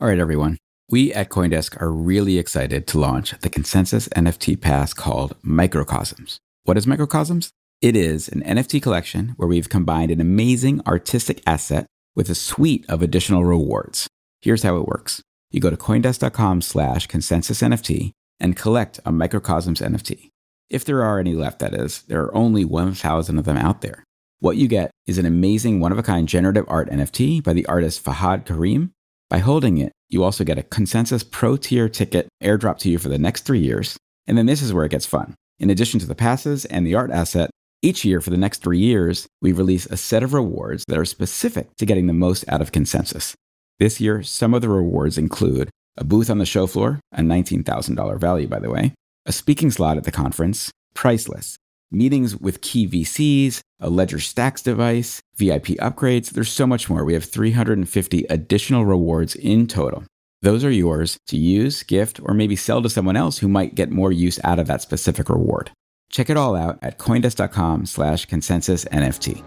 All 0.00 0.08
right, 0.08 0.18
everyone. 0.18 0.56
We 0.88 1.12
at 1.12 1.28
Coindesk 1.28 1.78
are 1.78 1.92
really 1.92 2.38
excited 2.38 2.86
to 2.86 2.98
launch 2.98 3.38
the 3.40 3.50
consensus 3.50 4.08
NFT 4.08 4.58
pass 4.58 4.94
called 4.94 5.36
Microcosms. 5.42 6.38
What 6.64 6.78
is 6.78 6.86
Microcosms? 6.86 7.50
It 7.82 7.94
is 7.94 8.26
an 8.26 8.40
NFT 8.40 8.80
collection 8.80 9.34
where 9.36 9.46
we've 9.46 9.68
combined 9.68 10.10
an 10.10 10.18
amazing 10.18 10.80
artistic 10.86 11.42
asset 11.46 11.84
with 12.16 12.30
a 12.30 12.34
suite 12.34 12.86
of 12.88 13.02
additional 13.02 13.44
rewards. 13.44 14.08
Here's 14.40 14.62
how 14.62 14.78
it 14.78 14.86
works. 14.86 15.20
You 15.50 15.60
go 15.60 15.68
to 15.68 15.76
coindesk.com 15.76 16.62
slash 16.62 17.06
consensus 17.06 17.60
NFT 17.60 18.12
and 18.40 18.56
collect 18.56 19.00
a 19.04 19.12
Microcosms 19.12 19.82
NFT. 19.82 20.30
If 20.70 20.82
there 20.82 21.04
are 21.04 21.18
any 21.18 21.34
left, 21.34 21.58
that 21.58 21.74
is, 21.74 22.04
there 22.04 22.22
are 22.22 22.34
only 22.34 22.64
1,000 22.64 23.38
of 23.38 23.44
them 23.44 23.58
out 23.58 23.82
there. 23.82 24.02
What 24.38 24.56
you 24.56 24.66
get 24.66 24.92
is 25.06 25.18
an 25.18 25.26
amazing 25.26 25.78
one 25.78 25.92
of 25.92 25.98
a 25.98 26.02
kind 26.02 26.26
generative 26.26 26.64
art 26.68 26.88
NFT 26.88 27.44
by 27.44 27.52
the 27.52 27.66
artist 27.66 28.02
Fahad 28.02 28.46
Karim. 28.46 28.92
By 29.30 29.38
holding 29.38 29.78
it, 29.78 29.92
you 30.08 30.24
also 30.24 30.42
get 30.42 30.58
a 30.58 30.64
consensus 30.64 31.22
pro 31.22 31.56
tier 31.56 31.88
ticket 31.88 32.26
airdrop 32.42 32.78
to 32.78 32.90
you 32.90 32.98
for 32.98 33.08
the 33.08 33.16
next 33.16 33.46
three 33.46 33.60
years. 33.60 33.96
And 34.26 34.36
then 34.36 34.46
this 34.46 34.60
is 34.60 34.74
where 34.74 34.84
it 34.84 34.90
gets 34.90 35.06
fun. 35.06 35.36
In 35.60 35.70
addition 35.70 36.00
to 36.00 36.06
the 36.06 36.16
passes 36.16 36.64
and 36.64 36.84
the 36.84 36.96
art 36.96 37.12
asset, 37.12 37.48
each 37.80 38.04
year 38.04 38.20
for 38.20 38.30
the 38.30 38.36
next 38.36 38.60
three 38.60 38.80
years, 38.80 39.28
we 39.40 39.52
release 39.52 39.86
a 39.86 39.96
set 39.96 40.24
of 40.24 40.34
rewards 40.34 40.84
that 40.88 40.98
are 40.98 41.04
specific 41.04 41.68
to 41.76 41.86
getting 41.86 42.08
the 42.08 42.12
most 42.12 42.44
out 42.48 42.60
of 42.60 42.72
consensus. 42.72 43.36
This 43.78 44.00
year, 44.00 44.24
some 44.24 44.52
of 44.52 44.62
the 44.62 44.68
rewards 44.68 45.16
include 45.16 45.70
a 45.96 46.02
booth 46.02 46.28
on 46.28 46.38
the 46.38 46.44
show 46.44 46.66
floor, 46.66 46.98
a 47.12 47.20
$19,000 47.20 48.18
value, 48.18 48.48
by 48.48 48.58
the 48.58 48.70
way, 48.70 48.94
a 49.26 49.32
speaking 49.32 49.70
slot 49.70 49.96
at 49.96 50.04
the 50.04 50.10
conference, 50.10 50.72
priceless, 50.94 51.56
meetings 51.90 52.36
with 52.36 52.60
key 52.60 52.86
VCs, 52.86 53.60
a 53.80 53.90
Ledger 53.90 54.18
Stax 54.18 54.62
device, 54.62 55.20
VIP 55.36 55.78
upgrades. 55.78 56.30
There's 56.30 56.50
so 56.50 56.66
much 56.66 56.88
more. 56.88 57.04
We 57.04 57.14
have 57.14 57.24
350 57.24 58.26
additional 58.30 58.84
rewards 58.86 59.34
in 59.34 59.66
total. 59.66 60.04
Those 60.42 60.64
are 60.64 60.70
yours 60.70 61.18
to 61.26 61.36
use, 61.36 61.82
gift, 61.82 62.20
or 62.22 62.32
maybe 62.32 62.56
sell 62.56 62.82
to 62.82 62.88
someone 62.88 63.16
else 63.16 63.38
who 63.38 63.48
might 63.48 63.74
get 63.74 63.90
more 63.90 64.12
use 64.12 64.40
out 64.42 64.58
of 64.58 64.66
that 64.68 64.82
specific 64.82 65.28
reward. 65.28 65.70
Check 66.10 66.30
it 66.30 66.36
all 66.36 66.56
out 66.56 66.78
at 66.82 66.98
coindesk.com 66.98 67.86
slash 67.86 68.26
consensus 68.26 68.84
NFT. 68.86 69.42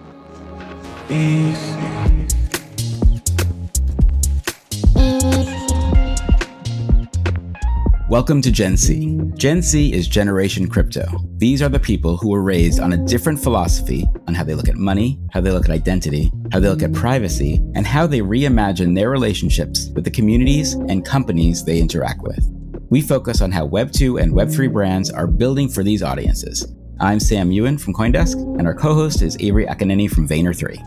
Welcome 8.14 8.44
to 8.44 8.52
Gen 8.52 8.78
C. 8.78 9.20
Gen 9.34 9.64
C 9.64 9.92
is 9.92 10.08
Generation 10.08 10.70
Crypto. 10.70 11.08
These 11.38 11.64
are 11.64 11.70
the 11.70 11.80
people 11.80 12.16
who 12.16 12.30
were 12.30 12.44
raised 12.44 12.80
on 12.80 12.94
a 12.94 13.06
different 13.06 13.40
philosophy 13.40 14.06
on 14.28 14.36
how 14.36 14.44
they 14.44 14.54
look 14.54 14.70
at 14.70 14.76
money, 14.76 15.20
how 15.32 15.42
they 15.42 15.50
look 15.50 15.66
at 15.66 15.72
identity, 15.72 16.32
how 16.52 16.60
they 16.60 16.70
look 16.70 16.84
at 16.84 16.94
privacy, 16.94 17.56
and 17.74 17.88
how 17.88 18.06
they 18.06 18.20
reimagine 18.20 18.94
their 18.94 19.10
relationships 19.10 19.90
with 19.96 20.04
the 20.04 20.12
communities 20.12 20.74
and 20.74 21.04
companies 21.04 21.66
they 21.66 21.80
interact 21.80 22.22
with. 22.22 22.48
We 22.92 23.02
focus 23.02 23.42
on 23.42 23.52
how 23.52 23.68
Web2 23.68 24.22
and 24.22 24.34
Web3 24.34 24.72
brands 24.72 25.10
are 25.10 25.26
building 25.26 25.68
for 25.68 25.82
these 25.82 26.04
audiences. 26.04 26.72
I'm 27.00 27.20
Sam 27.20 27.52
Ewen 27.52 27.80
from 27.80 27.96
Coindesk, 27.96 28.36
and 28.60 28.68
our 28.68 28.76
co 28.76 28.94
host 28.94 29.24
is 29.24 29.36
Avery 29.40 29.66
Akkineni 29.66 30.08
from 30.08 30.28
Vayner3. 30.28 30.78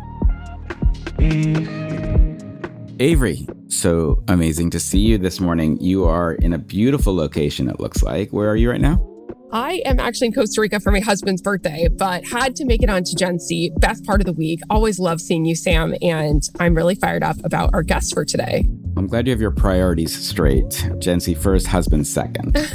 Avery, 2.99 3.47
so 3.69 4.23
amazing 4.29 4.71
to 4.71 4.81
see 4.81 5.01
you 5.01 5.19
this 5.19 5.39
morning. 5.39 5.79
You 5.83 6.07
are 6.07 6.33
in 6.33 6.55
a 6.55 6.59
beautiful 6.59 7.15
location, 7.15 7.69
it 7.69 7.79
looks 7.79 8.03
like. 8.03 8.31
Where 8.31 8.49
are 8.49 8.57
you 8.57 8.71
right 8.71 8.81
now? 8.81 9.07
I 9.53 9.83
am 9.85 10.01
actually 10.01 10.29
in 10.29 10.33
Costa 10.33 10.63
Rica 10.63 10.81
for 10.81 10.91
my 10.91 11.01
husband's 11.01 11.43
birthday, 11.43 11.89
but 11.89 12.25
had 12.25 12.57
to 12.57 12.65
make 12.65 12.83
it 12.83 12.89
onto 12.89 13.15
Gen 13.15 13.39
C. 13.39 13.71
Best 13.77 14.05
part 14.05 14.23
of 14.23 14.27
the 14.27 14.33
week. 14.33 14.61
Always 14.71 14.99
love 14.99 15.21
seeing 15.21 15.45
you, 15.45 15.55
Sam. 15.55 15.95
And 16.01 16.43
I'm 16.59 16.75
really 16.75 16.95
fired 16.95 17.23
up 17.23 17.37
about 17.45 17.71
our 17.75 17.83
guest 17.83 18.15
for 18.15 18.25
today. 18.25 18.67
I'm 18.97 19.07
glad 19.07 19.27
you 19.27 19.31
have 19.31 19.43
your 19.43 19.51
priorities 19.51 20.17
straight. 20.17 20.91
Gen 20.99 21.21
C 21.21 21.35
first, 21.35 21.67
husband 21.67 22.07
second. 22.07 22.57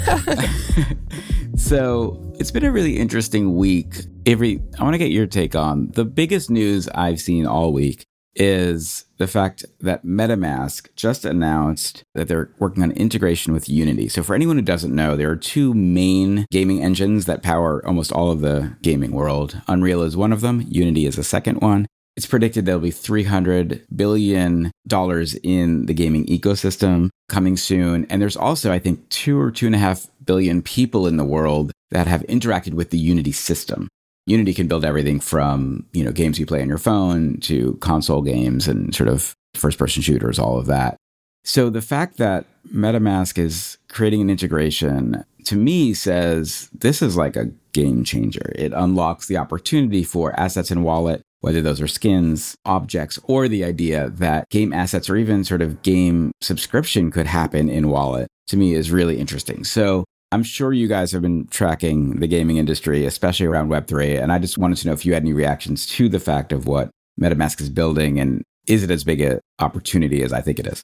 so 1.56 2.32
it's 2.40 2.52
been 2.52 2.64
a 2.64 2.72
really 2.72 2.98
interesting 2.98 3.56
week. 3.56 4.06
Avery, 4.28 4.62
I 4.80 4.84
want 4.84 4.94
to 4.94 5.00
get 5.00 5.10
your 5.10 5.26
take 5.26 5.56
on 5.56 5.90
the 5.94 6.06
biggest 6.06 6.52
news 6.52 6.88
I've 6.90 7.20
seen 7.20 7.48
all 7.48 7.74
week 7.74 8.06
is 8.36 9.06
the 9.18 9.28
fact 9.28 9.66
that 9.80 10.06
MetaMask 10.06 10.88
just 10.96 11.26
announced 11.26 12.04
that 12.14 12.28
they're 12.28 12.52
working 12.60 12.84
on 12.84 12.92
integration 12.92 13.54
with 13.54 13.70
Unity. 13.70 14.08
So, 14.08 14.24
for 14.24 14.36
anyone 14.36 14.56
who 14.56 14.62
doesn't 14.62 14.96
know, 14.96 15.16
there 15.16 15.30
are 15.30 15.36
two 15.36 15.74
main 15.74 16.46
gaming 16.52 16.82
engines 16.82 17.26
that 17.26 17.44
power 17.44 17.86
almost 17.86 18.12
all 18.12 18.32
of 18.32 18.42
the 18.42 18.76
gaming 18.82 19.12
world. 19.12 19.62
Unreal 19.68 20.02
is 20.02 20.18
one 20.18 20.34
of 20.34 20.42
them, 20.42 20.66
Unity 20.70 21.06
is 21.06 21.18
a 21.18 21.24
second 21.24 21.62
one. 21.62 21.88
It's 22.18 22.26
predicted 22.26 22.66
there'll 22.66 22.82
be 22.82 22.92
$300 22.92 23.86
billion 23.96 24.72
in 25.44 25.86
the 25.86 25.94
gaming 25.94 26.26
ecosystem 26.26 27.10
coming 27.30 27.56
soon. 27.56 28.06
And 28.10 28.22
there's 28.22 28.36
also, 28.36 28.72
I 28.72 28.80
think, 28.80 29.08
two 29.08 29.40
or 29.40 29.50
two 29.50 29.66
and 29.66 29.76
a 29.76 29.80
half 29.80 30.08
billion 30.24 30.62
people 30.62 31.08
in 31.08 31.16
the 31.16 31.24
world 31.24 31.72
that 31.92 32.08
have 32.08 32.22
interacted 32.24 32.74
with 32.74 32.90
the 32.90 32.98
Unity 32.98 33.32
system. 33.32 33.88
Unity 34.28 34.54
can 34.54 34.68
build 34.68 34.86
everything 34.86 35.20
from, 35.20 35.86
you 35.94 36.04
know, 36.04 36.12
games 36.12 36.40
you 36.40 36.46
play 36.46 36.62
on 36.62 36.70
your 36.70 36.78
phone 36.78 37.40
to 37.42 37.78
console 37.82 38.22
games 38.22 38.68
and 38.68 38.94
sort 38.94 39.10
of 39.10 39.34
first 39.56 39.78
person 39.78 40.02
shooters, 40.02 40.40
all 40.40 40.58
of 40.58 40.68
that. 40.68 40.96
So 41.44 41.70
the 41.70 41.82
fact 41.82 42.18
that 42.18 42.46
MetaMask 42.74 43.38
is 43.38 43.78
creating 43.90 44.22
an 44.22 44.30
integration 44.30 45.26
to 45.46 45.56
me 45.56 45.94
says 45.94 46.70
this 46.74 47.02
is 47.02 47.18
like 47.18 47.36
a 47.36 47.50
game 47.74 48.04
changer. 48.04 48.52
It 48.56 48.74
unlocks 48.74 49.28
the 49.28 49.38
opportunity 49.38 50.04
for 50.04 50.40
assets 50.40 50.70
in 50.70 50.84
wallet, 50.84 51.22
whether 51.40 51.62
those 51.62 51.82
are 51.82 51.88
skins, 51.88 52.56
objects, 52.66 53.18
or 53.24 53.48
the 53.48 53.64
idea 53.64 54.10
that 54.10 54.48
game 54.50 54.72
assets 54.72 55.10
or 55.10 55.16
even 55.16 55.44
sort 55.44 55.64
of 55.64 55.82
game 55.82 56.32
subscription 56.42 57.10
could 57.10 57.26
happen 57.26 57.70
in 57.70 57.90
wallet 57.90 58.28
to 58.48 58.58
me 58.58 58.74
is 58.76 58.92
really 58.92 59.18
interesting. 59.18 59.64
So 59.64 60.06
I'm 60.32 60.44
sure 60.44 60.72
you 60.72 60.88
guys 60.88 61.12
have 61.12 61.22
been 61.22 61.48
tracking 61.48 62.20
the 62.20 62.28
gaming 62.28 62.58
industry, 62.58 63.06
especially 63.06 63.48
around 63.48 63.70
Web3. 63.70 64.22
And 64.22 64.32
I 64.32 64.40
just 64.40 64.58
wanted 64.58 64.78
to 64.78 64.88
know 64.88 64.94
if 64.94 65.06
you 65.06 65.14
had 65.14 65.24
any 65.24 65.34
reactions 65.34 65.86
to 65.88 66.08
the 66.08 66.20
fact 66.20 66.54
of 66.54 66.68
what 66.68 66.90
MetaMask 67.20 67.60
is 67.60 67.70
building 67.70 68.20
and 68.20 68.44
is 68.68 68.84
it 68.84 68.92
as 68.92 69.04
big 69.04 69.20
an 69.22 69.40
opportunity 69.60 70.24
as 70.24 70.32
I 70.32 70.42
think 70.42 70.60
it 70.60 70.68
is? 70.68 70.82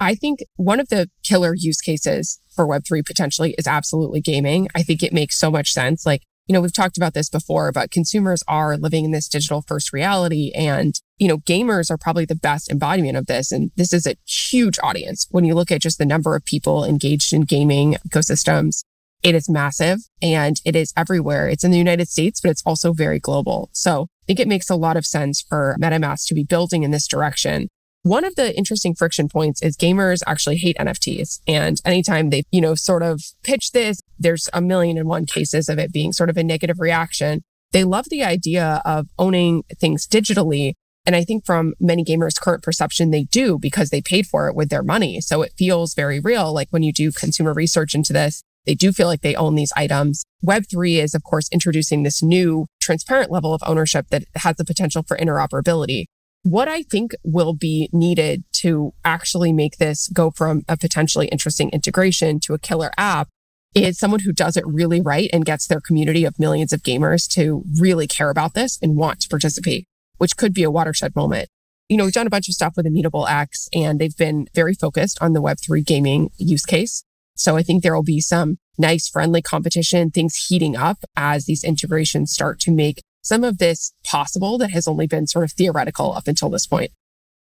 I 0.00 0.16
think 0.16 0.40
one 0.56 0.80
of 0.80 0.88
the 0.88 1.08
killer 1.22 1.54
use 1.54 1.80
cases 1.80 2.40
for 2.54 2.66
Web3 2.66 3.06
potentially 3.06 3.54
is 3.56 3.66
absolutely 3.66 4.20
gaming. 4.20 4.68
I 4.74 4.82
think 4.82 5.02
it 5.02 5.12
makes 5.12 5.38
so 5.38 5.50
much 5.50 5.72
sense. 5.72 6.04
Like, 6.04 6.22
you 6.46 6.52
know, 6.52 6.60
we've 6.60 6.74
talked 6.74 6.96
about 6.96 7.14
this 7.14 7.30
before, 7.30 7.70
but 7.70 7.92
consumers 7.92 8.42
are 8.48 8.76
living 8.76 9.04
in 9.04 9.12
this 9.12 9.28
digital 9.28 9.62
first 9.62 9.92
reality 9.92 10.50
and, 10.54 10.94
you 11.18 11.28
know, 11.28 11.38
gamers 11.38 11.90
are 11.90 11.96
probably 11.96 12.24
the 12.24 12.34
best 12.34 12.70
embodiment 12.70 13.16
of 13.16 13.26
this. 13.26 13.52
And 13.52 13.70
this 13.76 13.92
is 13.92 14.06
a 14.06 14.16
huge 14.26 14.78
audience. 14.82 15.26
When 15.30 15.44
you 15.44 15.54
look 15.54 15.70
at 15.70 15.80
just 15.80 15.98
the 15.98 16.06
number 16.06 16.34
of 16.34 16.44
people 16.44 16.84
engaged 16.84 17.32
in 17.32 17.42
gaming 17.42 17.96
ecosystems, 18.08 18.82
it 19.22 19.34
is 19.34 19.48
massive 19.48 20.00
and 20.20 20.60
it 20.64 20.76
is 20.76 20.92
everywhere. 20.96 21.48
It's 21.48 21.64
in 21.64 21.70
the 21.70 21.78
United 21.78 22.08
States, 22.08 22.40
but 22.40 22.50
it's 22.50 22.62
also 22.66 22.92
very 22.92 23.18
global. 23.18 23.70
So 23.72 24.02
I 24.02 24.24
think 24.26 24.40
it 24.40 24.48
makes 24.48 24.68
a 24.68 24.76
lot 24.76 24.96
of 24.96 25.06
sense 25.06 25.40
for 25.40 25.76
MetaMask 25.80 26.26
to 26.26 26.34
be 26.34 26.44
building 26.44 26.82
in 26.82 26.90
this 26.90 27.08
direction. 27.08 27.68
One 28.02 28.24
of 28.24 28.34
the 28.34 28.54
interesting 28.54 28.94
friction 28.94 29.30
points 29.30 29.62
is 29.62 29.78
gamers 29.78 30.20
actually 30.26 30.56
hate 30.56 30.76
NFTs. 30.76 31.40
And 31.48 31.80
anytime 31.86 32.28
they, 32.28 32.42
you 32.50 32.60
know, 32.60 32.74
sort 32.74 33.02
of 33.02 33.22
pitch 33.42 33.72
this, 33.72 34.02
there's 34.18 34.50
a 34.52 34.60
million 34.60 34.98
and 34.98 35.08
one 35.08 35.24
cases 35.24 35.70
of 35.70 35.78
it 35.78 35.90
being 35.90 36.12
sort 36.12 36.28
of 36.28 36.36
a 36.36 36.44
negative 36.44 36.78
reaction. 36.78 37.42
They 37.72 37.82
love 37.82 38.04
the 38.10 38.22
idea 38.22 38.82
of 38.84 39.06
owning 39.18 39.64
things 39.80 40.06
digitally, 40.06 40.74
And 41.06 41.14
I 41.14 41.22
think 41.24 41.44
from 41.44 41.74
many 41.78 42.04
gamers' 42.04 42.40
current 42.40 42.62
perception, 42.62 43.10
they 43.10 43.24
do 43.24 43.58
because 43.58 43.90
they 43.90 44.00
paid 44.00 44.26
for 44.26 44.48
it 44.48 44.54
with 44.54 44.70
their 44.70 44.82
money. 44.82 45.20
So 45.20 45.42
it 45.42 45.52
feels 45.58 45.94
very 45.94 46.18
real. 46.18 46.52
Like 46.52 46.68
when 46.70 46.82
you 46.82 46.92
do 46.92 47.12
consumer 47.12 47.52
research 47.52 47.94
into 47.94 48.12
this, 48.12 48.42
they 48.64 48.74
do 48.74 48.92
feel 48.92 49.08
like 49.08 49.20
they 49.20 49.34
own 49.34 49.54
these 49.54 49.72
items. 49.76 50.24
Web3 50.44 51.02
is, 51.02 51.14
of 51.14 51.22
course, 51.22 51.48
introducing 51.52 52.02
this 52.02 52.22
new 52.22 52.66
transparent 52.80 53.30
level 53.30 53.52
of 53.52 53.62
ownership 53.66 54.06
that 54.08 54.24
has 54.36 54.56
the 54.56 54.64
potential 54.64 55.02
for 55.06 55.18
interoperability. 55.18 56.06
What 56.42 56.68
I 56.68 56.82
think 56.82 57.14
will 57.24 57.54
be 57.54 57.88
needed 57.92 58.44
to 58.54 58.92
actually 59.04 59.52
make 59.52 59.76
this 59.76 60.08
go 60.08 60.30
from 60.30 60.62
a 60.68 60.76
potentially 60.76 61.28
interesting 61.28 61.70
integration 61.70 62.40
to 62.40 62.54
a 62.54 62.58
killer 62.58 62.90
app 62.96 63.28
is 63.74 63.98
someone 63.98 64.20
who 64.20 64.32
does 64.32 64.56
it 64.56 64.66
really 64.66 65.00
right 65.00 65.28
and 65.32 65.44
gets 65.44 65.66
their 65.66 65.80
community 65.80 66.24
of 66.24 66.38
millions 66.38 66.72
of 66.72 66.82
gamers 66.82 67.28
to 67.28 67.64
really 67.78 68.06
care 68.06 68.30
about 68.30 68.54
this 68.54 68.78
and 68.80 68.96
want 68.96 69.20
to 69.20 69.28
participate, 69.28 69.86
which 70.24 70.38
could 70.38 70.54
be 70.54 70.62
a 70.62 70.70
watershed 70.70 71.14
moment. 71.14 71.50
You 71.90 71.98
know, 71.98 72.04
we've 72.04 72.14
done 72.14 72.26
a 72.26 72.30
bunch 72.30 72.48
of 72.48 72.54
stuff 72.54 72.78
with 72.78 72.86
Immutable 72.86 73.26
X 73.26 73.68
and 73.74 73.98
they've 73.98 74.16
been 74.16 74.48
very 74.54 74.72
focused 74.72 75.18
on 75.20 75.34
the 75.34 75.42
Web3 75.42 75.84
gaming 75.84 76.30
use 76.38 76.64
case. 76.64 77.04
So 77.34 77.58
I 77.58 77.62
think 77.62 77.82
there 77.82 77.94
will 77.94 78.02
be 78.02 78.22
some 78.22 78.56
nice 78.78 79.06
friendly 79.06 79.42
competition, 79.42 80.10
things 80.10 80.46
heating 80.48 80.76
up 80.76 80.96
as 81.14 81.44
these 81.44 81.62
integrations 81.62 82.32
start 82.32 82.58
to 82.60 82.70
make 82.70 83.02
some 83.20 83.44
of 83.44 83.58
this 83.58 83.92
possible 84.02 84.56
that 84.56 84.70
has 84.70 84.88
only 84.88 85.06
been 85.06 85.26
sort 85.26 85.44
of 85.44 85.52
theoretical 85.52 86.14
up 86.14 86.26
until 86.26 86.48
this 86.48 86.66
point. 86.66 86.90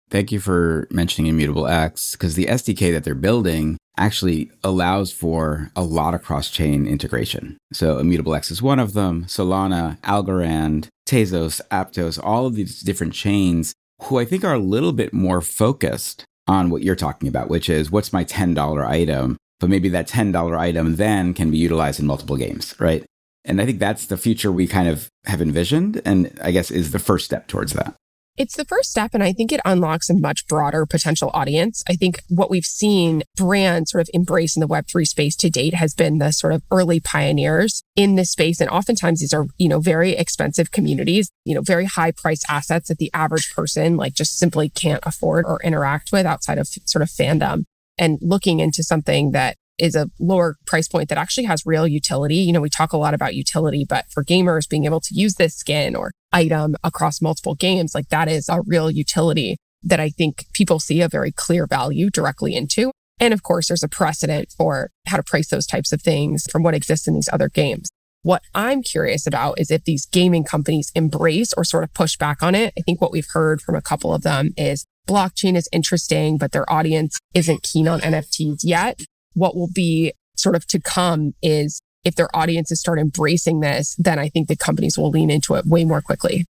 Thank 0.09 0.31
you 0.31 0.39
for 0.39 0.87
mentioning 0.93 1.31
Immutable 1.31 1.67
X 1.67 2.13
because 2.13 2.37
the 2.37 2.47
SDK 2.47 2.93
that 2.93 3.03
they're 3.03 3.17
building 3.17 3.77
actually 3.99 4.51
allows 4.65 5.13
for 5.13 5.71
a 5.77 5.83
lot 5.83 6.15
of 6.15 6.23
cross 6.23 6.51
chain 6.51 6.87
integration. 6.87 7.59
So, 7.73 7.99
Immutable 7.99 8.35
X 8.35 8.51
is 8.51 8.63
one 8.63 8.79
of 8.79 8.95
them, 8.95 9.25
Solana, 9.25 10.01
Algorand, 10.01 10.89
Tezos, 11.07 11.61
Aptos, 11.71 12.19
all 12.23 12.47
of 12.47 12.55
these 12.55 12.81
different 12.81 13.13
chains 13.13 13.75
who 14.03 14.19
I 14.19 14.25
think 14.25 14.45
are 14.45 14.55
a 14.55 14.59
little 14.59 14.93
bit 14.93 15.13
more 15.13 15.41
focused 15.41 16.25
on 16.47 16.71
what 16.71 16.83
you're 16.83 16.97
talking 16.97 17.29
about, 17.29 17.51
which 17.51 17.69
is 17.69 17.91
what's 17.91 18.13
my 18.13 18.25
$10 18.25 18.87
item 18.87 19.37
but 19.61 19.71
maybe 19.71 19.89
that 19.89 20.09
$10 20.09 20.59
item 20.59 20.97
then 20.97 21.35
can 21.35 21.51
be 21.51 21.59
utilized 21.59 22.01
in 22.01 22.07
multiple 22.07 22.37
games, 22.37 22.75
right? 22.79 23.05
And 23.45 23.61
I 23.61 23.67
think 23.67 23.79
that's 23.79 24.07
the 24.07 24.17
future 24.17 24.53
we 24.53 24.67
kind 24.67 24.89
of 24.89 25.09
have 25.25 25.41
envisioned 25.41 26.03
and 26.05 26.39
I 26.43 26.51
guess 26.51 26.71
is 26.71 26.91
the 26.91 26.99
first 26.99 27.25
step 27.25 27.49
towards 27.49 27.73
that. 27.73 27.95
It's 28.39 28.57
the 28.57 28.65
first 28.65 28.93
step, 28.93 29.15
and 29.15 29.23
I 29.23 29.33
think 29.33 29.51
it 29.51 29.61
unlocks 29.65 30.09
a 30.09 30.15
much 30.15 30.47
broader 30.47 30.87
potential 30.87 31.33
audience. 31.35 31.83
I 31.89 31.95
think 31.95 32.23
what 32.29 32.51
we've 32.51 32.65
seen 32.65 33.25
brands 33.37 33.91
sort 33.91 34.03
of 34.03 34.11
embrace 34.15 34.55
in 34.55 34.61
the 34.61 34.69
Web3 34.69 35.05
space 35.09 35.35
to 35.37 35.51
date 35.51 35.75
has 35.75 35.93
been 35.93 36.19
the 36.19 36.31
sort 36.31 36.53
of 36.53 36.63
early 36.71 37.01
pioneers 37.01 37.83
in 37.97 38.15
this 38.15 38.31
space. 38.31 38.61
And 38.61 38.71
oftentimes 38.71 39.19
these 39.19 39.35
are, 39.35 39.47
you 39.59 39.69
know, 39.69 39.81
very 39.81 40.13
expensive 40.13 40.71
communities, 40.71 41.33
you 41.45 41.53
know, 41.53 41.63
very 41.63 41.87
high 41.87 42.13
priced 42.13 42.45
assets 42.49 42.89
that 42.89 42.99
the 42.99 43.11
average 43.13 43.53
person 43.53 43.97
like 43.97 44.15
just 44.15 44.39
simply 44.39 44.69
can't 44.69 45.03
afford 45.03 45.45
or 45.45 45.61
interact 45.65 46.13
with 46.13 46.25
outside 46.25 46.59
of 46.59 46.69
sort 46.69 47.03
of 47.03 47.09
fandom 47.09 47.65
and 47.99 48.19
looking 48.23 48.61
into 48.61 48.85
something 48.85 49.33
that 49.33 49.57
is 49.79 49.95
a 49.95 50.11
lower 50.19 50.57
price 50.67 50.89
point 50.89 51.09
that 51.09 51.19
actually 51.19 51.45
has 51.45 51.63
real 51.65 51.87
utility. 51.87 52.37
You 52.37 52.53
know, 52.53 52.61
we 52.61 52.69
talk 52.69 52.93
a 52.93 52.97
lot 52.97 53.15
about 53.15 53.35
utility, 53.35 53.85
but 53.89 54.07
for 54.11 54.25
gamers 54.25 54.69
being 54.69 54.85
able 54.85 55.01
to 55.01 55.15
use 55.15 55.35
this 55.35 55.55
skin 55.55 55.95
or 55.95 56.13
item 56.33 56.77
across 56.83 57.23
multiple 57.23 57.55
games, 57.55 57.95
like 57.95 58.09
that 58.09 58.29
is 58.29 58.49
a 58.49 58.61
real 58.67 58.91
utility 58.91 59.57
that 59.83 60.01
I 60.01 60.11
think 60.11 60.47
people 60.53 60.81
see 60.81 61.01
a 61.01 61.09
very 61.09 61.33
clear 61.33 61.67
value 61.67 62.11
directly 62.11 62.55
into. 62.55 62.91
And 63.21 63.35
of 63.35 63.43
course, 63.43 63.69
there's 63.69 63.83
a 63.83 63.89
precedent 63.89 64.53
for 64.57 64.91
how 65.07 65.17
to 65.17 65.23
price 65.23 65.49
those 65.49 65.67
types 65.67 65.93
of 65.93 66.03
things 66.03 66.47
from 66.51 66.63
what 66.63 66.75
exists 66.75 67.09
in 67.09 67.15
these 67.15 67.29
other 67.33 67.49
games. 67.49 67.91
What 68.23 68.43
I'm 68.55 68.83
curious 68.83 69.27
about 69.27 69.61
is 69.61 69.71
if 69.71 69.85
these 69.85 70.07
gaming 70.07 70.45
companies 70.45 70.91
embrace 70.95 71.53
or 71.57 71.65
sort 71.65 71.85
of 71.85 71.95
push 71.95 72.17
back 72.17 72.43
on 72.43 72.55
it. 72.55 72.75
I 72.77 72.83
think 72.83 73.01
what 73.01 73.13
we've 73.13 73.29
heard 73.31 73.61
from 73.61 73.77
a 73.77 73.83
couple 73.83 74.13
of 74.13 74.23
them 74.23 74.53
is 74.57 74.85
blockchain 75.09 75.57
is 75.57 75.69
interesting, 75.73 76.37
but 76.37 76.53
their 76.53 76.71
audience 76.71 77.19
isn't 77.33 77.63
keen 77.63 77.89
on 77.89 78.01
NFTs 78.01 78.61
yet. 78.63 79.01
What 79.39 79.57
will 79.57 79.71
be 79.73 80.13
sort 80.37 80.57
of 80.57 80.67
to 80.67 80.81
come 80.81 81.35
is 81.43 81.81
if 82.05 82.17
their 82.17 82.35
audiences 82.35 82.81
start 82.81 82.99
embracing 82.99 83.61
this, 83.61 83.95
then 83.99 84.19
I 84.19 84.29
think 84.29 84.49
the 84.49 84.57
companies 84.57 84.99
will 84.99 85.11
lean 85.11 85.31
into 85.31 85.55
it 85.55 85.67
way 85.67 85.85
more 85.85 86.01
quickly. 86.01 86.45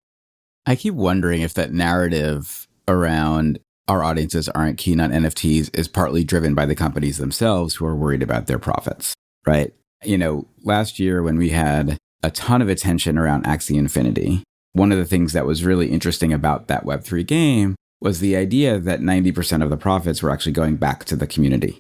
I 0.67 0.75
keep 0.75 0.95
wondering 0.95 1.43
if 1.43 1.55
that 1.55 1.73
narrative 1.73 2.67
around 2.87 3.59
our 3.89 4.03
audiences 4.03 4.49
aren't 4.51 4.79
keen 4.79 5.01
on 5.01 5.11
NFTs 5.11 5.77
is 5.77 5.89
partly 5.89 6.25
driven 6.25 6.55
by 6.55 6.67
the 6.67 6.75
companies 6.75 7.19
themselves 7.19 7.75
who 7.75 7.87
are 7.87 7.97
worried 7.97 8.23
about 8.23 8.47
their 8.47 8.59
profits, 8.59 9.15
right? 9.47 9.73
You 10.05 10.19
know, 10.19 10.47
last 10.63 10.99
year 10.99 11.23
when 11.23 11.39
we 11.39 11.51
had 11.51 11.97
a 12.23 12.31
ton 12.31 12.63
of 12.63 12.69
attention 12.69 13.19
around 13.19 13.45
Axie 13.45 13.79
Infinity, 13.79 14.43
one 14.73 14.93
of 14.93 14.99
the 14.99 15.05
things 15.05 15.33
that 15.33 15.47
was 15.47 15.65
really 15.65 15.91
interesting 15.91 16.33
about 16.33 16.69
that 16.69 16.85
Web3 16.85 17.27
game 17.27 17.75
was 18.01 18.21
the 18.21 18.37
idea 18.37 18.79
that 18.79 19.01
90% 19.01 19.63
of 19.63 19.71
the 19.71 19.77
profits 19.77 20.23
were 20.23 20.31
actually 20.31 20.53
going 20.53 20.77
back 20.77 21.05
to 21.07 21.17
the 21.17 21.27
community. 21.27 21.79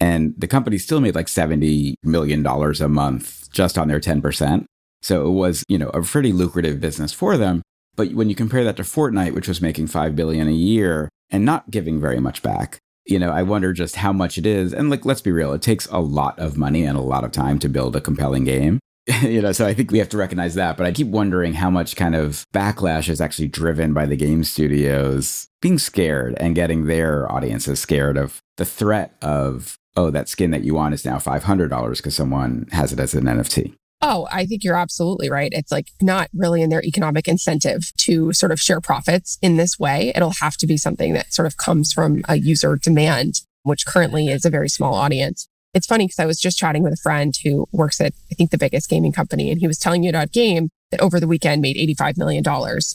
And 0.00 0.34
the 0.36 0.48
company 0.48 0.78
still 0.78 1.00
made 1.00 1.14
like 1.14 1.26
$70 1.26 1.94
million 2.02 2.44
a 2.46 2.88
month 2.88 3.50
just 3.52 3.78
on 3.78 3.88
their 3.88 4.00
10%. 4.00 4.64
So 5.02 5.26
it 5.26 5.30
was, 5.30 5.64
you 5.68 5.78
know, 5.78 5.90
a 5.90 6.02
pretty 6.02 6.32
lucrative 6.32 6.80
business 6.80 7.12
for 7.12 7.36
them. 7.36 7.62
But 7.96 8.12
when 8.12 8.28
you 8.28 8.34
compare 8.34 8.64
that 8.64 8.76
to 8.76 8.82
Fortnite, 8.82 9.34
which 9.34 9.48
was 9.48 9.60
making 9.60 9.86
5 9.86 10.16
billion 10.16 10.48
a 10.48 10.52
year 10.52 11.08
and 11.30 11.44
not 11.44 11.70
giving 11.70 12.00
very 12.00 12.20
much 12.20 12.42
back, 12.42 12.78
you 13.06 13.18
know, 13.18 13.30
I 13.30 13.42
wonder 13.42 13.72
just 13.72 13.96
how 13.96 14.12
much 14.12 14.38
it 14.38 14.46
is. 14.46 14.72
And 14.72 14.90
like, 14.90 15.04
let's 15.04 15.20
be 15.20 15.30
real, 15.30 15.52
it 15.52 15.62
takes 15.62 15.86
a 15.86 15.98
lot 15.98 16.38
of 16.38 16.56
money 16.56 16.84
and 16.84 16.96
a 16.96 17.02
lot 17.02 17.24
of 17.24 17.32
time 17.32 17.58
to 17.60 17.68
build 17.68 17.94
a 17.94 18.00
compelling 18.00 18.44
game. 18.44 18.80
you 19.22 19.42
know, 19.42 19.52
so 19.52 19.66
I 19.66 19.74
think 19.74 19.90
we 19.90 19.98
have 19.98 20.08
to 20.10 20.16
recognize 20.16 20.54
that. 20.54 20.76
But 20.76 20.86
I 20.86 20.92
keep 20.92 21.08
wondering 21.08 21.54
how 21.54 21.68
much 21.68 21.96
kind 21.96 22.14
of 22.14 22.44
backlash 22.54 23.08
is 23.08 23.20
actually 23.20 23.48
driven 23.48 23.92
by 23.92 24.06
the 24.06 24.16
game 24.16 24.44
studios 24.44 25.46
being 25.60 25.78
scared 25.78 26.34
and 26.38 26.54
getting 26.54 26.86
their 26.86 27.30
audiences 27.30 27.80
scared 27.80 28.16
of 28.16 28.40
the 28.56 28.64
threat 28.64 29.14
of, 29.20 29.76
oh, 29.96 30.10
that 30.10 30.28
skin 30.28 30.50
that 30.50 30.64
you 30.64 30.74
want 30.74 30.94
is 30.94 31.04
now 31.04 31.18
$500 31.18 31.96
because 31.96 32.14
someone 32.14 32.66
has 32.72 32.92
it 32.92 33.00
as 33.00 33.14
an 33.14 33.24
NFT. 33.24 33.74
Oh, 34.02 34.28
I 34.30 34.44
think 34.44 34.64
you're 34.64 34.76
absolutely 34.76 35.30
right. 35.30 35.50
It's 35.54 35.72
like 35.72 35.88
not 36.02 36.28
really 36.34 36.60
in 36.60 36.68
their 36.68 36.82
economic 36.82 37.26
incentive 37.26 37.90
to 37.98 38.32
sort 38.32 38.52
of 38.52 38.60
share 38.60 38.80
profits 38.80 39.38
in 39.40 39.56
this 39.56 39.78
way. 39.78 40.12
It'll 40.14 40.34
have 40.40 40.56
to 40.58 40.66
be 40.66 40.76
something 40.76 41.14
that 41.14 41.32
sort 41.32 41.46
of 41.46 41.56
comes 41.56 41.92
from 41.92 42.22
a 42.28 42.36
user 42.36 42.76
demand, 42.76 43.40
which 43.62 43.86
currently 43.86 44.28
is 44.28 44.44
a 44.44 44.50
very 44.50 44.68
small 44.68 44.94
audience. 44.94 45.48
It's 45.72 45.86
funny 45.86 46.04
because 46.04 46.18
I 46.18 46.26
was 46.26 46.38
just 46.38 46.58
chatting 46.58 46.82
with 46.82 46.92
a 46.92 47.02
friend 47.02 47.34
who 47.42 47.66
works 47.72 48.00
at, 48.00 48.12
I 48.30 48.34
think, 48.34 48.50
the 48.50 48.58
biggest 48.58 48.90
gaming 48.90 49.12
company, 49.12 49.50
and 49.50 49.58
he 49.58 49.66
was 49.66 49.78
telling 49.78 50.02
me 50.02 50.08
about 50.08 50.32
game 50.32 50.68
that 50.90 51.00
over 51.00 51.18
the 51.18 51.26
weekend 51.26 51.62
made 51.62 51.76
$85 51.76 52.16
million 52.16 52.44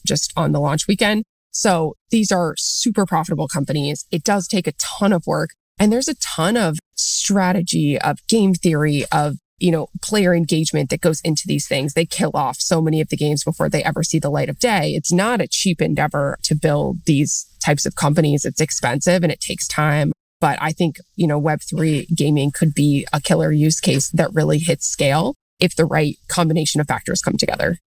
just 0.05 0.31
on 0.37 0.51
the 0.51 0.61
launch 0.61 0.87
weekend. 0.87 1.23
So 1.51 1.95
these 2.11 2.31
are 2.31 2.53
super 2.57 3.05
profitable 3.05 3.47
companies. 3.47 4.05
It 4.11 4.23
does 4.23 4.47
take 4.47 4.67
a 4.67 4.73
ton 4.73 5.11
of 5.11 5.25
work. 5.25 5.49
And 5.79 5.91
there's 5.91 6.07
a 6.07 6.15
ton 6.15 6.57
of 6.57 6.77
strategy, 6.95 7.99
of 7.99 8.19
game 8.27 8.53
theory, 8.53 9.05
of 9.11 9.37
you 9.59 9.71
know, 9.71 9.87
player 10.01 10.33
engagement 10.33 10.89
that 10.89 11.01
goes 11.01 11.21
into 11.21 11.43
these 11.45 11.67
things. 11.67 11.93
They 11.93 12.05
kill 12.05 12.31
off 12.33 12.57
so 12.59 12.81
many 12.81 13.01
of 13.01 13.09
the 13.09 13.17
games 13.17 13.43
before 13.43 13.69
they 13.69 13.83
ever 13.83 14.03
see 14.03 14.19
the 14.19 14.29
light 14.29 14.49
of 14.49 14.59
day. 14.59 14.93
It's 14.93 15.11
not 15.11 15.41
a 15.41 15.47
cheap 15.47 15.81
endeavor 15.81 16.37
to 16.43 16.55
build 16.55 16.99
these 17.05 17.45
types 17.63 17.85
of 17.85 17.95
companies. 17.95 18.45
It's 18.45 18.61
expensive 18.61 19.23
and 19.23 19.31
it 19.31 19.41
takes 19.41 19.67
time. 19.67 20.11
But 20.39 20.57
I 20.61 20.71
think, 20.71 20.97
you 21.15 21.27
know, 21.27 21.39
Web3 21.39 22.15
gaming 22.15 22.51
could 22.51 22.73
be 22.73 23.05
a 23.11 23.19
killer 23.19 23.51
use 23.51 23.81
case 23.81 24.09
that 24.11 24.33
really 24.33 24.59
hits 24.59 24.87
scale 24.87 25.35
if 25.59 25.75
the 25.75 25.85
right 25.85 26.17
combination 26.29 26.79
of 26.79 26.87
factors 26.87 27.21
come 27.21 27.35
together. 27.35 27.77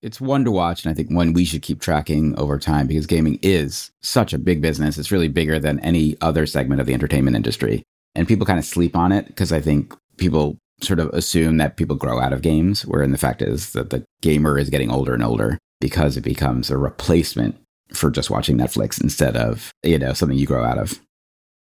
It's 0.00 0.20
one 0.20 0.44
to 0.44 0.52
watch, 0.52 0.84
and 0.84 0.92
I 0.92 0.94
think 0.94 1.10
one 1.10 1.32
we 1.32 1.44
should 1.44 1.62
keep 1.62 1.80
tracking 1.80 2.38
over 2.38 2.58
time 2.58 2.86
because 2.86 3.06
gaming 3.06 3.38
is 3.42 3.90
such 4.00 4.32
a 4.32 4.38
big 4.38 4.62
business. 4.62 4.96
It's 4.96 5.10
really 5.10 5.28
bigger 5.28 5.58
than 5.58 5.80
any 5.80 6.16
other 6.20 6.46
segment 6.46 6.80
of 6.80 6.86
the 6.86 6.94
entertainment 6.94 7.34
industry. 7.34 7.82
And 8.14 8.28
people 8.28 8.46
kind 8.46 8.60
of 8.60 8.64
sleep 8.64 8.96
on 8.96 9.10
it 9.10 9.26
because 9.26 9.52
I 9.52 9.60
think 9.60 9.94
people 10.16 10.56
sort 10.80 11.00
of 11.00 11.08
assume 11.08 11.56
that 11.56 11.76
people 11.76 11.96
grow 11.96 12.20
out 12.20 12.32
of 12.32 12.42
games, 12.42 12.86
wherein 12.86 13.10
the 13.10 13.18
fact 13.18 13.42
is 13.42 13.72
that 13.72 13.90
the 13.90 14.04
gamer 14.20 14.56
is 14.56 14.70
getting 14.70 14.90
older 14.90 15.14
and 15.14 15.24
older 15.24 15.58
because 15.80 16.16
it 16.16 16.22
becomes 16.22 16.70
a 16.70 16.78
replacement 16.78 17.56
for 17.92 18.10
just 18.10 18.30
watching 18.30 18.56
Netflix 18.56 19.02
instead 19.02 19.36
of, 19.36 19.72
you 19.82 19.98
know, 19.98 20.12
something 20.12 20.38
you 20.38 20.46
grow 20.46 20.64
out 20.64 20.78
of. 20.78 21.00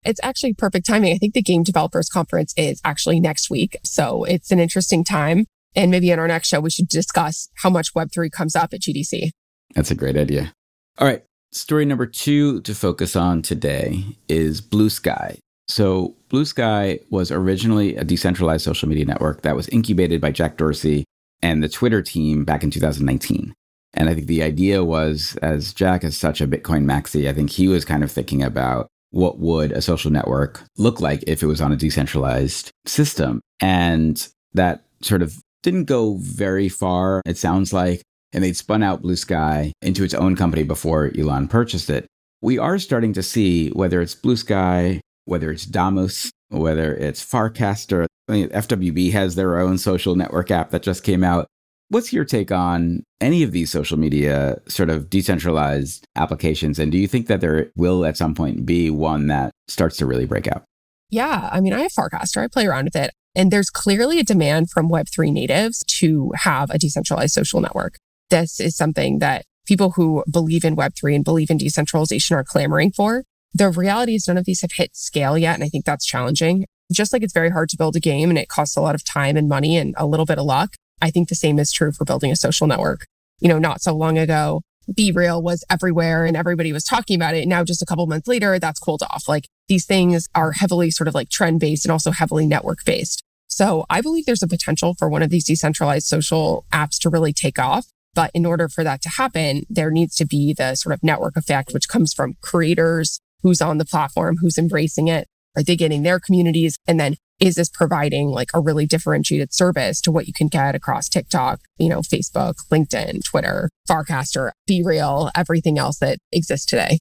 It's 0.05 0.21
actually 0.23 0.55
perfect 0.55 0.87
timing. 0.87 1.15
I 1.15 1.19
think 1.19 1.35
the 1.35 1.43
Game 1.43 1.63
Developers 1.63 2.09
Conference 2.09 2.53
is 2.57 2.81
actually 2.85 3.19
next 3.19 3.51
week. 3.51 3.77
So 3.83 4.25
it's 4.25 4.51
an 4.51 4.61
interesting 4.61 5.05
time. 5.05 5.47
And 5.77 5.91
maybe 5.91 6.11
in 6.11 6.19
our 6.19 6.27
next 6.27 6.49
show, 6.49 6.61
we 6.61 6.71
should 6.71 6.89
discuss 6.89 7.49
how 7.57 7.71
much 7.71 7.95
Web3 7.95 8.33
comes 8.33 8.57
up 8.57 8.73
at 8.73 8.81
GDC. 8.81 9.31
That's 9.75 9.91
a 9.91 9.95
great 9.95 10.17
idea. 10.17 10.53
All 10.99 11.07
right. 11.07 11.23
Story 11.53 11.85
number 11.85 12.07
two 12.07 12.61
to 12.63 12.75
focus 12.75 13.15
on 13.15 13.43
today 13.43 14.05
is 14.29 14.61
Bluesky. 14.61 15.39
So, 15.69 16.17
Bluesky 16.31 17.01
was 17.11 17.31
originally 17.31 17.97
a 17.97 18.05
decentralized 18.05 18.65
social 18.65 18.89
media 18.89 19.05
network 19.05 19.43
that 19.43 19.57
was 19.57 19.69
incubated 19.69 20.21
by 20.21 20.31
Jack 20.31 20.57
Dorsey 20.57 21.05
and 21.43 21.63
the 21.63 21.69
Twitter 21.69 22.03
team 22.03 22.45
back 22.45 22.63
in 22.63 22.71
2019. 22.71 23.53
And 23.95 24.09
I 24.09 24.15
think 24.15 24.27
the 24.27 24.43
idea 24.43 24.85
was, 24.85 25.37
as 25.43 25.73
Jack 25.73 26.05
is 26.05 26.17
such 26.17 26.41
a 26.41 26.47
Bitcoin 26.47 26.85
maxi, 26.85 27.29
I 27.29 27.33
think 27.33 27.51
he 27.51 27.69
was 27.69 27.85
kind 27.85 28.05
of 28.05 28.13
thinking 28.13 28.43
about 28.43 28.89
what 29.11 29.39
would 29.39 29.73
a 29.73 29.83
social 29.83 30.11
network 30.11 30.63
look 30.77 31.01
like 31.01 31.25
if 31.27 31.43
it 31.43 31.47
was 31.47 31.61
on 31.61 31.73
a 31.73 31.77
decentralized 31.77 32.71
system. 32.85 33.41
And 33.61 34.29
that 34.53 34.85
sort 35.03 35.23
of 35.23 35.41
didn't 35.67 35.85
go 35.87 36.15
very 36.21 36.69
far. 36.69 37.21
It 37.27 37.37
sounds 37.37 37.73
like 37.73 38.01
and 38.33 38.45
they'd 38.45 38.57
spun 38.57 38.85
out 38.85 39.03
Bluesky 39.03 39.73
into 39.83 40.05
its 40.05 40.15
own 40.15 40.37
company 40.37 40.63
before 40.63 41.11
Elon 41.19 41.49
purchased 41.49 41.91
it. 41.91 42.07
We 42.41 42.57
are 42.57 42.79
starting 42.79 43.13
to 43.15 43.23
see 43.23 43.71
whether 43.71 44.01
it's 44.01 44.15
Bluesky, 44.15 45.01
whether 45.25 45.51
it's 45.51 45.67
Damus, 45.67 46.31
whether 46.51 46.95
it's 46.95 47.25
Farcaster. 47.25 48.07
I 48.29 48.33
mean, 48.33 48.49
FWB 48.51 49.11
has 49.11 49.35
their 49.35 49.59
own 49.59 49.77
social 49.77 50.15
network 50.15 50.53
app 50.53 50.71
that 50.71 50.83
just 50.83 51.03
came 51.03 51.25
out. 51.25 51.49
What's 51.89 52.13
your 52.13 52.25
take 52.25 52.53
on 52.53 53.03
any 53.21 53.43
of 53.43 53.51
these 53.51 53.73
social 53.73 53.99
media 53.99 54.61
sort 54.69 54.91
of 54.91 55.11
decentralized 55.11 56.05
applications? 56.15 56.79
And 56.79 56.93
do 56.93 56.99
you 56.99 57.09
think 57.09 57.27
that 57.27 57.41
there 57.41 57.73
will 57.75 58.05
at 58.05 58.17
some 58.17 58.37
point 58.37 58.67
be 58.67 58.89
one 58.89 59.27
that 59.29 59.51
starts 59.67 59.97
to 59.97 60.07
really 60.07 60.27
break 60.27 60.47
out? 60.47 60.63
Yeah. 61.11 61.49
I 61.51 61.61
mean, 61.61 61.73
I 61.73 61.81
have 61.81 61.93
Farcaster, 61.93 62.45
I 62.45 62.47
play 62.47 62.67
around 62.67 62.85
with 62.85 62.97
it. 62.97 63.11
And 63.37 63.51
there's 63.51 63.69
clearly 63.69 64.19
a 64.19 64.25
demand 64.25 64.71
from 64.71 64.89
Web3 64.89 65.31
natives 65.31 65.85
to 65.99 66.33
have 66.37 66.71
a 66.71 66.79
decentralized 66.79 67.35
social 67.35 67.61
network. 67.61 67.99
This 68.31 68.59
is 68.59 68.77
something 68.77 69.19
that 69.19 69.45
people 69.67 69.91
who 69.91 70.25
believe 70.31 70.65
in 70.65 70.75
Web3 70.75 71.17
and 71.17 71.25
believe 71.25 71.51
in 71.51 71.59
decentralization 71.59 72.35
are 72.35 72.45
clamoring 72.45 72.93
for. 72.93 73.25
The 73.53 73.69
reality 73.69 74.15
is 74.15 74.27
none 74.27 74.39
of 74.39 74.47
these 74.47 74.63
have 74.63 74.73
hit 74.73 74.97
scale 74.97 75.37
yet. 75.37 75.55
And 75.55 75.63
I 75.63 75.69
think 75.69 75.85
that's 75.85 76.07
challenging. 76.07 76.65
Just 76.91 77.13
like 77.13 77.23
it's 77.23 77.35
very 77.35 77.51
hard 77.51 77.69
to 77.69 77.77
build 77.77 77.95
a 77.95 78.01
game 78.01 78.31
and 78.31 78.39
it 78.39 78.49
costs 78.49 78.77
a 78.77 78.81
lot 78.81 78.95
of 78.95 79.05
time 79.05 79.37
and 79.37 79.49
money 79.49 79.77
and 79.77 79.95
a 79.99 80.07
little 80.07 80.27
bit 80.27 80.39
of 80.39 80.47
luck. 80.47 80.75
I 81.03 81.11
think 81.11 81.29
the 81.29 81.35
same 81.35 81.59
is 81.59 81.73
true 81.73 81.93
for 81.93 82.07
building 82.07 82.33
a 82.33 82.37
social 82.37 82.67
network. 82.67 83.07
You 83.39 83.49
know, 83.49 83.59
not 83.59 83.83
so 83.83 83.95
long 83.95 84.17
ago, 84.17 84.63
BeReal 84.91 85.43
was 85.43 85.65
everywhere 85.69 86.25
and 86.25 86.37
everybody 86.37 86.73
was 86.73 86.85
talking 86.85 87.17
about 87.17 87.35
it. 87.35 87.47
Now, 87.47 87.65
just 87.65 87.83
a 87.83 87.87
couple 87.87 88.07
months 88.07 88.29
later, 88.29 88.59
that's 88.59 88.81
cooled 88.81 89.03
off. 89.03 89.29
Like 89.29 89.47
these 89.69 89.85
things 89.85 90.27
are 90.35 90.53
heavily 90.53 90.91
sort 90.91 91.09
of 91.09 91.15
like 91.15 91.29
trend 91.29 91.61
based 91.61 91.85
and 91.85 91.93
also 91.93 92.13
heavily 92.13 92.47
network 92.47 92.85
based. 92.85 93.23
So 93.49 93.87
I 93.89 94.01
believe 94.01 94.27
there's 94.27 94.43
a 94.43 94.49
potential 94.49 94.95
for 94.99 95.09
one 95.09 95.23
of 95.23 95.31
these 95.31 95.45
decentralized 95.45 96.07
social 96.07 96.65
apps 96.73 96.99
to 97.01 97.11
really 97.11 97.33
take 97.33 97.59
off. 97.59 97.87
But 98.15 98.31
in 98.35 98.47
order 98.47 98.69
for 98.69 98.83
that 98.83 99.03
to 99.03 99.11
happen, 99.11 99.65
there 99.69 99.91
needs 99.91 100.17
to 100.17 100.27
be 100.27 100.55
the 100.55 100.75
sort 100.75 100.95
of 100.95 101.03
network 101.03 101.37
effect, 101.37 101.75
which 101.75 101.89
comes 101.89 102.15
from 102.15 102.35
creators, 102.41 103.21
who's 103.43 103.61
on 103.61 103.79
the 103.79 103.85
platform, 103.85 104.39
who's 104.41 104.59
embracing 104.59 105.09
it. 105.09 105.29
Are 105.55 105.63
they 105.63 105.77
getting 105.77 106.03
their 106.03 106.19
communities? 106.19 106.77
And 106.87 106.99
then 106.99 107.17
is 107.41 107.57
this 107.57 107.69
providing 107.69 108.29
like 108.29 108.51
a 108.55 108.61
really 108.61 108.87
differentiated 108.87 109.53
service 109.53 110.01
to 110.03 110.11
what 110.11 110.27
you 110.27 110.33
can 110.33 110.49
get 110.49 110.75
across 110.75 111.09
TikTok, 111.09 111.61
you 111.79 111.89
know, 111.89 112.01
Facebook, 112.01 112.55
LinkedIn, 112.73 113.25
Twitter, 113.25 113.69
Farcaster, 113.89 114.51
BeReal, 114.69 115.31
everything 115.37 115.79
else 115.79 115.99
that 115.99 116.19
exists 116.33 116.67
today? 116.67 116.99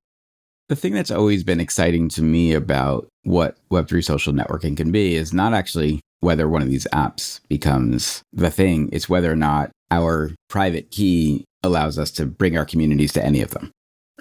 The 0.67 0.75
thing 0.75 0.93
that's 0.93 1.11
always 1.11 1.43
been 1.43 1.59
exciting 1.59 2.09
to 2.09 2.23
me 2.23 2.53
about 2.53 3.07
what 3.23 3.57
Web3 3.71 4.03
social 4.03 4.33
networking 4.33 4.75
can 4.75 4.91
be 4.91 5.15
is 5.15 5.31
not 5.31 5.53
actually 5.53 6.01
whether 6.21 6.47
one 6.47 6.61
of 6.61 6.69
these 6.69 6.87
apps 6.93 7.39
becomes 7.49 8.21
the 8.33 8.51
thing, 8.51 8.89
it's 8.91 9.09
whether 9.09 9.31
or 9.31 9.35
not 9.35 9.71
our 9.91 10.31
private 10.49 10.91
key 10.91 11.45
allows 11.63 11.99
us 11.99 12.11
to 12.11 12.25
bring 12.25 12.57
our 12.57 12.65
communities 12.65 13.13
to 13.13 13.23
any 13.23 13.41
of 13.41 13.51
them, 13.51 13.71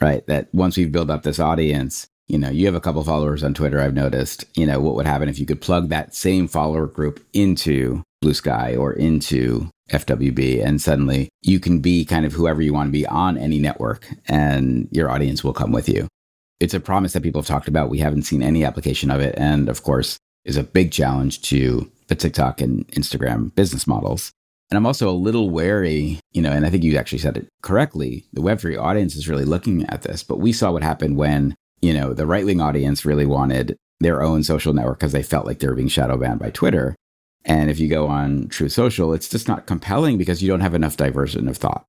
right? 0.01 0.27
That 0.27 0.49
once 0.53 0.77
we've 0.77 0.93
built 0.93 1.11
up 1.11 1.23
this 1.23 1.41
audience, 1.41 2.07
you 2.29 2.39
know, 2.39 2.49
you 2.49 2.67
have 2.67 2.75
a 2.75 2.81
couple 2.81 3.05
followers 3.05 3.45
on 3.45 3.55
Twitter, 3.55 3.81
I've 3.81 3.95
noticed, 3.95 4.45
you 4.57 4.67
know, 4.67 4.81
what 4.81 4.95
would 4.95 5.07
happen 5.07 5.29
if 5.29 5.39
you 5.39 5.47
could 5.47 5.61
plug 5.61 5.89
that 5.89 6.15
same 6.15 6.49
follower 6.49 6.87
group 6.87 7.25
into 7.33 8.03
Bluesky 8.23 8.79
or 8.79 8.93
into 8.95 9.69
FWB, 9.91 10.65
and 10.65 10.81
suddenly 10.81 11.29
you 11.43 11.61
can 11.61 11.81
be 11.81 12.05
kind 12.05 12.25
of 12.25 12.33
whoever 12.33 12.63
you 12.63 12.73
want 12.73 12.89
to 12.89 12.93
be 12.93 13.07
on 13.07 13.37
any 13.37 13.59
network, 13.59 14.09
and 14.27 14.89
your 14.91 15.11
audience 15.11 15.45
will 15.45 15.53
come 15.53 15.73
with 15.73 15.89
you. 15.89 16.09
It's 16.61 16.73
a 16.75 16.81
promise 16.81 17.13
that 17.13 17.23
people 17.23 17.43
have 17.43 17.49
talked 17.49 17.69
about. 17.69 17.91
We 17.91 17.99
haven't 17.99 18.23
seen 18.23 18.43
any 18.43 18.65
application 18.65 19.11
of 19.11 19.21
it. 19.21 19.35
And 19.37 19.69
of 19.69 19.83
course, 19.83 20.17
is 20.45 20.57
a 20.57 20.63
big 20.63 20.91
challenge 20.93 21.43
to 21.43 21.91
the 22.09 22.15
TikTok 22.15 22.61
and 22.61 22.87
Instagram 22.89 23.55
business 23.55 23.87
models. 23.87 24.31
And 24.71 24.79
I'm 24.79 24.87
also 24.87 25.09
a 25.09 25.13
little 25.13 25.51
wary, 25.51 26.21
you 26.33 26.43
know, 26.43 26.51
and 26.51 26.67
I 26.67 26.71
think 26.71 26.83
you 26.83 26.97
actually 26.97 27.19
said 27.19 27.37
it 27.37 27.49
correctly. 27.63 28.25
The 28.33 28.41
Web3 28.41 28.81
audience 28.81 29.15
is 29.15 29.29
really 29.29 29.45
looking 29.45 29.87
at 29.87 30.03
this, 30.03 30.23
but 30.23 30.39
we 30.39 30.53
saw 30.53 30.73
what 30.73 30.83
happened 30.83 31.17
when 31.17 31.55
you 31.85 31.93
know, 31.93 32.15
the 32.15 32.27
right 32.27 32.47
wing 32.47 32.63
audience 32.63 33.05
really 33.05 33.27
wanted 33.27 33.77
their 34.01 34.23
own 34.23 34.43
social 34.43 34.73
network 34.73 34.99
because 34.99 35.13
they 35.13 35.23
felt 35.23 35.47
like 35.47 35.59
they 35.59 35.69
were 35.69 35.75
being 35.75 35.89
shadow 35.89 36.17
banned 36.17 36.41
by 36.41 36.51
Twitter. 36.51 36.97
And 37.45 37.71
if 37.71 37.79
you 37.79 37.89
go 37.89 38.07
on 38.07 38.49
Truth 38.49 38.73
Social, 38.73 39.13
it's 39.13 39.29
just 39.29 39.49
not 39.49 39.67
compelling 39.67 40.17
because 40.17 40.43
you 40.43 40.49
don't 40.49 40.61
have 40.61 40.75
enough 40.75 40.97
diversion 40.97 41.47
of 41.47 41.59
thought. 41.59 41.85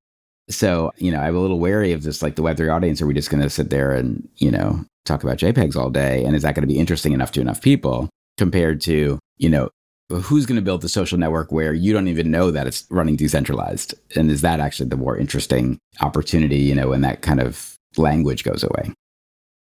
So, 0.49 0.91
you 0.97 1.11
know, 1.11 1.19
I'm 1.19 1.35
a 1.35 1.39
little 1.39 1.59
wary 1.59 1.93
of 1.93 2.03
this, 2.03 2.21
like 2.21 2.35
the 2.35 2.43
Web3 2.43 2.73
audience. 2.73 3.01
Are 3.01 3.07
we 3.07 3.13
just 3.13 3.29
going 3.29 3.41
to 3.41 3.49
sit 3.49 3.69
there 3.69 3.93
and, 3.93 4.27
you 4.35 4.51
know, 4.51 4.83
talk 5.05 5.23
about 5.23 5.37
JPEGs 5.37 5.77
all 5.77 5.89
day? 5.89 6.25
And 6.25 6.35
is 6.35 6.43
that 6.43 6.55
going 6.55 6.67
to 6.67 6.73
be 6.73 6.77
interesting 6.77 7.13
enough 7.13 7.31
to 7.31 7.41
enough 7.41 7.61
people 7.61 8.09
compared 8.37 8.81
to, 8.81 9.19
you 9.37 9.49
know, 9.49 9.69
who's 10.09 10.45
going 10.45 10.57
to 10.57 10.61
build 10.61 10.81
the 10.81 10.89
social 10.89 11.17
network 11.17 11.51
where 11.51 11.73
you 11.73 11.91
don't 11.91 12.07
even 12.07 12.29
know 12.29 12.51
that 12.51 12.67
it's 12.67 12.85
running 12.89 13.15
decentralized? 13.15 13.93
And 14.15 14.29
is 14.29 14.41
that 14.41 14.59
actually 14.59 14.89
the 14.89 14.97
more 14.97 15.17
interesting 15.17 15.79
opportunity, 16.01 16.57
you 16.57 16.75
know, 16.75 16.89
when 16.89 17.01
that 17.01 17.21
kind 17.21 17.39
of 17.39 17.75
language 17.97 18.43
goes 18.43 18.63
away? 18.63 18.93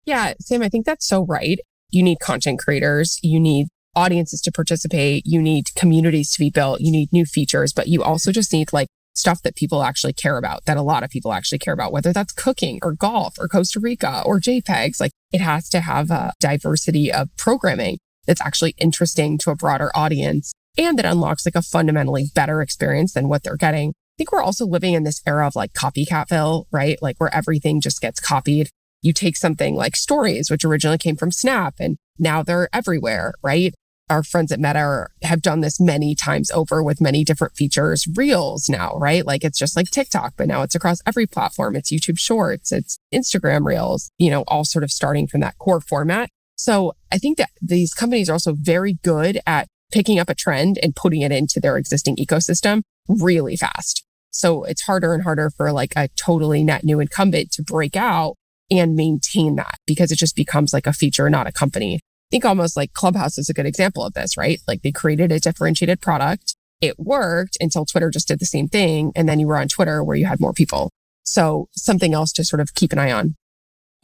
Yeah, 0.04 0.34
Sam, 0.40 0.62
I 0.62 0.68
think 0.68 0.84
that's 0.84 1.06
so 1.06 1.24
right. 1.24 1.58
You 1.90 2.02
need 2.02 2.20
content 2.20 2.58
creators, 2.58 3.18
you 3.22 3.40
need 3.40 3.68
audiences 3.96 4.40
to 4.42 4.52
participate, 4.52 5.22
you 5.24 5.40
need 5.40 5.74
communities 5.76 6.30
to 6.32 6.40
be 6.40 6.50
built, 6.50 6.80
you 6.80 6.90
need 6.90 7.12
new 7.12 7.24
features, 7.24 7.72
but 7.72 7.88
you 7.88 8.02
also 8.02 8.32
just 8.32 8.52
need 8.52 8.72
like 8.72 8.88
stuff 9.14 9.42
that 9.42 9.54
people 9.56 9.82
actually 9.82 10.12
care 10.12 10.36
about, 10.36 10.64
that 10.64 10.76
a 10.76 10.82
lot 10.82 11.04
of 11.04 11.10
people 11.10 11.32
actually 11.32 11.58
care 11.58 11.72
about, 11.72 11.92
whether 11.92 12.12
that's 12.12 12.32
cooking 12.32 12.80
or 12.82 12.92
golf 12.92 13.38
or 13.38 13.48
Costa 13.48 13.78
Rica 13.80 14.22
or 14.26 14.40
JPEGs. 14.40 15.00
Like 15.00 15.12
it 15.32 15.40
has 15.40 15.68
to 15.70 15.80
have 15.80 16.10
a 16.10 16.32
diversity 16.40 17.12
of 17.12 17.28
programming 17.36 17.98
that's 18.26 18.40
actually 18.40 18.74
interesting 18.78 19.38
to 19.38 19.50
a 19.50 19.56
broader 19.56 19.90
audience 19.94 20.52
and 20.76 20.98
that 20.98 21.04
unlocks 21.04 21.46
like 21.46 21.54
a 21.54 21.62
fundamentally 21.62 22.26
better 22.34 22.60
experience 22.60 23.12
than 23.12 23.28
what 23.28 23.42
they're 23.42 23.56
getting. 23.56 23.90
I 23.90 24.14
think 24.18 24.32
we're 24.32 24.42
also 24.42 24.66
living 24.66 24.94
in 24.94 25.04
this 25.04 25.22
era 25.26 25.46
of 25.46 25.56
like 25.56 25.72
copycatville, 25.72 26.66
right? 26.70 27.00
Like 27.02 27.16
where 27.18 27.34
everything 27.34 27.80
just 27.80 28.00
gets 28.00 28.20
copied 28.20 28.68
you 29.04 29.12
take 29.12 29.36
something 29.36 29.76
like 29.76 29.96
stories, 29.96 30.50
which 30.50 30.64
originally 30.64 30.98
came 30.98 31.14
from 31.14 31.30
Snap 31.30 31.74
and 31.78 31.98
now 32.18 32.42
they're 32.42 32.70
everywhere, 32.72 33.34
right? 33.42 33.74
Our 34.08 34.22
friends 34.22 34.50
at 34.50 34.60
Meta 34.60 34.78
are, 34.78 35.10
have 35.22 35.42
done 35.42 35.60
this 35.60 35.78
many 35.78 36.14
times 36.14 36.50
over 36.50 36.82
with 36.82 37.02
many 37.02 37.22
different 37.22 37.54
features. 37.54 38.06
Reels 38.16 38.68
now, 38.68 38.96
right? 38.96 39.24
Like 39.24 39.44
it's 39.44 39.58
just 39.58 39.76
like 39.76 39.90
TikTok, 39.90 40.34
but 40.38 40.48
now 40.48 40.62
it's 40.62 40.74
across 40.74 41.02
every 41.06 41.26
platform. 41.26 41.76
It's 41.76 41.92
YouTube 41.92 42.18
Shorts, 42.18 42.72
it's 42.72 42.98
Instagram 43.12 43.66
Reels, 43.66 44.10
you 44.18 44.30
know, 44.30 44.42
all 44.48 44.64
sort 44.64 44.84
of 44.84 44.90
starting 44.90 45.26
from 45.26 45.40
that 45.40 45.58
core 45.58 45.82
format. 45.82 46.30
So 46.56 46.94
I 47.12 47.18
think 47.18 47.38
that 47.38 47.50
these 47.61 47.94
companies 47.94 48.28
are 48.28 48.34
also 48.34 48.54
very 48.54 48.94
good 49.02 49.40
at 49.46 49.68
picking 49.92 50.18
up 50.18 50.28
a 50.28 50.34
trend 50.34 50.78
and 50.82 50.96
putting 50.96 51.20
it 51.20 51.32
into 51.32 51.61
their 51.61 51.76
existing 51.76 52.16
ecosystem 52.16 52.82
really 53.08 53.56
fast. 53.56 54.04
So 54.30 54.64
it's 54.64 54.82
harder 54.82 55.14
and 55.14 55.23
harder 55.23 55.50
for 55.50 55.70
like 55.73 55.92
a 55.96 56.08
totally 56.16 56.64
net 56.64 56.84
new 56.84 57.00
incumbent 57.00 57.52
to 57.52 57.62
break 57.62 57.96
out 57.96 58.34
and 58.70 58.96
maintain 58.96 59.56
that 59.56 59.76
because 59.87 60.11
it 60.11 60.18
just 60.18 60.34
becomes 60.34 60.73
like 60.73 60.87
a 60.87 60.92
feature, 60.92 61.30
not 61.30 61.46
a 61.46 61.52
company. 61.52 61.96
I 61.96 62.00
think 62.30 62.44
almost 62.44 62.76
like 62.76 62.92
Clubhouse 62.94 63.38
is 63.38 63.49
a 63.49 63.54
good 63.54 63.66
example 63.66 64.04
of 64.04 64.14
this, 64.14 64.37
right? 64.37 64.61
Like 64.66 64.82
they 64.82 64.90
created 64.90 65.30
a 65.30 65.38
differentiated 65.38 66.00
product. 66.00 66.56
It 66.80 66.99
worked 66.99 67.56
until 67.61 67.84
Twitter 67.84 68.11
just 68.11 68.26
did 68.26 68.40
the 68.40 68.46
same 68.46 68.66
thing. 68.66 69.12
And 69.14 69.28
then 69.28 69.38
you 69.38 69.46
were 69.46 69.58
on 69.58 69.68
Twitter 69.68 70.02
where 70.02 70.16
you 70.16 70.26
had 70.26 70.40
more 70.40 70.52
people. 70.52 70.90
So 71.23 71.68
something 71.73 72.12
else 72.12 72.32
to 72.32 72.44
sort 72.44 72.61
of 72.61 72.75
keep 72.75 72.92
an 72.92 72.99
eye 72.99 73.12
on. 73.12 73.37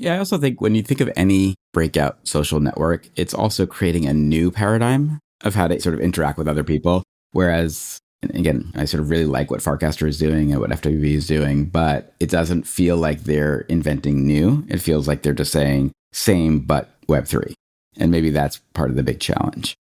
Yeah, 0.00 0.14
I 0.14 0.18
also 0.18 0.38
think 0.38 0.62
when 0.62 0.74
you 0.74 0.82
think 0.82 1.02
of 1.02 1.10
any 1.14 1.56
breakout 1.74 2.26
social 2.26 2.58
network, 2.58 3.06
it's 3.16 3.34
also 3.34 3.66
creating 3.66 4.06
a 4.06 4.14
new 4.14 4.50
paradigm 4.50 5.18
of 5.42 5.54
how 5.54 5.68
to 5.68 5.78
sort 5.78 5.94
of 5.94 6.00
interact 6.00 6.38
with 6.38 6.48
other 6.48 6.64
people. 6.64 7.02
Whereas 7.32 7.98
again, 8.22 8.72
I 8.74 8.86
sort 8.86 9.02
of 9.02 9.10
really 9.10 9.26
like 9.26 9.50
what 9.50 9.60
Farcaster 9.60 10.08
is 10.08 10.18
doing 10.18 10.52
and 10.52 10.60
what 10.60 10.70
FWB 10.70 11.04
is 11.04 11.26
doing, 11.26 11.66
but 11.66 12.14
it 12.18 12.30
doesn't 12.30 12.66
feel 12.66 12.96
like 12.96 13.24
they're 13.24 13.60
inventing 13.68 14.26
new. 14.26 14.64
It 14.68 14.78
feels 14.78 15.06
like 15.06 15.20
they're 15.20 15.34
just 15.34 15.52
saying 15.52 15.92
same, 16.12 16.60
but 16.60 16.88
Web3. 17.06 17.52
And 17.98 18.10
maybe 18.10 18.30
that's 18.30 18.56
part 18.72 18.88
of 18.88 18.96
the 18.96 19.02
big 19.02 19.20
challenge. 19.20 19.74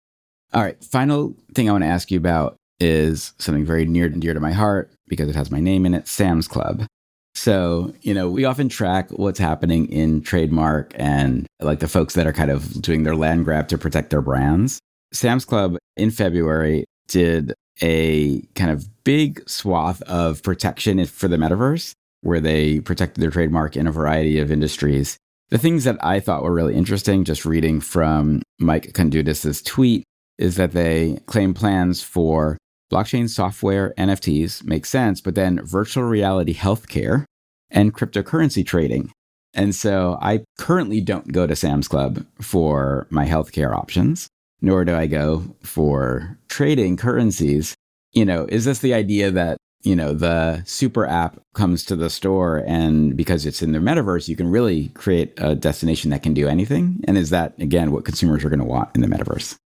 All 0.51 0.63
right. 0.63 0.83
Final 0.83 1.35
thing 1.53 1.69
I 1.69 1.73
want 1.73 1.83
to 1.83 1.89
ask 1.89 2.09
you 2.09 2.17
about 2.17 2.55
is 2.79 3.33
something 3.37 3.65
very 3.65 3.85
near 3.85 4.07
and 4.07 4.19
dear 4.19 4.33
to 4.33 4.39
my 4.39 4.51
heart 4.51 4.91
because 5.07 5.29
it 5.29 5.35
has 5.35 5.51
my 5.51 5.59
name 5.59 5.85
in 5.85 5.93
it 5.93 6.07
Sam's 6.07 6.47
Club. 6.47 6.87
So, 7.37 7.93
you 8.01 8.15
know, 8.15 8.31
we 8.31 8.45
often 8.45 8.67
track 8.67 9.11
what's 9.11 9.37
happening 9.37 9.91
in 9.91 10.21
trademark 10.23 10.91
and 10.95 11.45
like 11.59 11.79
the 11.79 11.87
folks 11.87 12.15
that 12.15 12.25
are 12.25 12.33
kind 12.33 12.49
of 12.49 12.81
doing 12.81 13.03
their 13.03 13.15
land 13.15 13.45
grab 13.45 13.67
to 13.67 13.77
protect 13.77 14.09
their 14.09 14.23
brands. 14.23 14.79
Sam's 15.13 15.45
Club 15.45 15.77
in 15.95 16.09
February 16.09 16.85
did 17.07 17.53
a 17.79 18.41
kind 18.55 18.71
of 18.71 18.87
big 19.03 19.47
swath 19.47 20.01
of 20.01 20.41
protection 20.41 21.05
for 21.05 21.27
the 21.27 21.37
metaverse 21.37 21.91
where 22.21 22.39
they 22.39 22.79
protected 22.79 23.21
their 23.21 23.29
trademark 23.29 23.77
in 23.77 23.85
a 23.85 23.91
variety 23.91 24.39
of 24.39 24.51
industries. 24.51 25.15
The 25.49 25.59
things 25.59 25.83
that 25.83 26.03
I 26.03 26.19
thought 26.19 26.41
were 26.41 26.51
really 26.51 26.75
interesting, 26.75 27.23
just 27.23 27.45
reading 27.45 27.81
from 27.81 28.41
Mike 28.57 28.93
Kondoudis' 28.93 29.63
tweet, 29.63 30.03
is 30.39 30.55
that 30.55 30.71
they 30.71 31.19
claim 31.27 31.53
plans 31.53 32.01
for 32.01 32.57
blockchain 32.91 33.29
software, 33.29 33.93
NFTs, 33.97 34.63
make 34.63 34.85
sense, 34.85 35.21
but 35.21 35.35
then 35.35 35.59
virtual 35.63 36.03
reality 36.03 36.53
healthcare 36.53 37.25
and 37.69 37.93
cryptocurrency 37.93 38.65
trading. 38.65 39.11
And 39.53 39.73
so 39.73 40.17
I 40.21 40.43
currently 40.57 41.01
don't 41.01 41.31
go 41.31 41.47
to 41.47 41.55
Sam's 41.55 41.87
Club 41.87 42.25
for 42.41 43.07
my 43.09 43.25
healthcare 43.25 43.75
options 43.75 44.29
nor 44.61 44.85
do 44.85 44.95
I 44.95 45.07
go 45.07 45.43
for 45.61 46.37
trading 46.49 46.97
currencies. 46.97 47.75
You 48.13 48.25
know, 48.25 48.45
is 48.49 48.65
this 48.65 48.79
the 48.79 48.93
idea 48.93 49.31
that, 49.31 49.57
you 49.83 49.95
know, 49.95 50.13
the 50.13 50.63
super 50.65 51.05
app 51.05 51.39
comes 51.53 51.83
to 51.85 51.95
the 51.95 52.09
store 52.09 52.63
and 52.65 53.15
because 53.15 53.45
it's 53.45 53.61
in 53.61 53.73
the 53.73 53.79
metaverse, 53.79 54.27
you 54.27 54.35
can 54.35 54.49
really 54.49 54.89
create 54.89 55.33
a 55.37 55.55
destination 55.55 56.09
that 56.11 56.23
can 56.23 56.33
do 56.33 56.47
anything. 56.47 57.01
And 57.07 57.17
is 57.17 57.29
that, 57.29 57.53
again, 57.59 57.91
what 57.91 58.05
consumers 58.05 58.43
are 58.43 58.49
going 58.49 58.59
to 58.59 58.65
want 58.65 58.89
in 58.95 59.01
the 59.01 59.07
metaverse? 59.07 59.57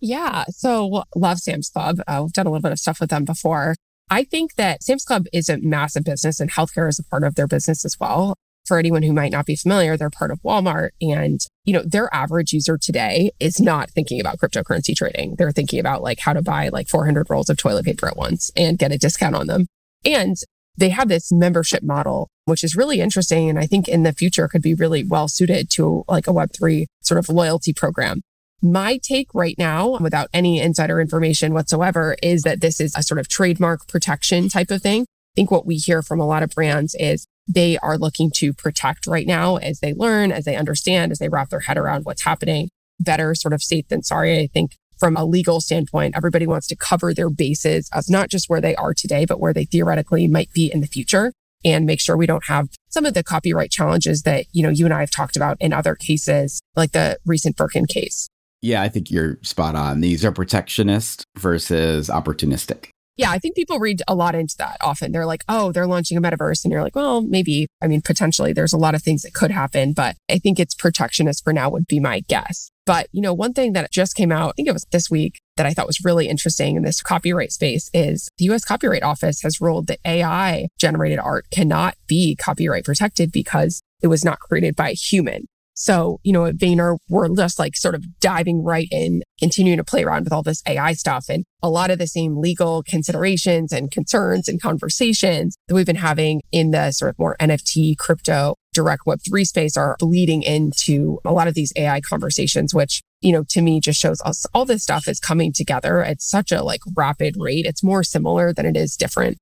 Yeah. 0.00 0.44
So 0.50 1.04
love 1.14 1.38
Sam's 1.38 1.70
Club. 1.70 2.00
Uh, 2.06 2.20
we've 2.22 2.32
done 2.32 2.46
a 2.46 2.50
little 2.50 2.62
bit 2.62 2.72
of 2.72 2.78
stuff 2.78 3.00
with 3.00 3.10
them 3.10 3.24
before. 3.24 3.74
I 4.10 4.24
think 4.24 4.54
that 4.54 4.82
Sam's 4.82 5.04
Club 5.04 5.26
is 5.32 5.48
a 5.48 5.58
massive 5.58 6.04
business 6.04 6.40
and 6.40 6.50
healthcare 6.50 6.88
is 6.88 6.98
a 6.98 7.04
part 7.04 7.22
of 7.22 7.36
their 7.36 7.46
business 7.46 7.84
as 7.84 7.96
well. 8.00 8.36
For 8.66 8.78
anyone 8.78 9.02
who 9.02 9.12
might 9.12 9.32
not 9.32 9.46
be 9.46 9.56
familiar, 9.56 9.96
they're 9.96 10.10
part 10.10 10.30
of 10.30 10.40
Walmart 10.42 10.90
and, 11.00 11.40
you 11.64 11.72
know, 11.72 11.82
their 11.84 12.12
average 12.14 12.52
user 12.52 12.78
today 12.78 13.30
is 13.40 13.60
not 13.60 13.90
thinking 13.90 14.20
about 14.20 14.38
cryptocurrency 14.38 14.94
trading. 14.94 15.36
They're 15.36 15.52
thinking 15.52 15.80
about 15.80 16.02
like 16.02 16.20
how 16.20 16.34
to 16.34 16.42
buy 16.42 16.68
like 16.68 16.88
400 16.88 17.28
rolls 17.30 17.48
of 17.48 17.56
toilet 17.56 17.84
paper 17.84 18.06
at 18.06 18.16
once 18.16 18.50
and 18.56 18.78
get 18.78 18.92
a 18.92 18.98
discount 18.98 19.34
on 19.34 19.46
them. 19.46 19.66
And 20.04 20.36
they 20.76 20.90
have 20.90 21.08
this 21.08 21.32
membership 21.32 21.82
model, 21.82 22.28
which 22.44 22.64
is 22.64 22.76
really 22.76 23.00
interesting. 23.00 23.48
And 23.48 23.58
I 23.58 23.66
think 23.66 23.88
in 23.88 24.02
the 24.02 24.12
future 24.12 24.48
could 24.48 24.62
be 24.62 24.74
really 24.74 25.04
well 25.04 25.28
suited 25.28 25.70
to 25.72 26.04
like 26.08 26.26
a 26.26 26.32
Web3 26.32 26.86
sort 27.02 27.18
of 27.18 27.28
loyalty 27.28 27.72
program. 27.72 28.22
My 28.62 28.98
take 29.02 29.28
right 29.32 29.54
now, 29.56 29.96
without 30.00 30.28
any 30.34 30.60
insider 30.60 31.00
information 31.00 31.54
whatsoever, 31.54 32.16
is 32.22 32.42
that 32.42 32.60
this 32.60 32.78
is 32.78 32.94
a 32.94 33.02
sort 33.02 33.18
of 33.18 33.26
trademark 33.26 33.88
protection 33.88 34.50
type 34.50 34.70
of 34.70 34.82
thing. 34.82 35.02
I 35.02 35.32
think 35.34 35.50
what 35.50 35.64
we 35.64 35.76
hear 35.76 36.02
from 36.02 36.20
a 36.20 36.26
lot 36.26 36.42
of 36.42 36.50
brands 36.50 36.94
is 36.96 37.26
they 37.48 37.78
are 37.78 37.96
looking 37.96 38.30
to 38.36 38.52
protect 38.52 39.06
right 39.06 39.26
now 39.26 39.56
as 39.56 39.80
they 39.80 39.94
learn, 39.94 40.30
as 40.30 40.44
they 40.44 40.56
understand, 40.56 41.10
as 41.10 41.18
they 41.18 41.30
wrap 41.30 41.48
their 41.48 41.60
head 41.60 41.78
around 41.78 42.04
what's 42.04 42.22
happening. 42.22 42.68
Better 42.98 43.34
sort 43.34 43.54
of 43.54 43.62
safe 43.62 43.88
than 43.88 44.02
sorry. 44.02 44.38
I 44.38 44.46
think 44.46 44.76
from 44.98 45.16
a 45.16 45.24
legal 45.24 45.62
standpoint, 45.62 46.14
everybody 46.14 46.46
wants 46.46 46.66
to 46.66 46.76
cover 46.76 47.14
their 47.14 47.30
bases 47.30 47.88
of 47.94 48.10
not 48.10 48.28
just 48.28 48.50
where 48.50 48.60
they 48.60 48.76
are 48.76 48.92
today, 48.92 49.24
but 49.24 49.40
where 49.40 49.54
they 49.54 49.64
theoretically 49.64 50.28
might 50.28 50.52
be 50.52 50.70
in 50.70 50.82
the 50.82 50.86
future 50.86 51.32
and 51.64 51.86
make 51.86 52.00
sure 52.00 52.14
we 52.14 52.26
don't 52.26 52.46
have 52.46 52.68
some 52.90 53.06
of 53.06 53.14
the 53.14 53.22
copyright 53.22 53.70
challenges 53.70 54.22
that, 54.22 54.44
you 54.52 54.62
know, 54.62 54.68
you 54.68 54.84
and 54.84 54.92
I 54.92 55.00
have 55.00 55.10
talked 55.10 55.36
about 55.36 55.56
in 55.60 55.72
other 55.72 55.94
cases, 55.94 56.60
like 56.76 56.92
the 56.92 57.18
recent 57.24 57.56
Birkin 57.56 57.86
case. 57.86 58.28
Yeah, 58.62 58.82
I 58.82 58.88
think 58.88 59.10
you're 59.10 59.38
spot 59.42 59.74
on. 59.74 60.00
These 60.00 60.24
are 60.24 60.32
protectionist 60.32 61.24
versus 61.38 62.08
opportunistic. 62.08 62.90
Yeah, 63.16 63.30
I 63.30 63.38
think 63.38 63.54
people 63.54 63.78
read 63.78 64.02
a 64.08 64.14
lot 64.14 64.34
into 64.34 64.54
that 64.58 64.78
often. 64.80 65.12
They're 65.12 65.26
like, 65.26 65.44
oh, 65.46 65.72
they're 65.72 65.86
launching 65.86 66.16
a 66.16 66.22
metaverse. 66.22 66.64
And 66.64 66.72
you're 66.72 66.82
like, 66.82 66.96
well, 66.96 67.20
maybe. 67.20 67.66
I 67.82 67.86
mean, 67.86 68.00
potentially 68.00 68.54
there's 68.54 68.72
a 68.72 68.78
lot 68.78 68.94
of 68.94 69.02
things 69.02 69.22
that 69.22 69.34
could 69.34 69.50
happen, 69.50 69.92
but 69.92 70.16
I 70.30 70.38
think 70.38 70.58
it's 70.58 70.74
protectionist 70.74 71.44
for 71.44 71.52
now, 71.52 71.68
would 71.68 71.86
be 71.86 72.00
my 72.00 72.20
guess. 72.28 72.70
But, 72.86 73.08
you 73.12 73.20
know, 73.20 73.34
one 73.34 73.52
thing 73.52 73.74
that 73.74 73.92
just 73.92 74.14
came 74.14 74.32
out, 74.32 74.50
I 74.50 74.52
think 74.56 74.68
it 74.68 74.72
was 74.72 74.86
this 74.90 75.10
week, 75.10 75.38
that 75.58 75.66
I 75.66 75.74
thought 75.74 75.86
was 75.86 76.02
really 76.02 76.28
interesting 76.28 76.76
in 76.76 76.82
this 76.82 77.02
copyright 77.02 77.52
space 77.52 77.90
is 77.92 78.30
the 78.38 78.46
US 78.46 78.64
Copyright 78.64 79.02
Office 79.02 79.42
has 79.42 79.60
ruled 79.60 79.88
that 79.88 80.00
AI 80.06 80.68
generated 80.78 81.18
art 81.18 81.44
cannot 81.50 81.96
be 82.06 82.34
copyright 82.36 82.86
protected 82.86 83.32
because 83.32 83.82
it 84.02 84.06
was 84.06 84.24
not 84.24 84.40
created 84.40 84.76
by 84.76 84.88
a 84.88 84.94
human. 84.94 85.44
So, 85.80 86.20
you 86.24 86.32
know, 86.34 86.44
at 86.44 86.58
Vayner, 86.58 86.98
we're 87.08 87.34
just 87.34 87.58
like 87.58 87.74
sort 87.74 87.94
of 87.94 88.04
diving 88.20 88.62
right 88.62 88.86
in, 88.90 89.22
continuing 89.38 89.78
to 89.78 89.84
play 89.84 90.04
around 90.04 90.24
with 90.24 90.32
all 90.32 90.42
this 90.42 90.62
AI 90.68 90.92
stuff 90.92 91.30
and 91.30 91.42
a 91.62 91.70
lot 91.70 91.90
of 91.90 91.98
the 91.98 92.06
same 92.06 92.38
legal 92.38 92.82
considerations 92.82 93.72
and 93.72 93.90
concerns 93.90 94.46
and 94.46 94.60
conversations 94.60 95.56
that 95.66 95.74
we've 95.74 95.86
been 95.86 95.96
having 95.96 96.42
in 96.52 96.70
the 96.72 96.92
sort 96.92 97.08
of 97.08 97.18
more 97.18 97.34
NFT, 97.40 97.96
crypto, 97.96 98.56
direct 98.74 99.04
Web3 99.06 99.46
space 99.46 99.74
are 99.78 99.96
bleeding 99.98 100.42
into 100.42 101.18
a 101.24 101.32
lot 101.32 101.48
of 101.48 101.54
these 101.54 101.72
AI 101.76 102.02
conversations, 102.02 102.74
which, 102.74 103.00
you 103.22 103.32
know, 103.32 103.42
to 103.48 103.62
me 103.62 103.80
just 103.80 103.98
shows 103.98 104.20
us 104.20 104.44
all 104.52 104.66
this 104.66 104.82
stuff 104.82 105.08
is 105.08 105.18
coming 105.18 105.50
together 105.50 106.04
at 106.04 106.20
such 106.20 106.52
a 106.52 106.62
like 106.62 106.82
rapid 106.94 107.36
rate. 107.38 107.64
It's 107.64 107.82
more 107.82 108.02
similar 108.02 108.52
than 108.52 108.66
it 108.66 108.76
is 108.76 108.96
different. 108.96 109.38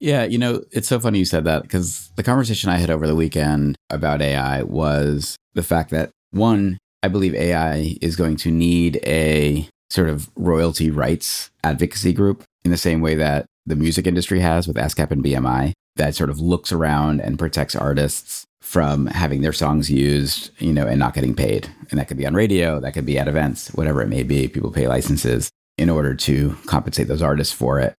Yeah, 0.00 0.24
you 0.24 0.38
know, 0.38 0.64
it's 0.72 0.88
so 0.88 0.98
funny 0.98 1.18
you 1.18 1.26
said 1.26 1.44
that 1.44 1.62
because 1.62 2.10
the 2.16 2.22
conversation 2.22 2.70
I 2.70 2.78
had 2.78 2.90
over 2.90 3.06
the 3.06 3.14
weekend 3.14 3.76
about 3.90 4.22
AI 4.22 4.62
was 4.62 5.36
the 5.52 5.62
fact 5.62 5.90
that 5.90 6.10
one, 6.30 6.78
I 7.02 7.08
believe 7.08 7.34
AI 7.34 7.96
is 8.00 8.16
going 8.16 8.36
to 8.36 8.50
need 8.50 8.96
a 9.06 9.68
sort 9.90 10.08
of 10.08 10.30
royalty 10.36 10.90
rights 10.90 11.50
advocacy 11.64 12.14
group 12.14 12.44
in 12.64 12.70
the 12.70 12.78
same 12.78 13.02
way 13.02 13.14
that 13.16 13.44
the 13.66 13.76
music 13.76 14.06
industry 14.06 14.40
has 14.40 14.66
with 14.66 14.76
ASCAP 14.76 15.10
and 15.10 15.22
BMI 15.22 15.72
that 15.96 16.14
sort 16.14 16.30
of 16.30 16.40
looks 16.40 16.72
around 16.72 17.20
and 17.20 17.38
protects 17.38 17.76
artists 17.76 18.44
from 18.62 19.06
having 19.06 19.42
their 19.42 19.52
songs 19.52 19.90
used, 19.90 20.50
you 20.60 20.72
know, 20.72 20.86
and 20.86 20.98
not 20.98 21.14
getting 21.14 21.34
paid. 21.34 21.68
And 21.90 21.98
that 21.98 22.08
could 22.08 22.16
be 22.16 22.26
on 22.26 22.34
radio, 22.34 22.80
that 22.80 22.94
could 22.94 23.06
be 23.06 23.18
at 23.18 23.28
events, 23.28 23.68
whatever 23.74 24.00
it 24.00 24.08
may 24.08 24.22
be. 24.22 24.48
People 24.48 24.70
pay 24.70 24.88
licenses 24.88 25.50
in 25.76 25.90
order 25.90 26.14
to 26.14 26.56
compensate 26.66 27.08
those 27.08 27.22
artists 27.22 27.52
for 27.52 27.80
it. 27.80 27.94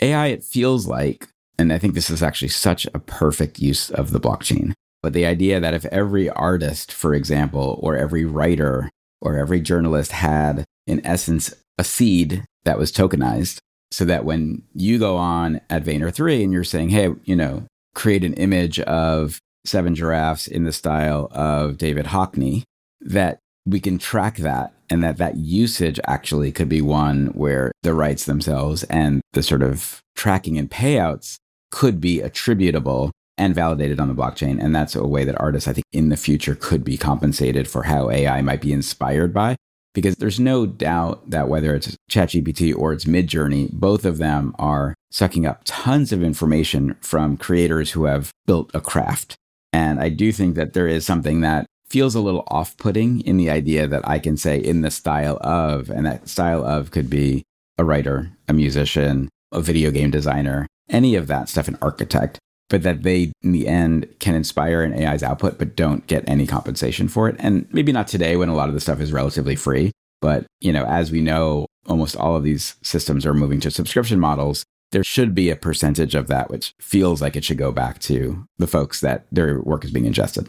AI, 0.00 0.26
it 0.26 0.44
feels 0.44 0.86
like 0.86 1.28
and 1.58 1.72
I 1.72 1.78
think 1.78 1.94
this 1.94 2.10
is 2.10 2.22
actually 2.22 2.48
such 2.48 2.86
a 2.94 3.00
perfect 3.00 3.58
use 3.58 3.90
of 3.90 4.12
the 4.12 4.20
blockchain. 4.20 4.72
But 5.02 5.12
the 5.12 5.26
idea 5.26 5.60
that 5.60 5.74
if 5.74 5.84
every 5.86 6.30
artist, 6.30 6.92
for 6.92 7.14
example, 7.14 7.78
or 7.82 7.96
every 7.96 8.24
writer 8.24 8.90
or 9.20 9.36
every 9.36 9.60
journalist 9.60 10.12
had, 10.12 10.64
in 10.86 11.04
essence, 11.04 11.52
a 11.76 11.84
seed 11.84 12.44
that 12.64 12.78
was 12.78 12.92
tokenized, 12.92 13.58
so 13.90 14.04
that 14.04 14.24
when 14.24 14.62
you 14.74 14.98
go 14.98 15.16
on 15.16 15.60
at 15.70 15.84
Vayner 15.84 16.12
3 16.12 16.44
and 16.44 16.52
you're 16.52 16.64
saying, 16.64 16.90
hey, 16.90 17.10
you 17.24 17.34
know, 17.34 17.64
create 17.94 18.24
an 18.24 18.34
image 18.34 18.80
of 18.80 19.38
seven 19.64 19.94
giraffes 19.94 20.46
in 20.46 20.64
the 20.64 20.72
style 20.72 21.28
of 21.32 21.78
David 21.78 22.06
Hockney, 22.06 22.62
that 23.00 23.38
we 23.66 23.80
can 23.80 23.98
track 23.98 24.36
that 24.38 24.72
and 24.90 25.02
that 25.02 25.18
that 25.18 25.36
usage 25.36 26.00
actually 26.06 26.52
could 26.52 26.68
be 26.68 26.80
one 26.80 27.26
where 27.28 27.72
the 27.82 27.94
rights 27.94 28.24
themselves 28.24 28.84
and 28.84 29.20
the 29.32 29.42
sort 29.42 29.62
of 29.62 30.00
tracking 30.16 30.58
and 30.58 30.70
payouts 30.70 31.36
could 31.70 32.00
be 32.00 32.20
attributable 32.20 33.10
and 33.36 33.54
validated 33.54 34.00
on 34.00 34.08
the 34.08 34.14
blockchain. 34.14 34.62
And 34.62 34.74
that's 34.74 34.96
a 34.96 35.06
way 35.06 35.24
that 35.24 35.40
artists, 35.40 35.68
I 35.68 35.72
think, 35.72 35.84
in 35.92 36.08
the 36.08 36.16
future 36.16 36.54
could 36.54 36.84
be 36.84 36.98
compensated 36.98 37.68
for 37.68 37.84
how 37.84 38.10
AI 38.10 38.42
might 38.42 38.60
be 38.60 38.72
inspired 38.72 39.32
by. 39.32 39.56
Because 39.94 40.16
there's 40.16 40.38
no 40.38 40.66
doubt 40.66 41.30
that 41.30 41.48
whether 41.48 41.74
it's 41.74 41.96
ChatGPT 42.10 42.76
or 42.76 42.92
it's 42.92 43.04
Midjourney, 43.04 43.72
both 43.72 44.04
of 44.04 44.18
them 44.18 44.54
are 44.58 44.94
sucking 45.10 45.46
up 45.46 45.62
tons 45.64 46.12
of 46.12 46.22
information 46.22 46.94
from 47.00 47.36
creators 47.36 47.92
who 47.92 48.04
have 48.04 48.30
built 48.46 48.70
a 48.74 48.80
craft. 48.80 49.34
And 49.72 49.98
I 49.98 50.08
do 50.08 50.30
think 50.30 50.56
that 50.56 50.74
there 50.74 50.86
is 50.86 51.06
something 51.06 51.40
that 51.40 51.66
feels 51.88 52.14
a 52.14 52.20
little 52.20 52.44
off 52.48 52.76
putting 52.76 53.22
in 53.22 53.38
the 53.38 53.50
idea 53.50 53.86
that 53.86 54.06
I 54.06 54.18
can 54.18 54.36
say 54.36 54.58
in 54.58 54.82
the 54.82 54.90
style 54.90 55.38
of, 55.40 55.90
and 55.90 56.04
that 56.06 56.28
style 56.28 56.64
of 56.64 56.90
could 56.90 57.08
be 57.08 57.42
a 57.78 57.84
writer, 57.84 58.30
a 58.46 58.52
musician, 58.52 59.28
a 59.52 59.60
video 59.60 59.90
game 59.90 60.10
designer, 60.10 60.66
any 60.88 61.14
of 61.14 61.26
that 61.26 61.48
stuff, 61.48 61.68
an 61.68 61.78
architect, 61.80 62.38
but 62.68 62.82
that 62.82 63.02
they, 63.02 63.32
in 63.42 63.52
the 63.52 63.66
end, 63.66 64.08
can 64.18 64.34
inspire 64.34 64.82
an 64.82 64.92
AI's 64.92 65.22
output, 65.22 65.58
but 65.58 65.76
don't 65.76 66.06
get 66.06 66.28
any 66.28 66.46
compensation 66.46 67.08
for 67.08 67.28
it. 67.28 67.36
And 67.38 67.66
maybe 67.72 67.92
not 67.92 68.08
today 68.08 68.36
when 68.36 68.48
a 68.48 68.54
lot 68.54 68.68
of 68.68 68.74
the 68.74 68.80
stuff 68.80 69.00
is 69.00 69.12
relatively 69.12 69.56
free. 69.56 69.92
But, 70.20 70.46
you 70.60 70.72
know, 70.72 70.84
as 70.84 71.12
we 71.12 71.20
know, 71.20 71.66
almost 71.86 72.16
all 72.16 72.36
of 72.36 72.42
these 72.42 72.76
systems 72.82 73.24
are 73.24 73.34
moving 73.34 73.60
to 73.60 73.70
subscription 73.70 74.20
models. 74.20 74.64
There 74.90 75.04
should 75.04 75.34
be 75.34 75.50
a 75.50 75.56
percentage 75.56 76.14
of 76.14 76.28
that 76.28 76.50
which 76.50 76.72
feels 76.80 77.20
like 77.20 77.36
it 77.36 77.44
should 77.44 77.58
go 77.58 77.72
back 77.72 77.98
to 78.00 78.46
the 78.56 78.66
folks 78.66 79.00
that 79.00 79.26
their 79.30 79.60
work 79.60 79.84
is 79.84 79.90
being 79.90 80.06
ingested. 80.06 80.48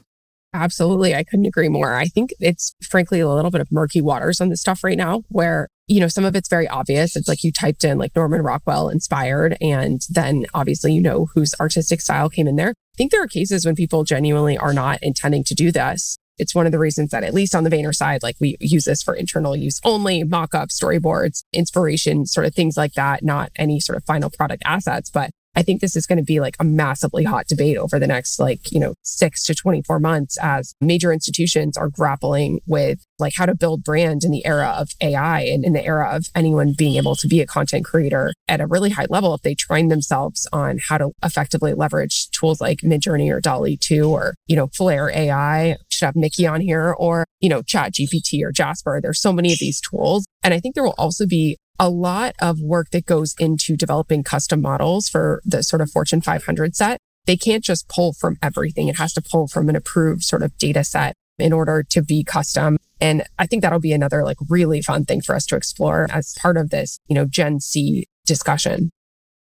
Absolutely. 0.53 1.13
I 1.13 1.23
couldn't 1.23 1.45
agree 1.45 1.69
more. 1.69 1.93
I 1.93 2.05
think 2.05 2.33
it's 2.39 2.73
frankly 2.81 3.19
a 3.19 3.29
little 3.29 3.51
bit 3.51 3.62
of 3.62 3.71
murky 3.71 4.01
waters 4.01 4.41
on 4.41 4.49
this 4.49 4.62
stuff 4.62 4.83
right 4.83 4.97
now 4.97 5.21
where, 5.29 5.67
you 5.88 5.99
know, 5.99 6.07
some 6.07 6.25
of 6.25 6.35
it's 6.35 6.49
very 6.49 6.67
obvious. 6.67 7.15
It's 7.15 7.27
like 7.27 7.43
you 7.43 7.51
typed 7.51 7.83
in 7.83 7.99
like 7.99 8.15
Norman 8.15 8.41
Rockwell 8.41 8.89
inspired, 8.89 9.57
and 9.62 10.01
then 10.09 10.45
obviously 10.53 10.93
you 10.93 11.01
know 11.01 11.27
whose 11.35 11.53
artistic 11.59 12.01
style 12.01 12.29
came 12.29 12.47
in 12.47 12.55
there. 12.55 12.69
I 12.69 12.97
think 12.97 13.12
there 13.12 13.21
are 13.21 13.27
cases 13.27 13.65
when 13.65 13.75
people 13.75 14.03
genuinely 14.03 14.57
are 14.57 14.73
not 14.73 14.99
intending 15.03 15.43
to 15.45 15.55
do 15.55 15.71
this. 15.71 16.17
It's 16.39 16.55
one 16.55 16.65
of 16.65 16.71
the 16.71 16.79
reasons 16.79 17.12
that 17.12 17.23
at 17.23 17.33
least 17.33 17.53
on 17.53 17.63
the 17.63 17.69
Vayner 17.69 17.93
side, 17.93 18.23
like 18.23 18.38
we 18.39 18.55
use 18.59 18.85
this 18.85 19.03
for 19.03 19.13
internal 19.13 19.55
use 19.55 19.79
only, 19.83 20.23
mock-up, 20.23 20.69
storyboards, 20.69 21.43
inspiration, 21.53 22.25
sort 22.25 22.47
of 22.47 22.55
things 22.55 22.77
like 22.77 22.93
that, 22.93 23.23
not 23.23 23.51
any 23.55 23.79
sort 23.79 23.97
of 23.97 24.05
final 24.05 24.29
product 24.29 24.63
assets. 24.65 25.12
But 25.12 25.31
I 25.55 25.63
think 25.63 25.81
this 25.81 25.95
is 25.95 26.05
going 26.05 26.17
to 26.17 26.23
be 26.23 26.39
like 26.39 26.55
a 26.59 26.63
massively 26.63 27.23
hot 27.23 27.47
debate 27.47 27.77
over 27.77 27.99
the 27.99 28.07
next 28.07 28.39
like, 28.39 28.71
you 28.71 28.79
know, 28.79 28.93
six 29.03 29.43
to 29.45 29.55
24 29.55 29.99
months 29.99 30.38
as 30.41 30.73
major 30.79 31.12
institutions 31.12 31.77
are 31.77 31.89
grappling 31.89 32.62
with 32.65 33.03
like 33.17 33.33
how 33.35 33.45
to 33.45 33.55
build 33.55 33.83
brand 33.83 34.23
in 34.23 34.31
the 34.31 34.45
era 34.45 34.69
of 34.77 34.91
AI 35.01 35.41
and 35.41 35.65
in 35.65 35.73
the 35.73 35.83
era 35.83 36.09
of 36.15 36.27
anyone 36.35 36.73
being 36.77 36.95
able 36.95 37.15
to 37.15 37.27
be 37.27 37.41
a 37.41 37.45
content 37.45 37.83
creator 37.83 38.33
at 38.47 38.62
a 38.62 38.67
really 38.67 38.89
high 38.89 39.07
level 39.09 39.33
if 39.33 39.41
they 39.41 39.55
train 39.55 39.89
themselves 39.89 40.47
on 40.53 40.79
how 40.88 40.97
to 40.97 41.12
effectively 41.23 41.73
leverage 41.73 42.29
tools 42.31 42.62
like 42.62 42.79
Midjourney 42.79 43.31
or 43.31 43.41
DALL-E 43.41 43.77
2 43.77 44.09
or, 44.09 44.35
you 44.47 44.55
know, 44.55 44.67
Flair 44.67 45.09
AI. 45.09 45.77
Should 45.89 46.05
have 46.05 46.15
Mickey 46.15 46.47
on 46.47 46.62
here 46.62 46.95
or, 46.97 47.25
you 47.41 47.49
know, 47.49 47.62
Chat 47.62 47.93
GPT 47.93 48.41
or 48.43 48.51
Jasper. 48.51 49.01
There's 49.01 49.21
so 49.21 49.33
many 49.33 49.51
of 49.51 49.59
these 49.59 49.81
tools. 49.81 50.25
And 50.43 50.53
I 50.53 50.59
think 50.59 50.75
there 50.75 50.83
will 50.83 50.95
also 50.97 51.25
be 51.25 51.57
a 51.80 51.89
lot 51.89 52.36
of 52.39 52.60
work 52.60 52.92
that 52.92 53.06
goes 53.06 53.34
into 53.39 53.78
developing 53.78 54.24
custom 54.24 54.62
models 54.62 55.08
for 55.08 55.42
the 55.46 55.63
sort 55.63 55.82
of 55.82 55.89
Fortune 55.89 56.22
500 56.22 56.76
set. 56.76 57.00
They 57.26 57.38
can't 57.38 57.63
just 57.63 57.88
pull 57.88 58.13
from 58.13 58.38
everything. 58.42 58.88
It 58.88 58.98
has 58.98 59.13
to 59.13 59.22
pull 59.22 59.48
from 59.48 59.70
an 59.70 59.76
approved 59.76 60.24
sort 60.24 60.44
of 60.44 60.58
data 60.58 60.84
set 60.84 61.13
in 61.38 61.54
order 61.54 61.84
to 61.84 62.02
be 62.02 62.24
custom. 62.24 62.78
And 63.00 63.24
I 63.38 63.46
think 63.46 63.62
that'll 63.62 63.80
be 63.80 63.94
another 63.94 64.24
like 64.24 64.38
really 64.50 64.82
fun 64.82 65.06
thing 65.06 65.22
for 65.22 65.36
us 65.36 65.46
to 65.48 65.56
explore 65.56 66.08
as 66.12 66.36
part 66.39 66.58
of 66.58 66.70
this, 66.70 67.00
you 67.08 67.15
know, 67.15 67.26
Gen 67.26 67.62
C 67.62 68.06
discussion. 68.26 68.89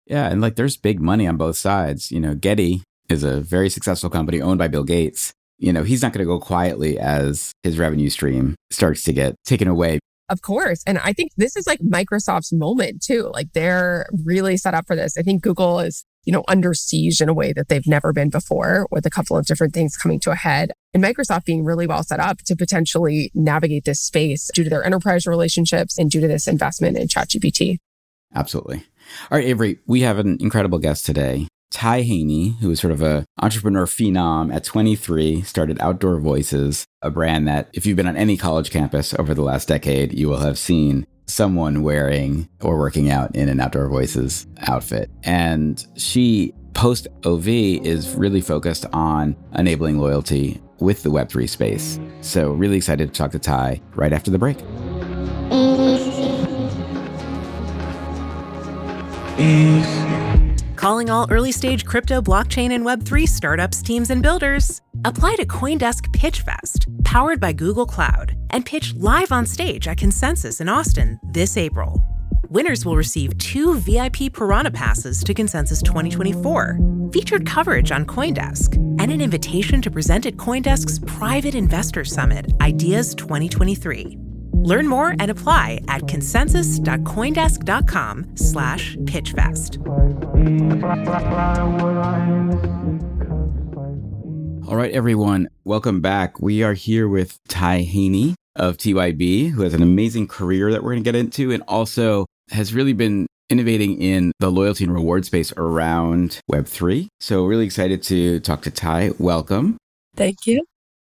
Yeah, 0.07 0.27
and 0.27 0.41
like 0.41 0.55
there's 0.55 0.77
big 0.77 1.01
money 1.01 1.27
on 1.27 1.37
both 1.37 1.57
sides. 1.57 2.11
You 2.11 2.19
know, 2.19 2.33
Getty 2.33 2.81
is 3.09 3.23
a 3.23 3.41
very 3.41 3.69
successful 3.69 4.09
company 4.09 4.41
owned 4.41 4.57
by 4.57 4.67
Bill 4.67 4.83
Gates. 4.83 5.33
You 5.57 5.73
know, 5.73 5.83
he's 5.83 6.01
not 6.01 6.13
going 6.13 6.25
to 6.25 6.31
go 6.31 6.39
quietly 6.39 6.97
as 6.97 7.51
his 7.61 7.77
revenue 7.77 8.09
stream 8.09 8.55
starts 8.71 9.03
to 9.03 9.13
get 9.13 9.35
taken 9.45 9.67
away. 9.67 9.99
Of 10.29 10.41
course. 10.41 10.83
And 10.87 10.97
I 10.99 11.13
think 11.13 11.31
this 11.35 11.55
is 11.55 11.67
like 11.67 11.79
Microsoft's 11.79 12.53
moment 12.53 13.01
too. 13.01 13.29
Like 13.33 13.51
they're 13.53 14.07
really 14.23 14.57
set 14.57 14.73
up 14.73 14.87
for 14.87 14.95
this. 14.95 15.17
I 15.17 15.21
think 15.21 15.41
Google 15.41 15.79
is, 15.79 16.05
you 16.23 16.31
know, 16.31 16.43
under 16.47 16.73
siege 16.73 17.19
in 17.19 17.27
a 17.27 17.33
way 17.33 17.51
that 17.53 17.67
they've 17.67 17.85
never 17.87 18.13
been 18.13 18.29
before 18.29 18.87
with 18.91 19.05
a 19.05 19.09
couple 19.09 19.35
of 19.35 19.45
different 19.45 19.73
things 19.73 19.97
coming 19.97 20.19
to 20.21 20.31
a 20.31 20.35
head 20.35 20.71
and 20.93 21.03
Microsoft 21.03 21.45
being 21.45 21.63
really 21.63 21.87
well 21.87 22.03
set 22.03 22.19
up 22.19 22.39
to 22.45 22.55
potentially 22.55 23.31
navigate 23.33 23.85
this 23.85 24.01
space 24.01 24.49
due 24.53 24.63
to 24.63 24.69
their 24.69 24.83
enterprise 24.83 25.25
relationships 25.25 25.97
and 25.97 26.11
due 26.11 26.21
to 26.21 26.27
this 26.27 26.47
investment 26.47 26.97
in 26.97 27.07
ChatGPT. 27.07 27.77
Absolutely. 28.33 28.83
All 29.29 29.37
right, 29.37 29.47
Avery, 29.47 29.79
we 29.85 30.01
have 30.01 30.19
an 30.19 30.37
incredible 30.39 30.79
guest 30.79 31.05
today. 31.05 31.47
Ty 31.71 32.01
Haney, 32.01 32.57
who 32.59 32.69
is 32.69 32.79
sort 32.79 32.91
of 32.91 33.01
an 33.01 33.25
entrepreneur 33.41 33.85
phenom 33.85 34.53
at 34.53 34.63
23, 34.65 35.41
started 35.41 35.79
Outdoor 35.79 36.19
Voices, 36.19 36.85
a 37.01 37.09
brand 37.09 37.47
that, 37.47 37.69
if 37.73 37.85
you've 37.85 37.95
been 37.95 38.07
on 38.07 38.17
any 38.17 38.37
college 38.37 38.71
campus 38.71 39.13
over 39.15 39.33
the 39.33 39.41
last 39.41 39.69
decade, 39.69 40.13
you 40.13 40.27
will 40.27 40.39
have 40.39 40.59
seen 40.59 41.07
someone 41.27 41.81
wearing 41.81 42.49
or 42.61 42.77
working 42.77 43.09
out 43.09 43.33
in 43.35 43.47
an 43.47 43.61
Outdoor 43.61 43.87
Voices 43.87 44.45
outfit. 44.67 45.09
And 45.23 45.83
she, 45.95 46.53
post 46.73 47.07
OV, 47.23 47.47
is 47.47 48.15
really 48.15 48.41
focused 48.41 48.85
on 48.91 49.35
enabling 49.55 49.97
loyalty 49.97 50.61
with 50.79 51.03
the 51.03 51.09
Web3 51.09 51.47
space. 51.47 51.99
So, 52.19 52.51
really 52.51 52.77
excited 52.77 53.13
to 53.13 53.17
talk 53.17 53.31
to 53.31 53.39
Ty 53.39 53.81
right 53.95 54.11
after 54.11 54.29
the 54.29 54.37
break. 54.37 54.59
Calling 60.81 61.11
all 61.11 61.27
early 61.29 61.51
stage 61.51 61.85
crypto, 61.85 62.23
blockchain, 62.23 62.71
and 62.71 62.83
Web3 62.83 63.27
startups, 63.27 63.83
teams, 63.83 64.09
and 64.09 64.23
builders. 64.23 64.81
Apply 65.05 65.35
to 65.35 65.45
Coindesk 65.45 66.11
Pitch 66.11 66.41
Fest, 66.41 66.87
powered 67.03 67.39
by 67.39 67.53
Google 67.53 67.85
Cloud, 67.85 68.35
and 68.49 68.65
pitch 68.65 68.95
live 68.95 69.31
on 69.31 69.45
stage 69.45 69.87
at 69.87 69.97
Consensus 69.97 70.59
in 70.59 70.67
Austin 70.67 71.19
this 71.33 71.55
April. 71.55 72.01
Winners 72.49 72.83
will 72.83 72.95
receive 72.95 73.37
two 73.37 73.75
VIP 73.77 74.33
Piranha 74.33 74.71
passes 74.71 75.23
to 75.23 75.35
Consensus 75.35 75.83
2024, 75.83 76.79
featured 77.13 77.45
coverage 77.45 77.91
on 77.91 78.03
Coindesk, 78.03 78.77
and 78.99 79.11
an 79.11 79.21
invitation 79.21 79.83
to 79.83 79.91
present 79.91 80.25
at 80.25 80.37
Coindesk's 80.37 80.97
Private 80.97 81.53
Investor 81.53 82.03
Summit, 82.03 82.53
Ideas 82.59 83.13
2023. 83.13 84.30
Learn 84.63 84.87
more 84.87 85.15
and 85.19 85.31
apply 85.31 85.81
at 85.87 86.07
consensus.coindesk.com 86.07 88.37
slash 88.37 88.95
pitchfest. 88.97 89.77
All 94.67 94.75
right, 94.77 94.91
everyone, 94.91 95.47
welcome 95.63 96.01
back. 96.01 96.39
We 96.39 96.63
are 96.63 96.73
here 96.73 97.07
with 97.07 97.39
Ty 97.47 97.81
Haney 97.81 98.35
of 98.55 98.77
TYB, 98.77 99.49
who 99.49 99.63
has 99.63 99.73
an 99.73 99.81
amazing 99.81 100.27
career 100.27 100.71
that 100.71 100.83
we're 100.83 100.91
going 100.91 101.03
to 101.03 101.11
get 101.11 101.15
into 101.15 101.51
and 101.51 101.63
also 101.67 102.25
has 102.51 102.73
really 102.73 102.93
been 102.93 103.25
innovating 103.49 104.01
in 104.01 104.31
the 104.39 104.49
loyalty 104.49 104.83
and 104.83 104.93
reward 104.93 105.25
space 105.25 105.51
around 105.57 106.39
Web3. 106.51 107.07
So, 107.19 107.45
really 107.45 107.65
excited 107.65 108.03
to 108.03 108.39
talk 108.39 108.61
to 108.61 108.71
Ty. 108.71 109.11
Welcome. 109.17 109.77
Thank 110.15 110.45
you. 110.45 110.63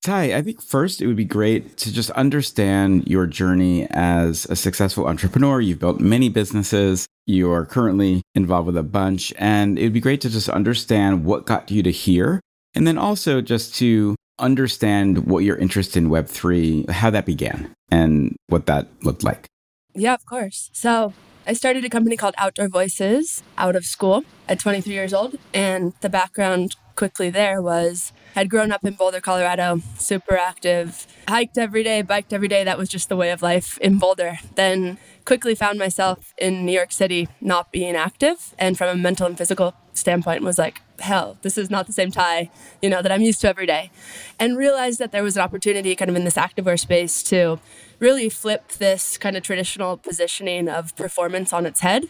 Ty, 0.05 0.35
I 0.37 0.43
think 0.43 0.63
first 0.63 1.03
it 1.03 1.07
would 1.09 1.17
be 1.17 1.25
great 1.25 1.77
to 1.79 1.93
just 1.93 2.11
understand 2.11 3.09
your 3.09 3.27
journey 3.27 3.87
as 3.91 4.47
a 4.47 4.55
successful 4.55 5.07
entrepreneur. 5.07 5.61
You've 5.61 5.81
built 5.81 6.01
many 6.01 6.29
businesses. 6.29 7.07
You 7.27 7.51
are 7.51 7.67
currently 7.67 8.23
involved 8.35 8.67
with 8.67 8.77
a 8.77 8.85
bunch. 8.85 9.35
And 9.39 9.79
it 9.79 9.83
would 9.83 9.93
be 9.93 10.01
great 10.01 10.21
to 10.21 10.31
just 10.31 10.49
understand 10.49 11.25
what 11.25 11.47
got 11.47 11.71
you 11.71 11.83
to 11.83 11.91
here. 11.91 12.41
And 12.75 12.87
then 12.87 12.97
also 12.97 13.41
just 13.41 13.75
to 13.77 14.15
understand 14.39 15.27
what 15.27 15.41
your 15.41 15.57
interest 15.57 15.97
in 15.97 16.11
Web3, 16.11 16.89
how 16.91 17.11
that 17.11 17.27
began 17.27 17.75
and 17.91 18.37
what 18.47 18.67
that 18.67 18.87
looked 19.03 19.25
like. 19.25 19.47
Yeah, 19.95 20.15
of 20.15 20.25
course. 20.27 20.71
So 20.73 21.13
I 21.45 21.55
started 21.55 21.85
a 21.85 21.91
company 21.91 22.17
called 22.17 22.35
Outdoor 22.39 22.69
Voices 22.69 23.43
out 23.57 23.75
of 23.75 23.85
school 23.85 24.25
at 24.49 24.61
23 24.61 24.93
years 24.93 25.13
old. 25.13 25.37
And 25.53 25.93
the 26.03 26.09
background 26.09 26.77
quickly 26.95 27.31
there 27.31 27.61
was 27.61 28.13
had 28.38 28.48
grown 28.48 28.70
up 28.70 28.85
in 28.85 28.94
Boulder, 28.94 29.20
Colorado, 29.20 29.83
super 29.98 30.37
active, 30.37 31.07
hiked 31.29 31.59
every 31.59 31.83
day, 31.83 32.03
biked 32.03 32.33
every 32.33 32.46
day. 32.46 32.62
That 32.62 32.79
was 32.79 32.88
just 32.88 33.09
the 33.09 33.16
way 33.16 33.31
of 33.33 33.42
life 33.42 33.79
in 33.79 33.98
Boulder. 33.98 34.38
Then 34.55 34.96
quickly 35.24 35.57
found 35.57 35.79
myself 35.79 36.33
in 36.38 36.64
New 36.64 36.72
York 36.72 36.92
City 36.92 37.29
not 37.40 37.72
being 37.72 37.96
active. 37.96 38.55
And 38.57 38.79
from 38.79 38.88
a 38.88 38.94
mental 38.94 39.27
and 39.27 39.37
physical 39.37 39.74
standpoint, 39.92 40.44
was 40.44 40.57
like, 40.57 40.81
hell, 41.01 41.37
this 41.42 41.59
is 41.59 41.68
not 41.68 41.88
the 41.88 41.92
same 41.92 42.12
Ty, 42.12 42.51
you 42.81 42.88
know, 42.88 43.03
that 43.03 43.11
I'm 43.11 43.22
used 43.22 43.40
to 43.40 43.48
every 43.48 43.66
day. 43.66 43.90
And 44.38 44.57
realized 44.57 45.01
that 45.01 45.11
there 45.11 45.24
was 45.24 45.37
an 45.37 45.42
opportunity 45.42 45.96
kind 45.96 46.09
of 46.09 46.16
in 46.16 46.24
this 46.24 46.37
activewear 46.37 46.79
space 46.79 47.24
to 47.24 47.59
really 47.99 48.29
flip 48.29 48.69
this 48.73 49.19
kind 49.19 49.37
of 49.37 49.43
traditional 49.43 49.97
positioning 49.97 50.69
of 50.69 50.95
performance 50.97 51.53
on 51.53 51.67
its 51.67 51.81
head 51.81 52.05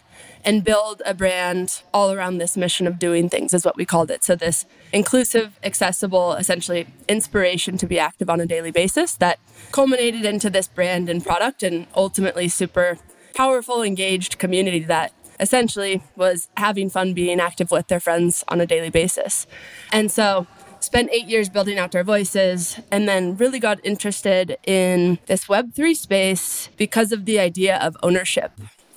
and 0.45 0.63
build 0.63 1.01
a 1.05 1.13
brand 1.13 1.81
all 1.93 2.11
around 2.11 2.37
this 2.37 2.55
mission 2.55 2.85
of 2.85 2.99
doing 2.99 3.29
things 3.29 3.53
is 3.53 3.65
what 3.65 3.75
we 3.75 3.85
called 3.85 4.11
it. 4.11 4.23
So 4.23 4.35
this 4.35 4.65
inclusive, 4.93 5.59
accessible, 5.63 6.33
essentially 6.33 6.87
inspiration 7.07 7.77
to 7.77 7.87
be 7.87 7.99
active 7.99 8.29
on 8.29 8.39
a 8.39 8.45
daily 8.45 8.71
basis 8.71 9.15
that 9.15 9.39
culminated 9.71 10.25
into 10.25 10.49
this 10.49 10.67
brand 10.67 11.09
and 11.09 11.23
product 11.23 11.63
and 11.63 11.87
ultimately 11.95 12.47
super 12.47 12.97
powerful, 13.35 13.81
engaged 13.81 14.37
community 14.37 14.79
that 14.79 15.13
essentially 15.39 16.03
was 16.15 16.49
having 16.57 16.89
fun 16.89 17.13
being 17.13 17.39
active 17.39 17.71
with 17.71 17.87
their 17.87 17.99
friends 17.99 18.43
on 18.49 18.59
a 18.59 18.65
daily 18.65 18.89
basis. 18.89 19.47
And 19.91 20.11
so 20.11 20.47
spent 20.83 21.09
eight 21.11 21.27
years 21.27 21.49
building 21.49 21.77
out 21.77 21.89
outdoor 21.89 22.03
voices 22.03 22.79
and 22.91 23.07
then 23.07 23.35
really 23.37 23.59
got 23.59 23.83
interested 23.83 24.57
in 24.65 25.19
this 25.25 25.45
web3 25.45 25.95
space 25.95 26.69
because 26.77 27.11
of 27.11 27.25
the 27.25 27.39
idea 27.39 27.77
of 27.77 27.97
ownership 28.03 28.51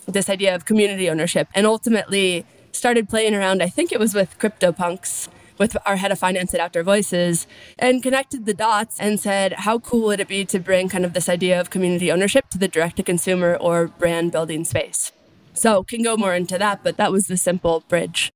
this 0.06 0.28
idea 0.28 0.54
of 0.54 0.64
community 0.64 1.08
ownership 1.08 1.48
and 1.54 1.66
ultimately 1.66 2.44
started 2.72 3.08
playing 3.08 3.34
around 3.34 3.62
i 3.62 3.68
think 3.68 3.92
it 3.92 4.00
was 4.00 4.14
with 4.14 4.38
CryptoPunks 4.38 5.28
with 5.58 5.76
our 5.86 5.96
head 5.96 6.10
of 6.10 6.18
finance 6.18 6.52
at 6.54 6.60
Outdoor 6.60 6.82
Voices 6.82 7.46
and 7.78 8.02
connected 8.02 8.46
the 8.46 8.54
dots 8.54 8.98
and 8.98 9.20
said, 9.20 9.52
how 9.52 9.78
cool 9.78 10.06
would 10.06 10.18
it 10.18 10.26
be 10.26 10.44
to 10.46 10.58
bring 10.58 10.88
kind 10.88 11.04
of 11.04 11.12
this 11.12 11.28
idea 11.28 11.60
of 11.60 11.70
community 11.70 12.10
ownership 12.10 12.48
to 12.50 12.58
the 12.58 12.66
direct 12.66 12.96
to 12.96 13.02
consumer 13.02 13.56
or 13.60 13.86
brand 13.86 14.32
building 14.32 14.64
space? 14.64 15.12
So, 15.54 15.84
can 15.84 16.02
go 16.02 16.16
more 16.16 16.34
into 16.34 16.58
that, 16.58 16.82
but 16.82 16.96
that 16.96 17.12
was 17.12 17.26
the 17.26 17.36
simple 17.36 17.84
bridge 17.88 18.32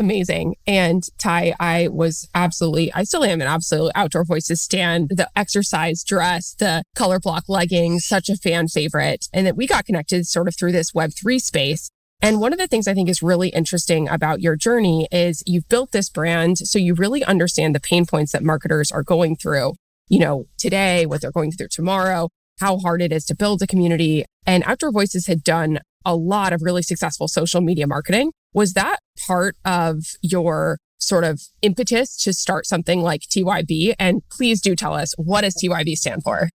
amazing. 0.00 0.56
And 0.66 1.04
Ty, 1.18 1.54
I 1.60 1.88
was 1.88 2.28
absolutely, 2.34 2.92
I 2.92 3.04
still 3.04 3.22
am 3.22 3.40
an 3.40 3.46
absolute 3.46 3.92
outdoor 3.94 4.24
voices 4.24 4.60
stand, 4.60 5.10
the 5.10 5.30
exercise 5.36 6.02
dress, 6.02 6.56
the 6.58 6.82
color 6.96 7.20
block 7.20 7.44
leggings, 7.48 8.06
such 8.06 8.28
a 8.28 8.36
fan 8.36 8.66
favorite. 8.66 9.26
And 9.32 9.46
that 9.46 9.56
we 9.56 9.68
got 9.68 9.84
connected 9.84 10.26
sort 10.26 10.48
of 10.48 10.56
through 10.56 10.72
this 10.72 10.90
Web3 10.92 11.40
space. 11.40 11.90
And 12.22 12.40
one 12.40 12.52
of 12.52 12.58
the 12.58 12.66
things 12.66 12.88
I 12.88 12.94
think 12.94 13.08
is 13.08 13.22
really 13.22 13.50
interesting 13.50 14.08
about 14.08 14.40
your 14.40 14.56
journey 14.56 15.06
is 15.12 15.42
you've 15.46 15.68
built 15.68 15.92
this 15.92 16.10
brand. 16.10 16.58
So 16.58 16.78
you 16.78 16.94
really 16.94 17.22
understand 17.24 17.74
the 17.74 17.80
pain 17.80 18.04
points 18.06 18.32
that 18.32 18.42
marketers 18.42 18.90
are 18.90 19.02
going 19.02 19.36
through, 19.36 19.74
you 20.08 20.18
know, 20.18 20.46
today, 20.58 21.06
what 21.06 21.20
they're 21.20 21.30
going 21.30 21.52
through 21.52 21.68
tomorrow, 21.70 22.28
how 22.58 22.78
hard 22.78 23.00
it 23.00 23.12
is 23.12 23.24
to 23.26 23.36
build 23.36 23.62
a 23.62 23.66
community. 23.66 24.24
And 24.46 24.64
Outdoor 24.64 24.92
Voices 24.92 25.26
had 25.26 25.42
done 25.42 25.80
a 26.04 26.16
lot 26.16 26.52
of 26.52 26.62
really 26.62 26.82
successful 26.82 27.28
social 27.28 27.60
media 27.60 27.86
marketing. 27.86 28.32
Was 28.52 28.72
that 28.74 28.98
part 29.26 29.56
of 29.64 30.04
your 30.22 30.78
sort 30.98 31.24
of 31.24 31.40
impetus 31.62 32.16
to 32.24 32.32
start 32.32 32.66
something 32.66 33.00
like 33.00 33.22
TYB? 33.22 33.94
And 33.98 34.22
please 34.30 34.60
do 34.60 34.74
tell 34.74 34.94
us 34.94 35.12
what 35.16 35.42
does 35.42 35.54
TYB 35.54 35.94
stand 35.96 36.22
for? 36.22 36.50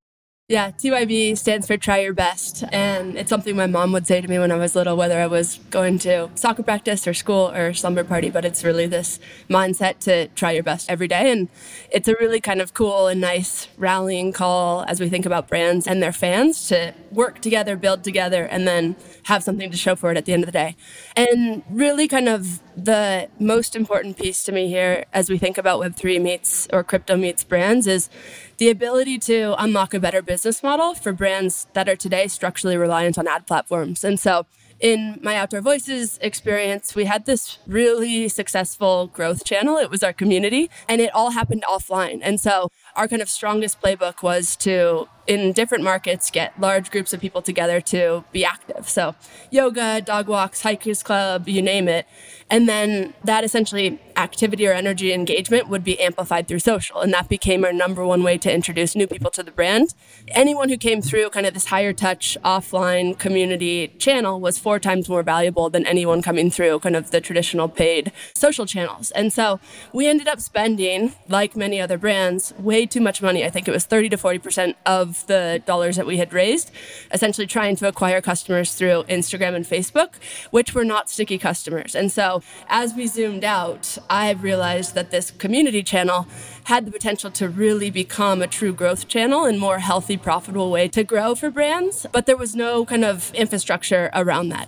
Yeah, 0.47 0.69
TYB 0.69 1.35
stands 1.39 1.65
for 1.65 1.75
try 1.75 2.01
your 2.01 2.13
best. 2.13 2.63
And 2.71 3.17
it's 3.17 3.31
something 3.31 3.55
my 3.55 3.65
mom 3.65 3.91
would 3.93 4.05
say 4.05 4.21
to 4.21 4.27
me 4.27 4.37
when 4.37 4.51
I 4.51 4.57
was 4.57 4.75
little, 4.75 4.95
whether 4.95 5.19
I 5.19 5.25
was 5.25 5.59
going 5.71 5.97
to 5.99 6.29
soccer 6.35 6.61
practice 6.61 7.07
or 7.07 7.15
school 7.15 7.49
or 7.49 7.73
slumber 7.73 8.03
party. 8.03 8.29
But 8.29 8.45
it's 8.45 8.63
really 8.63 8.85
this 8.85 9.19
mindset 9.49 9.97
to 10.01 10.27
try 10.35 10.51
your 10.51 10.61
best 10.61 10.87
every 10.87 11.07
day. 11.07 11.31
And 11.31 11.49
it's 11.91 12.07
a 12.07 12.13
really 12.19 12.39
kind 12.39 12.61
of 12.61 12.75
cool 12.75 13.07
and 13.07 13.19
nice 13.19 13.69
rallying 13.75 14.31
call 14.33 14.85
as 14.87 14.99
we 14.99 15.09
think 15.09 15.25
about 15.25 15.47
brands 15.47 15.87
and 15.87 15.99
their 16.03 16.13
fans 16.13 16.67
to 16.67 16.93
work 17.11 17.41
together, 17.41 17.75
build 17.75 18.03
together, 18.03 18.43
and 18.43 18.67
then 18.67 18.97
have 19.23 19.41
something 19.41 19.71
to 19.71 19.77
show 19.77 19.95
for 19.95 20.11
it 20.11 20.17
at 20.17 20.25
the 20.25 20.33
end 20.33 20.43
of 20.43 20.45
the 20.45 20.51
day. 20.51 20.75
And 21.15 21.63
really, 21.71 22.07
kind 22.07 22.29
of 22.29 22.61
the 22.75 23.29
most 23.39 23.75
important 23.75 24.17
piece 24.17 24.43
to 24.43 24.51
me 24.51 24.67
here 24.67 25.05
as 25.13 25.29
we 25.29 25.37
think 25.37 25.57
about 25.57 25.79
Web3 25.79 26.21
meets 26.21 26.67
or 26.73 26.83
crypto 26.83 27.15
meets 27.15 27.43
brands 27.43 27.87
is 27.87 28.09
the 28.57 28.69
ability 28.69 29.17
to 29.19 29.55
unlock 29.61 29.93
a 29.93 29.99
better 29.99 30.21
business 30.21 30.61
model 30.61 30.93
for 30.93 31.13
brands 31.13 31.67
that 31.73 31.87
are 31.87 31.95
today 31.95 32.27
structurally 32.27 32.77
reliant 32.77 33.17
on 33.17 33.27
ad 33.27 33.47
platforms. 33.47 34.03
And 34.03 34.19
so 34.19 34.45
in 34.79 35.19
my 35.23 35.37
Outdoor 35.37 35.61
Voices 35.61 36.19
experience, 36.21 36.95
we 36.95 37.05
had 37.05 37.25
this 37.25 37.59
really 37.65 38.27
successful 38.27 39.07
growth 39.07 39.45
channel. 39.45 39.77
It 39.77 39.89
was 39.89 40.03
our 40.03 40.13
community, 40.13 40.69
and 40.89 40.99
it 40.99 41.13
all 41.15 41.31
happened 41.31 41.63
offline. 41.67 42.19
And 42.21 42.41
so 42.41 42.69
our 42.95 43.07
kind 43.07 43.21
of 43.21 43.29
strongest 43.29 43.81
playbook 43.81 44.23
was 44.23 44.55
to 44.57 45.07
in 45.27 45.53
different 45.53 45.83
markets 45.83 46.29
get 46.29 46.59
large 46.59 46.91
groups 46.91 47.13
of 47.13 47.19
people 47.19 47.41
together 47.41 47.81
to 47.81 48.23
be 48.31 48.45
active. 48.45 48.87
So 48.87 49.15
yoga, 49.49 50.01
dog 50.01 50.27
walks, 50.27 50.61
hikers 50.61 51.01
club, 51.01 51.49
you 51.49 51.61
name 51.61 51.87
it. 51.87 52.05
And 52.49 52.69
then 52.69 53.15
that 53.23 53.43
essentially 53.43 53.99
activity 54.17 54.67
or 54.67 54.71
energy 54.71 55.11
engagement 55.11 55.67
would 55.67 55.83
be 55.83 55.99
amplified 55.99 56.47
through 56.47 56.59
social. 56.59 57.01
And 57.01 57.11
that 57.11 57.27
became 57.27 57.65
our 57.65 57.73
number 57.73 58.05
one 58.05 58.21
way 58.21 58.37
to 58.37 58.53
introduce 58.53 58.95
new 58.95 59.07
people 59.07 59.31
to 59.31 59.41
the 59.41 59.51
brand. 59.51 59.95
Anyone 60.27 60.69
who 60.69 60.77
came 60.77 61.01
through 61.01 61.31
kind 61.31 61.47
of 61.47 61.55
this 61.55 61.65
higher 61.65 61.91
touch 61.91 62.37
offline 62.45 63.17
community 63.17 63.87
channel 63.97 64.39
was 64.39 64.59
four 64.59 64.79
times 64.79 65.09
more 65.09 65.23
valuable 65.23 65.71
than 65.71 65.87
anyone 65.87 66.21
coming 66.21 66.51
through 66.51 66.79
kind 66.79 66.95
of 66.95 67.09
the 67.09 67.19
traditional 67.19 67.67
paid 67.67 68.11
social 68.35 68.67
channels. 68.67 69.09
And 69.11 69.33
so 69.33 69.59
we 69.91 70.07
ended 70.07 70.27
up 70.27 70.39
spending, 70.39 71.13
like 71.27 71.55
many 71.55 71.81
other 71.81 71.97
brands, 71.97 72.53
too 72.87 73.01
much 73.01 73.21
money. 73.21 73.43
I 73.43 73.49
think 73.49 73.67
it 73.67 73.71
was 73.71 73.85
30 73.85 74.09
to 74.09 74.17
40% 74.17 74.75
of 74.85 75.25
the 75.27 75.61
dollars 75.65 75.95
that 75.95 76.05
we 76.05 76.17
had 76.17 76.33
raised, 76.33 76.71
essentially 77.11 77.47
trying 77.47 77.75
to 77.77 77.87
acquire 77.87 78.21
customers 78.21 78.73
through 78.73 79.03
Instagram 79.03 79.55
and 79.55 79.65
Facebook, 79.65 80.15
which 80.51 80.73
were 80.73 80.85
not 80.85 81.09
sticky 81.09 81.37
customers. 81.37 81.95
And 81.95 82.11
so 82.11 82.41
as 82.67 82.93
we 82.93 83.07
zoomed 83.07 83.43
out, 83.43 83.97
I 84.09 84.31
realized 84.31 84.95
that 84.95 85.11
this 85.11 85.31
community 85.31 85.83
channel 85.83 86.27
had 86.65 86.85
the 86.85 86.91
potential 86.91 87.31
to 87.31 87.47
really 87.47 87.89
become 87.89 88.41
a 88.41 88.47
true 88.47 88.73
growth 88.73 89.07
channel 89.07 89.45
and 89.45 89.59
more 89.59 89.79
healthy, 89.79 90.17
profitable 90.17 90.71
way 90.71 90.87
to 90.87 91.03
grow 91.03 91.35
for 91.35 91.49
brands. 91.49 92.05
But 92.11 92.25
there 92.25 92.37
was 92.37 92.55
no 92.55 92.85
kind 92.85 93.05
of 93.05 93.33
infrastructure 93.33 94.09
around 94.13 94.49
that. 94.49 94.67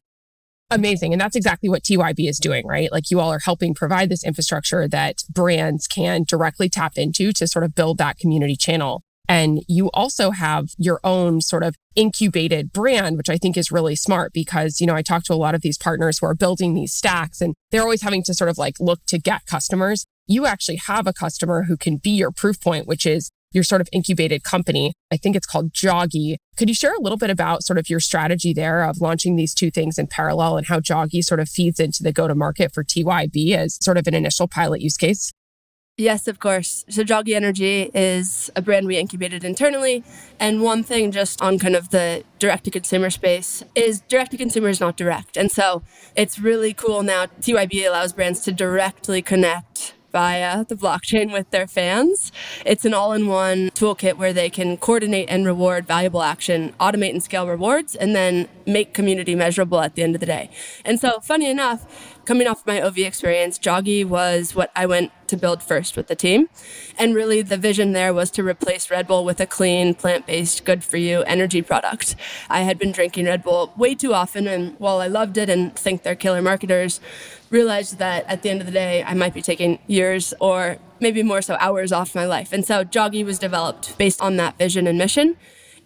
Amazing. 0.69 1.13
And 1.13 1.21
that's 1.21 1.35
exactly 1.35 1.69
what 1.69 1.83
TYB 1.83 2.27
is 2.29 2.39
doing, 2.39 2.67
right? 2.67 2.91
Like 2.91 3.09
you 3.09 3.21
all 3.21 3.31
are 3.31 3.39
helping 3.39 3.73
provide 3.73 4.09
this 4.09 4.25
infrastructure 4.25 4.87
that 4.89 5.23
brands 5.29 5.87
can 5.87 6.25
directly 6.27 6.67
tap 6.67 6.97
into 6.97 7.31
to 7.33 7.47
sort 7.47 7.63
of 7.63 7.73
build 7.73 7.97
that 7.99 8.17
community 8.17 8.57
channel. 8.57 9.01
And 9.29 9.61
you 9.67 9.89
also 9.93 10.31
have 10.31 10.69
your 10.77 10.99
own 11.03 11.41
sort 11.41 11.63
of 11.63 11.75
incubated 11.95 12.71
brand, 12.71 13.17
which 13.17 13.29
I 13.29 13.37
think 13.37 13.57
is 13.57 13.71
really 13.71 13.95
smart 13.95 14.31
because, 14.33 14.79
you 14.79 14.87
know, 14.87 14.95
I 14.95 15.01
talk 15.01 15.23
to 15.25 15.33
a 15.33 15.35
lot 15.35 15.55
of 15.55 15.61
these 15.61 15.77
partners 15.77 16.19
who 16.19 16.27
are 16.27 16.35
building 16.35 16.73
these 16.73 16.93
stacks 16.93 17.41
and 17.41 17.53
they're 17.71 17.81
always 17.81 18.01
having 18.01 18.23
to 18.23 18.33
sort 18.33 18.49
of 18.49 18.57
like 18.57 18.75
look 18.79 18.99
to 19.07 19.19
get 19.19 19.45
customers. 19.45 20.05
You 20.27 20.45
actually 20.45 20.77
have 20.87 21.07
a 21.07 21.13
customer 21.13 21.63
who 21.63 21.77
can 21.77 21.97
be 21.97 22.11
your 22.11 22.31
proof 22.31 22.61
point, 22.61 22.87
which 22.87 23.05
is 23.05 23.31
your 23.51 23.63
sort 23.63 23.81
of 23.81 23.89
incubated 23.91 24.43
company. 24.43 24.93
I 25.11 25.17
think 25.17 25.35
it's 25.35 25.47
called 25.47 25.73
Joggy. 25.73 26.35
Could 26.57 26.69
you 26.69 26.75
share 26.75 26.93
a 26.93 27.01
little 27.01 27.17
bit 27.17 27.29
about 27.29 27.63
sort 27.63 27.79
of 27.79 27.89
your 27.89 27.99
strategy 27.99 28.53
there 28.53 28.83
of 28.83 28.99
launching 28.99 29.35
these 29.35 29.53
two 29.53 29.71
things 29.71 29.97
in 29.97 30.07
parallel 30.07 30.57
and 30.57 30.67
how 30.67 30.79
Joggy 30.79 31.23
sort 31.23 31.39
of 31.39 31.49
feeds 31.49 31.79
into 31.79 32.03
the 32.03 32.11
go 32.11 32.27
to 32.27 32.35
market 32.35 32.73
for 32.73 32.83
TYB 32.83 33.55
as 33.55 33.77
sort 33.83 33.97
of 33.97 34.07
an 34.07 34.13
initial 34.13 34.47
pilot 34.47 34.81
use 34.81 34.97
case? 34.97 35.31
Yes, 35.99 36.27
of 36.27 36.39
course. 36.39 36.85
So 36.89 37.03
Joggy 37.03 37.33
Energy 37.33 37.89
is 37.91 38.51
a 38.55 38.61
brand 38.61 38.85
we 38.85 38.97
incubated 38.97 39.43
internally. 39.43 40.03
And 40.39 40.61
one 40.61 40.83
thing 40.83 41.11
just 41.11 41.41
on 41.41 41.57
kind 41.57 41.75
of 41.75 41.89
the 41.89 42.23
direct 42.37 42.65
to 42.65 42.71
consumer 42.71 43.09
space 43.09 43.63
is 43.73 44.01
direct 44.01 44.29
to 44.31 44.37
consumer 44.37 44.69
is 44.69 44.79
not 44.79 44.95
direct. 44.95 45.37
And 45.37 45.51
so 45.51 45.81
it's 46.15 46.37
really 46.37 46.71
cool 46.71 47.01
now. 47.01 47.25
TYB 47.41 47.87
allows 47.87 48.13
brands 48.13 48.41
to 48.41 48.51
directly 48.51 49.23
connect 49.23 49.95
via 50.17 50.65
the 50.65 50.73
blockchain 50.73 51.31
with 51.31 51.47
their 51.51 51.67
fans. 51.67 52.31
It's 52.65 52.85
an 52.85 52.93
all 52.95 53.13
in 53.13 53.27
one 53.27 53.69
toolkit 53.75 54.17
where 54.17 54.33
they 54.33 54.49
can 54.49 54.75
coordinate 54.77 55.29
and 55.29 55.45
reward 55.45 55.85
valuable 55.85 56.23
action, 56.23 56.73
automate 56.79 57.11
and 57.11 57.21
scale 57.21 57.45
rewards, 57.45 57.93
and 57.93 58.15
then 58.15 58.47
make 58.65 58.95
community 58.95 59.35
measurable 59.35 59.79
at 59.79 59.93
the 59.93 60.01
end 60.01 60.15
of 60.15 60.19
the 60.19 60.25
day. 60.25 60.49
And 60.83 60.99
so, 60.99 61.19
funny 61.19 61.47
enough, 61.47 62.16
coming 62.27 62.45
off 62.45 62.67
my 62.67 62.81
OV 62.81 62.97
experience, 62.97 63.57
Joggy 63.57 64.03
was 64.03 64.53
what 64.53 64.69
I 64.75 64.85
went 64.85 65.13
to 65.29 65.37
build 65.37 65.63
first 65.63 65.95
with 65.95 66.07
the 66.07 66.15
team. 66.15 66.49
And 66.99 67.15
really, 67.15 67.41
the 67.41 67.55
vision 67.55 67.93
there 67.93 68.13
was 68.13 68.29
to 68.31 68.43
replace 68.43 68.91
Red 68.91 69.07
Bull 69.07 69.23
with 69.23 69.39
a 69.39 69.45
clean, 69.45 69.95
plant 69.95 70.27
based, 70.27 70.65
good 70.65 70.83
for 70.83 70.97
you 70.97 71.21
energy 71.21 71.61
product. 71.61 72.17
I 72.49 72.61
had 72.61 72.77
been 72.77 72.91
drinking 72.91 73.27
Red 73.27 73.43
Bull 73.43 73.73
way 73.77 73.95
too 73.95 74.13
often, 74.13 74.45
and 74.45 74.75
while 74.77 74.99
I 74.99 75.07
loved 75.07 75.37
it 75.37 75.49
and 75.49 75.73
think 75.73 76.03
they're 76.03 76.15
killer 76.15 76.41
marketers, 76.41 76.99
realized 77.49 77.97
that 77.99 78.25
at 78.27 78.41
the 78.41 78.49
end 78.49 78.59
of 78.59 78.67
the 78.67 78.73
day, 78.73 79.03
I 79.03 79.13
might 79.13 79.33
be 79.33 79.41
taking 79.41 79.79
years 79.87 80.33
or 80.41 80.79
maybe 80.99 81.23
more 81.23 81.41
so 81.41 81.55
hours 81.61 81.93
off 81.93 82.13
my 82.13 82.25
life. 82.25 82.51
And 82.51 82.65
so 82.65 82.83
Joggy 82.83 83.23
was 83.23 83.39
developed 83.39 83.97
based 83.97 84.21
on 84.21 84.35
that 84.35 84.57
vision 84.57 84.85
and 84.85 84.97
mission. 84.97 85.37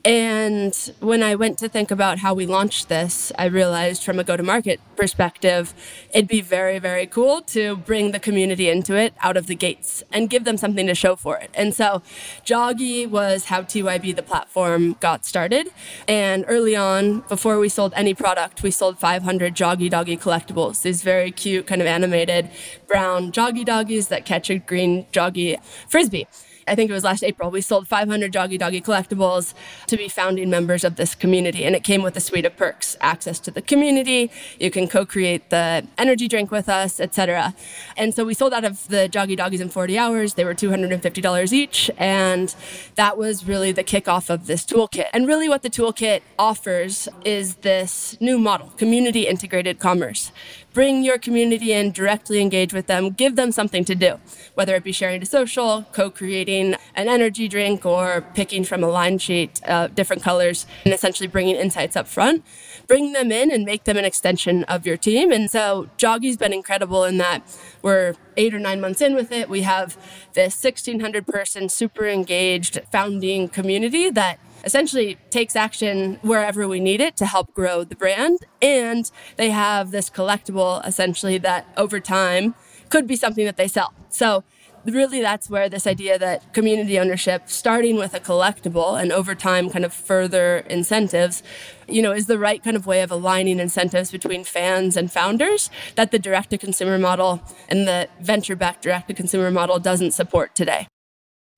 And 0.04 0.76
when 1.00 1.22
I 1.22 1.36
went 1.36 1.60
to 1.60 1.70
think 1.70 1.92
about 1.92 2.20
how 2.20 2.34
we 2.34 2.48
launched 2.48 2.90
this, 2.90 3.32
I 3.38 3.46
realized 3.46 4.04
from 4.04 4.18
a 4.18 4.24
go 4.24 4.36
to 4.36 4.42
market 4.42 4.80
perspective, 4.96 5.76
it'd 6.12 6.28
be 6.28 6.42
very, 6.42 6.80
very 6.80 7.06
cool 7.06 7.42
to 7.42 7.78
bring 7.78 8.12
the 8.12 8.20
community 8.20 8.68
into 8.68 8.96
it 8.96 9.14
out 9.22 9.38
of 9.38 9.46
the 9.46 9.54
gates 9.54 10.02
and 10.12 10.28
give 10.28 10.44
them 10.44 10.58
something 10.58 10.88
to 10.88 10.96
show 10.96 11.16
for 11.16 11.38
it. 11.38 11.52
And 11.54 11.76
so 11.76 12.02
Joggy 12.44 13.08
was 13.08 13.46
how 13.46 13.62
TYB, 13.62 14.16
the 14.16 14.24
platform, 14.24 14.94
got 15.00 15.24
started. 15.24 15.70
And 16.08 16.46
early 16.48 16.76
on, 16.76 17.20
before 17.30 17.60
we 17.60 17.70
sold 17.70 17.94
any 17.96 18.16
product, 18.16 18.64
we 18.64 18.72
sold 18.72 18.98
500 18.98 19.56
Joggy 19.56 19.90
Doggy 19.90 20.18
collectibles, 20.18 20.82
these 20.82 21.04
very 21.04 21.32
cute, 21.32 21.68
kind 21.68 21.82
of 21.82 21.88
animated 21.88 22.50
brown 22.88 23.32
Joggy 23.32 23.64
Doggies 23.64 24.08
that 24.08 24.26
catch 24.26 24.50
a 24.50 24.58
green 24.58 25.06
Joggy 25.12 25.58
frisbee. 25.88 26.28
I 26.72 26.76
think 26.76 26.90
it 26.90 26.94
was 26.94 27.04
last 27.04 27.22
April, 27.22 27.52
we 27.52 27.60
sold 27.60 27.86
500 27.86 28.32
Joggy 28.32 28.58
Doggy 28.58 28.80
collectibles 28.80 29.54
to 29.88 29.98
be 29.98 30.08
founding 30.08 30.50
members 30.50 30.86
of 30.86 30.96
this 30.96 31.14
community. 31.14 31.66
And 31.66 31.76
it 31.76 31.84
came 31.84 32.02
with 32.02 32.16
a 32.16 32.22
suite 32.22 32.46
of 32.46 32.56
perks 32.56 32.96
access 33.02 33.42
to 33.42 33.52
the 33.52 33.62
community, 33.62 34.32
you 34.58 34.72
can 34.72 34.88
co 34.88 35.06
create 35.06 35.50
the 35.50 35.86
energy 35.98 36.30
drink 36.30 36.50
with 36.50 36.70
us, 36.70 37.02
etc. 37.02 37.54
And 37.98 38.16
so 38.16 38.24
we 38.24 38.34
sold 38.34 38.54
out 38.54 38.64
of 38.64 38.88
the 38.88 39.10
Joggy 39.12 39.36
Doggies 39.36 39.60
in 39.60 39.68
40 39.68 39.98
hours. 39.98 40.36
They 40.36 40.46
were 40.46 40.56
$250 40.56 41.52
each. 41.52 41.92
And 41.98 42.56
that 42.96 43.18
was 43.18 43.46
really 43.46 43.74
the 43.74 43.84
kickoff 43.84 44.30
of 44.30 44.48
this 44.48 44.64
toolkit. 44.64 45.08
And 45.12 45.28
really, 45.28 45.50
what 45.50 45.64
the 45.64 45.70
toolkit 45.70 46.22
offers 46.40 47.10
is 47.26 47.56
this 47.56 48.16
new 48.22 48.40
model 48.40 48.70
community 48.78 49.28
integrated 49.28 49.80
commerce 49.80 50.32
bring 50.74 51.04
your 51.04 51.18
community 51.18 51.74
in, 51.74 51.92
directly 51.92 52.40
engage 52.40 52.74
with 52.74 52.88
them, 52.88 53.10
give 53.10 53.36
them 53.36 53.52
something 53.52 53.84
to 53.86 53.96
do, 53.96 54.20
whether 54.54 54.76
it 54.76 54.84
be 54.84 54.92
sharing 54.92 55.20
to 55.20 55.26
social, 55.26 55.86
co 55.92 56.10
creating 56.10 56.76
an 56.96 57.08
energy 57.08 57.48
drink, 57.48 57.86
or 57.86 58.22
picking 58.34 58.64
from 58.64 58.84
a 58.84 58.88
line 58.88 59.18
sheet 59.18 59.62
uh, 59.68 59.88
different 59.88 60.24
colors 60.24 60.66
and 60.86 60.94
essentially 60.94 61.28
bringing 61.28 61.56
insights 61.56 61.96
up 61.96 62.08
front. 62.08 62.44
Bring 62.88 63.14
them 63.14 63.32
in 63.32 63.52
and 63.52 63.66
make 63.66 63.84
them 63.84 63.98
an 63.98 64.06
extension 64.06 64.64
of 64.66 64.86
your 64.86 64.98
team. 64.98 65.32
And 65.32 65.50
so 65.50 65.90
Joggy's 65.98 66.38
been 66.38 66.54
incredible 66.54 67.04
in 67.04 67.18
that 67.18 67.42
we're 67.82 68.16
eight 68.38 68.54
or 68.54 68.60
nine 68.60 68.80
months 68.82 69.02
in 69.02 69.16
with 69.16 69.32
it. 69.32 69.50
We 69.50 69.62
have 69.62 69.98
this 70.34 70.62
1,600 70.62 71.28
person, 71.28 71.70
super 71.70 72.08
engaged 72.08 72.80
founding 72.92 73.50
community 73.50 74.10
that 74.10 74.40
essentially 74.64 75.18
takes 75.30 75.56
action 75.56 76.20
wherever 76.22 76.68
we 76.68 76.80
need 76.80 77.02
it 77.02 77.16
to 77.18 77.26
help 77.26 77.54
grow 77.54 77.84
the 77.84 77.96
brand. 77.96 78.40
And 78.62 79.10
they 79.38 79.50
have 79.50 79.92
this 79.92 80.10
collectible 80.10 80.86
essentially 80.86 81.38
that 81.40 81.68
over 81.78 82.00
time 82.00 82.56
could 82.90 83.08
be 83.08 83.16
something 83.16 83.46
that 83.46 83.58
they 83.58 83.68
sell. 83.68 83.94
So 84.10 84.44
really 84.86 85.22
that's 85.22 85.50
where 85.50 85.70
this 85.70 85.86
idea 85.86 86.18
that 86.18 86.54
community 86.54 86.98
ownership 86.98 87.44
starting 87.46 87.98
with 87.98 88.14
a 88.14 88.20
collectible 88.20 89.00
and 89.00 89.12
over 89.12 89.36
time 89.36 89.70
kind 89.70 89.86
of 89.86 89.94
further 89.94 90.58
incentives 90.70 91.44
you 91.88 92.02
know 92.02 92.12
is 92.12 92.26
the 92.26 92.40
right 92.40 92.64
kind 92.64 92.76
of 92.76 92.88
way 92.88 93.02
of 93.02 93.12
aligning 93.12 93.60
incentives 93.60 94.12
between 94.12 94.44
fans 94.44 94.98
and 94.98 95.12
founders 95.12 95.70
that 95.96 96.12
the 96.12 96.20
direct 96.20 96.50
to 96.50 96.58
consumer 96.58 96.98
model 96.98 97.42
and 97.70 97.88
the 97.88 98.08
venture 98.20 98.56
backed 98.56 98.82
direct 98.82 99.08
to 99.08 99.14
consumer 99.14 99.52
model 99.52 99.80
doesn't 99.80 100.12
support 100.12 100.56
today 100.56 100.88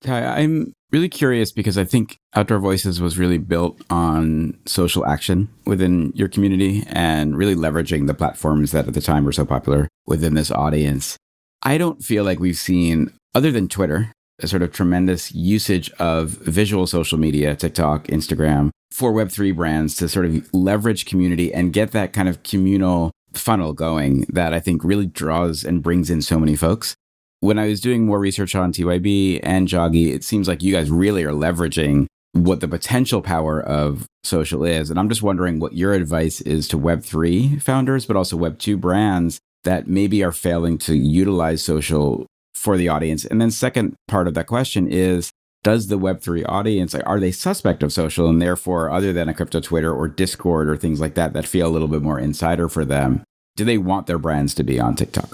I'm 0.08 0.74
really 0.92 1.10
curious 1.10 1.52
because 1.52 1.78
I 1.78 1.86
think 1.86 2.18
Outdoor 2.36 2.60
Voices 2.60 3.02
was 3.02 3.18
really 3.18 3.38
built 3.38 3.82
on 3.90 4.58
social 4.66 5.06
action 5.06 5.50
within 5.66 6.12
your 6.16 6.28
community 6.28 6.84
and 6.88 7.36
really 7.38 7.56
leveraging 7.56 8.08
the 8.08 8.14
platforms 8.14 8.72
that 8.72 8.88
at 8.88 8.94
the 8.94 9.02
time 9.02 9.26
were 9.26 9.32
so 9.32 9.46
popular 9.46 9.88
within 10.06 10.36
this 10.36 10.52
audience. 10.52 11.18
I 11.64 11.78
don't 11.78 12.04
feel 12.04 12.24
like 12.24 12.40
we've 12.40 12.58
seen, 12.58 13.12
other 13.34 13.52
than 13.52 13.68
Twitter, 13.68 14.12
a 14.40 14.48
sort 14.48 14.62
of 14.62 14.72
tremendous 14.72 15.34
usage 15.34 15.90
of 16.00 16.30
visual 16.30 16.86
social 16.86 17.18
media, 17.18 17.56
TikTok, 17.56 18.08
Instagram, 18.08 18.70
for 18.92 19.14
Web3 19.14 19.56
brands 19.56 19.96
to 19.96 20.10
sort 20.10 20.26
of 20.26 20.54
leverage 20.54 21.06
community 21.06 21.54
and 21.54 21.74
get 21.74 21.92
that 21.92 22.14
kind 22.14 22.30
of 22.30 22.44
communal 22.44 23.12
funnel 23.34 23.74
going 23.74 24.26
that 24.30 24.54
I 24.54 24.60
think 24.60 24.84
really 24.84 25.08
draws 25.08 25.64
and 25.64 25.82
brings 25.82 26.10
in 26.10 26.22
so 26.22 26.40
many 26.40 26.56
folks 26.56 26.96
when 27.44 27.60
I 27.60 27.68
was 27.68 27.82
doing 27.82 28.06
more 28.06 28.20
research 28.20 28.56
on 28.56 28.72
TYB 28.72 29.42
and 29.44 29.68
Joggy, 29.68 30.14
it 30.14 30.24
seems 30.24 30.48
like 30.48 30.64
you 30.64 30.74
guys 30.74 30.90
really 30.90 31.26
are 31.26 31.34
leveraging 31.34 32.08
what 32.32 32.62
the 32.62 32.70
potential 32.70 33.22
power 33.22 33.62
of 33.62 34.08
social 34.24 34.64
is. 34.64 34.90
And 34.90 34.98
I'm 34.98 35.10
just 35.10 35.22
wondering 35.22 35.60
what 35.60 35.74
your 35.74 35.92
advice 35.92 36.40
is 36.40 36.70
to 36.70 36.80
Web3 36.80 37.62
founders, 37.62 38.06
but 38.06 38.16
also 38.16 38.38
Web2 38.38 38.80
brands 38.80 39.42
that 39.66 39.88
maybe 39.90 40.24
are 40.24 40.32
failing 40.32 40.78
to 40.80 40.96
utilize 40.96 41.62
social 41.62 42.26
for 42.56 42.78
the 42.78 42.88
audience. 42.88 43.26
And 43.26 43.42
then, 43.42 43.52
second 43.52 43.96
part 44.08 44.30
of 44.30 44.36
that 44.36 44.48
question 44.48 44.88
is 44.88 45.30
does 45.64 45.88
the 45.88 46.00
Web3 46.00 46.46
audience, 46.48 46.96
are 46.96 47.20
they 47.20 47.32
suspect 47.32 47.84
of 47.84 47.92
social 47.92 48.30
and 48.30 48.42
therefore, 48.42 48.90
other 48.90 49.12
than 49.12 49.28
a 49.28 49.34
crypto 49.34 49.60
Twitter 49.60 49.94
or 49.94 50.08
Discord 50.08 50.70
or 50.70 50.78
things 50.78 51.02
like 51.02 51.16
that, 51.16 51.34
that 51.34 51.46
feel 51.46 51.68
a 51.68 51.72
little 51.72 51.90
bit 51.90 52.02
more 52.02 52.20
insider 52.20 52.70
for 52.70 52.86
them, 52.86 53.22
do 53.58 53.66
they 53.66 53.78
want 53.78 54.08
their 54.08 54.18
brands 54.18 54.54
to 54.56 54.64
be 54.64 54.80
on 54.80 54.96
TikTok? 54.96 55.34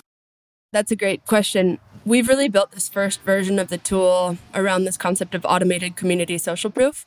That's 0.71 0.91
a 0.91 0.95
great 0.95 1.25
question. 1.25 1.79
We've 2.05 2.27
really 2.27 2.47
built 2.47 2.71
this 2.71 2.87
first 2.87 3.21
version 3.21 3.57
of 3.57 3.69
the 3.69 3.79
tool 3.79 4.37
around 4.53 4.83
this 4.83 4.97
concept 4.97 5.33
of 5.33 5.43
automated 5.43 5.95
community 5.95 6.37
social 6.37 6.69
proof. 6.69 7.05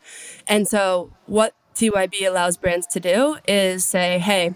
And 0.49 0.67
so, 0.67 1.13
what 1.27 1.55
TYB 1.77 2.27
allows 2.27 2.57
brands 2.57 2.89
to 2.89 3.01
do 3.01 3.37
is 3.47 3.85
say, 3.85 4.19
hey, 4.19 4.55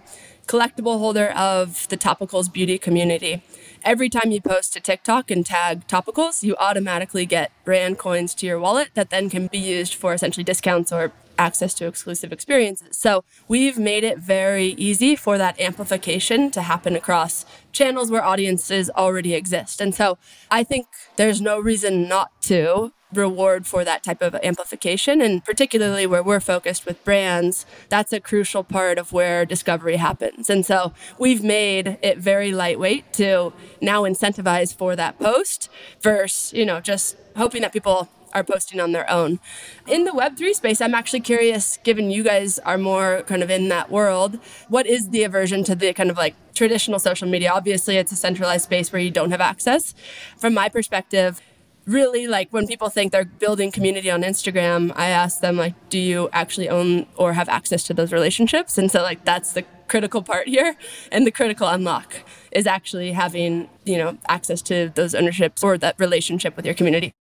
collectible 0.48 0.98
holder 0.98 1.28
of 1.30 1.86
the 1.88 1.96
topicals 1.96 2.52
beauty 2.52 2.78
community. 2.78 3.42
Every 3.84 4.08
time 4.08 4.32
you 4.32 4.40
post 4.40 4.72
to 4.72 4.80
TikTok 4.80 5.30
and 5.30 5.46
tag 5.46 5.86
topicals, 5.86 6.42
you 6.42 6.56
automatically 6.58 7.26
get 7.26 7.52
brand 7.64 7.98
coins 7.98 8.34
to 8.34 8.46
your 8.46 8.58
wallet 8.58 8.88
that 8.94 9.10
then 9.10 9.30
can 9.30 9.46
be 9.46 9.58
used 9.58 9.94
for 9.94 10.14
essentially 10.14 10.42
discounts 10.42 10.90
or 10.90 11.12
access 11.38 11.74
to 11.74 11.86
exclusive 11.86 12.32
experiences. 12.32 12.96
So 12.96 13.24
we've 13.48 13.78
made 13.78 14.04
it 14.04 14.18
very 14.18 14.68
easy 14.68 15.16
for 15.16 15.38
that 15.38 15.60
amplification 15.60 16.50
to 16.52 16.62
happen 16.62 16.96
across 16.96 17.44
channels 17.72 18.10
where 18.10 18.24
audiences 18.24 18.90
already 18.90 19.34
exist. 19.34 19.80
And 19.80 19.94
so 19.94 20.18
I 20.50 20.64
think 20.64 20.86
there's 21.16 21.40
no 21.40 21.58
reason 21.58 22.08
not 22.08 22.30
to 22.42 22.92
reward 23.12 23.66
for 23.66 23.84
that 23.84 24.02
type 24.02 24.20
of 24.20 24.34
amplification. 24.42 25.20
And 25.20 25.44
particularly 25.44 26.06
where 26.06 26.22
we're 26.22 26.40
focused 26.40 26.86
with 26.86 27.02
brands, 27.04 27.66
that's 27.88 28.12
a 28.12 28.20
crucial 28.20 28.64
part 28.64 28.98
of 28.98 29.12
where 29.12 29.44
discovery 29.44 29.96
happens. 29.96 30.50
And 30.50 30.66
so 30.66 30.92
we've 31.18 31.42
made 31.42 31.98
it 32.02 32.18
very 32.18 32.52
lightweight 32.52 33.12
to 33.14 33.52
now 33.80 34.02
incentivize 34.02 34.74
for 34.74 34.96
that 34.96 35.18
post 35.18 35.68
versus, 36.00 36.52
you 36.52 36.64
know, 36.64 36.80
just 36.80 37.16
hoping 37.36 37.62
that 37.62 37.72
people 37.72 38.08
are 38.36 38.44
posting 38.44 38.80
on 38.80 38.92
their 38.92 39.10
own. 39.10 39.40
In 39.88 40.04
the 40.04 40.10
Web3 40.10 40.52
space, 40.52 40.80
I'm 40.82 40.94
actually 40.94 41.20
curious, 41.20 41.78
given 41.78 42.10
you 42.10 42.22
guys 42.22 42.58
are 42.60 42.76
more 42.76 43.22
kind 43.22 43.42
of 43.42 43.50
in 43.50 43.68
that 43.70 43.90
world, 43.90 44.38
what 44.68 44.86
is 44.86 45.08
the 45.08 45.22
aversion 45.22 45.64
to 45.64 45.74
the 45.74 45.94
kind 45.94 46.10
of 46.10 46.18
like 46.18 46.34
traditional 46.54 46.98
social 46.98 47.26
media? 47.26 47.50
Obviously, 47.50 47.96
it's 47.96 48.12
a 48.12 48.16
centralized 48.16 48.64
space 48.64 48.92
where 48.92 49.00
you 49.00 49.10
don't 49.10 49.30
have 49.30 49.40
access. 49.40 49.94
From 50.36 50.52
my 50.52 50.68
perspective, 50.68 51.40
really 51.86 52.26
like 52.26 52.48
when 52.50 52.66
people 52.66 52.90
think 52.90 53.10
they're 53.10 53.24
building 53.24 53.72
community 53.72 54.10
on 54.10 54.22
Instagram, 54.22 54.92
I 54.96 55.06
ask 55.08 55.40
them 55.40 55.56
like, 55.56 55.74
do 55.88 55.98
you 55.98 56.28
actually 56.32 56.68
own 56.68 57.06
or 57.16 57.32
have 57.32 57.48
access 57.48 57.84
to 57.84 57.94
those 57.94 58.12
relationships? 58.12 58.76
And 58.76 58.90
so 58.90 59.02
like 59.02 59.24
that's 59.24 59.52
the 59.52 59.64
critical 59.88 60.20
part 60.20 60.48
here 60.48 60.76
and 61.12 61.24
the 61.26 61.30
critical 61.30 61.68
unlock 61.68 62.16
is 62.50 62.66
actually 62.66 63.12
having, 63.12 63.70
you 63.84 63.96
know, 63.96 64.18
access 64.28 64.60
to 64.62 64.90
those 64.94 65.14
ownerships 65.14 65.62
or 65.62 65.78
that 65.78 65.94
relationship 65.98 66.56
with 66.56 66.66
your 66.66 66.74
community 66.74 67.12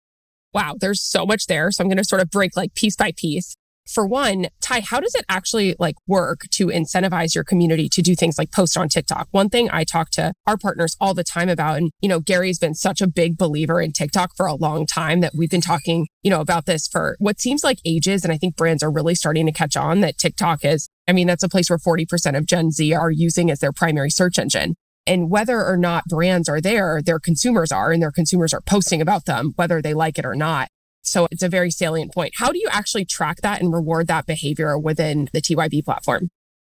wow, 0.55 0.75
there's 0.79 1.03
so 1.03 1.25
much 1.25 1.47
there. 1.47 1.69
So 1.69 1.83
I'm 1.83 1.89
going 1.89 1.97
to 1.97 2.03
sort 2.05 2.21
of 2.21 2.31
break 2.31 2.55
like 2.55 2.73
piece 2.73 2.95
by 2.95 3.11
piece. 3.15 3.55
For 3.87 4.07
one, 4.07 4.47
Ty, 4.61 4.79
how 4.79 4.99
does 4.99 5.13
it 5.13 5.25
actually 5.29 5.75
like 5.77 5.93
work 6.07 6.41
to 6.53 6.67
incentivize 6.67 7.35
your 7.35 7.43
community 7.43 7.87
to 7.89 8.01
do 8.01 8.15
things 8.15 8.39
like 8.39 8.51
post 8.51 8.75
on 8.77 8.89
TikTok? 8.89 9.27
One 9.29 9.47
thing 9.47 9.69
I 9.69 9.83
talk 9.83 10.09
to 10.11 10.33
our 10.47 10.57
partners 10.57 10.95
all 10.99 11.13
the 11.13 11.23
time 11.23 11.49
about, 11.49 11.77
and 11.77 11.91
you 12.01 12.09
know, 12.09 12.19
Gary's 12.19 12.57
been 12.57 12.73
such 12.73 12.99
a 12.99 13.07
big 13.07 13.37
believer 13.37 13.79
in 13.79 13.91
TikTok 13.91 14.31
for 14.35 14.47
a 14.47 14.55
long 14.55 14.87
time 14.87 15.19
that 15.19 15.33
we've 15.37 15.51
been 15.51 15.61
talking, 15.61 16.07
you 16.23 16.31
know, 16.31 16.41
about 16.41 16.65
this 16.65 16.87
for 16.87 17.15
what 17.19 17.39
seems 17.39 17.63
like 17.63 17.77
ages. 17.85 18.23
And 18.23 18.33
I 18.33 18.37
think 18.37 18.55
brands 18.55 18.81
are 18.81 18.91
really 18.91 19.13
starting 19.13 19.45
to 19.45 19.51
catch 19.51 19.77
on 19.77 19.99
that 19.99 20.17
TikTok 20.17 20.65
is, 20.65 20.89
I 21.07 21.11
mean, 21.11 21.27
that's 21.27 21.43
a 21.43 21.49
place 21.49 21.69
where 21.69 21.77
40% 21.77 22.35
of 22.35 22.47
Gen 22.47 22.71
Z 22.71 22.91
are 22.93 23.11
using 23.11 23.51
as 23.51 23.59
their 23.59 23.73
primary 23.73 24.09
search 24.09 24.39
engine. 24.39 24.75
And 25.07 25.29
whether 25.29 25.63
or 25.63 25.77
not 25.77 26.05
brands 26.05 26.49
are 26.49 26.61
there, 26.61 27.01
their 27.01 27.19
consumers 27.19 27.71
are, 27.71 27.91
and 27.91 28.01
their 28.01 28.11
consumers 28.11 28.53
are 28.53 28.61
posting 28.61 29.01
about 29.01 29.25
them, 29.25 29.53
whether 29.55 29.81
they 29.81 29.93
like 29.93 30.17
it 30.17 30.25
or 30.25 30.35
not. 30.35 30.69
So 31.03 31.27
it's 31.31 31.43
a 31.43 31.49
very 31.49 31.69
salient 31.69 32.13
point. 32.13 32.33
How 32.37 32.51
do 32.51 32.57
you 32.57 32.67
actually 32.71 33.05
track 33.05 33.41
that 33.41 33.61
and 33.61 33.71
reward 33.71 34.07
that 34.07 34.25
behavior 34.25 34.77
within 34.77 35.29
the 35.33 35.41
TYB 35.41 35.85
platform? 35.85 36.29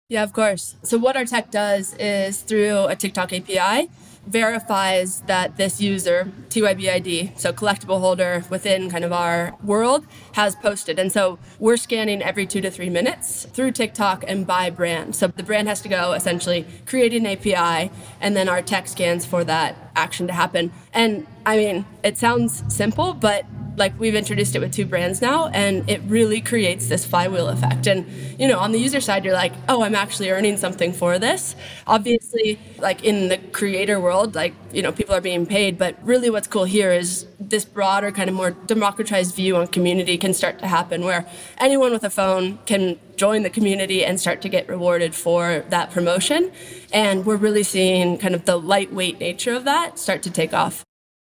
Yeah, 0.08 0.22
of 0.22 0.32
course. 0.32 0.76
So, 0.82 0.98
what 0.98 1.16
our 1.16 1.24
tech 1.24 1.52
does 1.52 1.94
is 1.94 2.42
through 2.42 2.86
a 2.86 2.96
TikTok 2.96 3.32
API, 3.32 3.88
verifies 4.26 5.22
that 5.22 5.56
this 5.56 5.80
user, 5.80 6.30
TYBID, 6.48 7.38
so 7.38 7.52
collectible 7.52 8.00
holder 8.00 8.44
within 8.50 8.90
kind 8.90 9.04
of 9.04 9.12
our 9.12 9.56
world, 9.62 10.06
has 10.34 10.54
posted. 10.56 10.98
And 10.98 11.10
so 11.10 11.38
we're 11.58 11.76
scanning 11.76 12.22
every 12.22 12.46
two 12.46 12.60
to 12.60 12.70
three 12.70 12.90
minutes 12.90 13.46
through 13.46 13.72
TikTok 13.72 14.24
and 14.28 14.46
by 14.46 14.70
brand. 14.70 15.16
So 15.16 15.28
the 15.28 15.42
brand 15.42 15.68
has 15.68 15.80
to 15.82 15.88
go 15.88 16.12
essentially 16.12 16.66
create 16.86 17.14
an 17.14 17.26
API, 17.26 17.90
and 18.20 18.36
then 18.36 18.48
our 18.48 18.62
tech 18.62 18.88
scans 18.88 19.24
for 19.24 19.44
that 19.44 19.90
action 19.96 20.26
to 20.26 20.32
happen. 20.32 20.72
And 20.92 21.26
I 21.44 21.56
mean, 21.56 21.84
it 22.04 22.16
sounds 22.16 22.62
simple, 22.68 23.14
but 23.14 23.44
like 23.80 23.98
we've 23.98 24.14
introduced 24.14 24.54
it 24.54 24.60
with 24.60 24.72
two 24.72 24.86
brands 24.86 25.20
now 25.20 25.48
and 25.48 25.88
it 25.90 26.00
really 26.06 26.40
creates 26.40 26.86
this 26.86 27.04
flywheel 27.04 27.48
effect. 27.48 27.88
And 27.88 28.06
you 28.38 28.46
know 28.46 28.60
on 28.60 28.70
the 28.70 28.78
user 28.78 29.00
side 29.00 29.24
you're 29.24 29.34
like 29.34 29.52
oh 29.68 29.82
i'm 29.82 29.94
actually 29.94 30.30
earning 30.30 30.56
something 30.56 30.92
for 30.92 31.18
this. 31.18 31.56
Obviously 31.88 32.60
like 32.78 33.02
in 33.02 33.28
the 33.28 33.38
creator 33.38 33.98
world 33.98 34.36
like 34.36 34.54
you 34.72 34.82
know 34.82 34.92
people 34.92 35.14
are 35.14 35.20
being 35.20 35.46
paid 35.46 35.78
but 35.78 35.96
really 36.04 36.30
what's 36.30 36.46
cool 36.46 36.64
here 36.64 36.92
is 36.92 37.26
this 37.40 37.64
broader 37.64 38.12
kind 38.12 38.28
of 38.28 38.36
more 38.36 38.52
democratized 38.52 39.34
view 39.34 39.56
on 39.56 39.66
community 39.66 40.16
can 40.16 40.32
start 40.32 40.58
to 40.60 40.68
happen 40.68 41.04
where 41.04 41.26
anyone 41.58 41.90
with 41.90 42.04
a 42.04 42.10
phone 42.10 42.58
can 42.66 42.98
join 43.16 43.42
the 43.42 43.50
community 43.50 44.04
and 44.04 44.20
start 44.20 44.40
to 44.42 44.48
get 44.48 44.68
rewarded 44.68 45.14
for 45.14 45.64
that 45.68 45.90
promotion. 45.90 46.50
And 46.92 47.26
we're 47.26 47.36
really 47.36 47.62
seeing 47.62 48.16
kind 48.18 48.34
of 48.34 48.44
the 48.44 48.56
lightweight 48.56 49.18
nature 49.20 49.52
of 49.52 49.64
that 49.64 49.98
start 49.98 50.22
to 50.22 50.30
take 50.30 50.54
off 50.54 50.84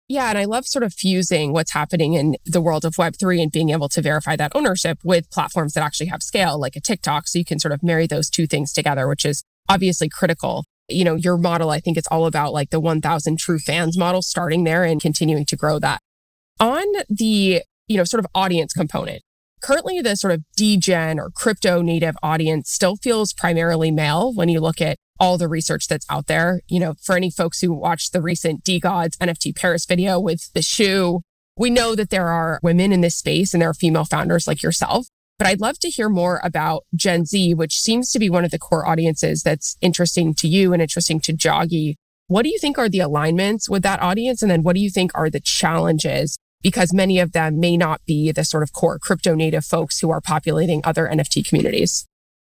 yeah. 0.09 0.29
And 0.29 0.39
I 0.39 0.45
love 0.45 0.67
sort 0.67 0.83
of 0.83 0.93
fusing 0.93 1.53
what's 1.53 1.73
happening 1.73 2.15
in 2.15 2.37
the 2.45 2.61
world 2.61 2.85
of 2.85 2.95
Web3 2.95 3.43
and 3.43 3.53
being 3.53 3.71
able 3.71 3.89
to 3.91 4.03
verify 4.03 4.37
that 4.37 4.53
ownership 4.55 4.99
with 5.03 5.31
platforms 5.31 5.75
that 5.75 5.83
actually 5.83 6.07
have 6.07 6.23
scale, 6.23 6.59
like 6.59 6.77
a 6.77 6.81
TikTok. 6.81 7.27
So 7.27 7.39
you 7.39 7.45
can 7.45 7.59
sort 7.59 7.73
of 7.73 7.83
marry 7.83 8.07
those 8.07 8.31
two 8.31 8.47
things 8.47 8.73
together, 8.73 9.09
which 9.09 9.25
is 9.25 9.43
obviously 9.69 10.09
critical. 10.09 10.65
You 10.89 11.05
know, 11.05 11.17
your 11.17 11.37
model, 11.37 11.71
I 11.71 11.81
think 11.81 11.97
it's 11.97 12.07
all 12.09 12.27
about 12.27 12.53
like 12.53 12.71
the 12.71 12.79
1000 12.79 13.39
true 13.39 13.59
fans 13.59 13.99
model, 13.99 14.23
starting 14.23 14.63
there 14.65 14.85
and 14.85 15.01
continuing 15.01 15.45
to 15.47 15.57
grow 15.57 15.81
that. 15.81 16.01
On 16.61 16.85
the, 17.09 17.63
you 17.89 17.97
know, 17.97 18.05
sort 18.05 18.21
of 18.21 18.27
audience 18.35 18.73
component, 18.73 19.23
currently 19.61 20.01
the 20.01 20.15
sort 20.15 20.33
of 20.33 20.43
degen 20.57 21.19
or 21.19 21.31
crypto 21.35 21.83
native 21.83 22.15
audience 22.23 22.71
still 22.71 22.97
feels 22.97 23.33
primarily 23.33 23.91
male 23.91 24.33
when 24.33 24.49
you 24.49 24.61
look 24.61 24.81
at 24.81 24.97
all 25.19 25.39
the 25.39 25.49
research 25.49 25.89
that's 25.89 26.07
out 26.11 26.27
there. 26.27 26.61
You 26.69 26.81
know, 26.81 26.95
for 27.03 27.17
any 27.17 27.31
folks 27.31 27.61
who 27.61 27.73
watched 27.73 28.13
the 28.13 28.23
recent 28.23 28.65
DeGods 28.65 29.17
NFT 29.19 29.57
Paris 29.57 29.87
video 29.87 30.21
with 30.21 30.53
the 30.53 30.63
shoe, 30.63 31.23
we 31.57 31.71
know 31.71 31.95
that 31.95 32.11
there 32.11 32.29
are 32.29 32.61
women 32.63 32.93
in 32.93 33.01
this 33.01 33.17
space 33.17 33.55
and 33.55 33.63
there 33.63 33.71
are 33.71 33.75
female 33.75 34.05
founders 34.05 34.47
like 34.47 34.63
yourself. 34.63 35.07
But 35.39 35.49
I'd 35.49 35.61
love 35.61 35.79
to 35.81 35.91
hear 35.91 36.09
more 36.09 36.41
about 36.43 36.85
Gen 36.95 37.27
Z, 37.27 37.55
which 37.55 37.79
seems 37.81 38.11
to 38.13 38.19
be 38.19 38.31
one 38.31 38.45
of 38.45 38.51
the 38.51 38.59
core 38.59 38.89
audiences 38.89 39.43
that's 39.43 39.77
interesting 39.83 40.35
to 40.35 40.49
you 40.49 40.73
and 40.73 40.81
interesting 40.81 41.21
to 41.21 41.33
Joggy. 41.33 41.95
What 42.29 42.43
do 42.43 42.49
you 42.49 42.59
think 42.59 42.79
are 42.79 42.89
the 42.89 43.01
alignments 43.01 43.69
with 43.69 43.83
that 43.83 44.01
audience? 44.01 44.43
And 44.43 44.51
then 44.51 44.63
what 44.63 44.75
do 44.75 44.81
you 44.81 44.91
think 44.91 45.13
are 45.15 45.29
the 45.29 45.41
challenges? 45.41 46.39
Because 46.63 46.93
many 46.93 47.21
of 47.21 47.33
them 47.33 47.61
may 47.61 47.77
not 47.77 48.01
be 48.07 48.33
the 48.33 48.45
sort 48.45 48.63
of 48.63 48.73
core 48.73 48.99
crypto 48.99 49.35
native 49.35 49.65
folks 49.65 50.01
who 50.01 50.11
are 50.11 50.23
populating 50.23 50.81
other 50.85 51.07
NFT 51.07 51.47
communities. 51.47 52.07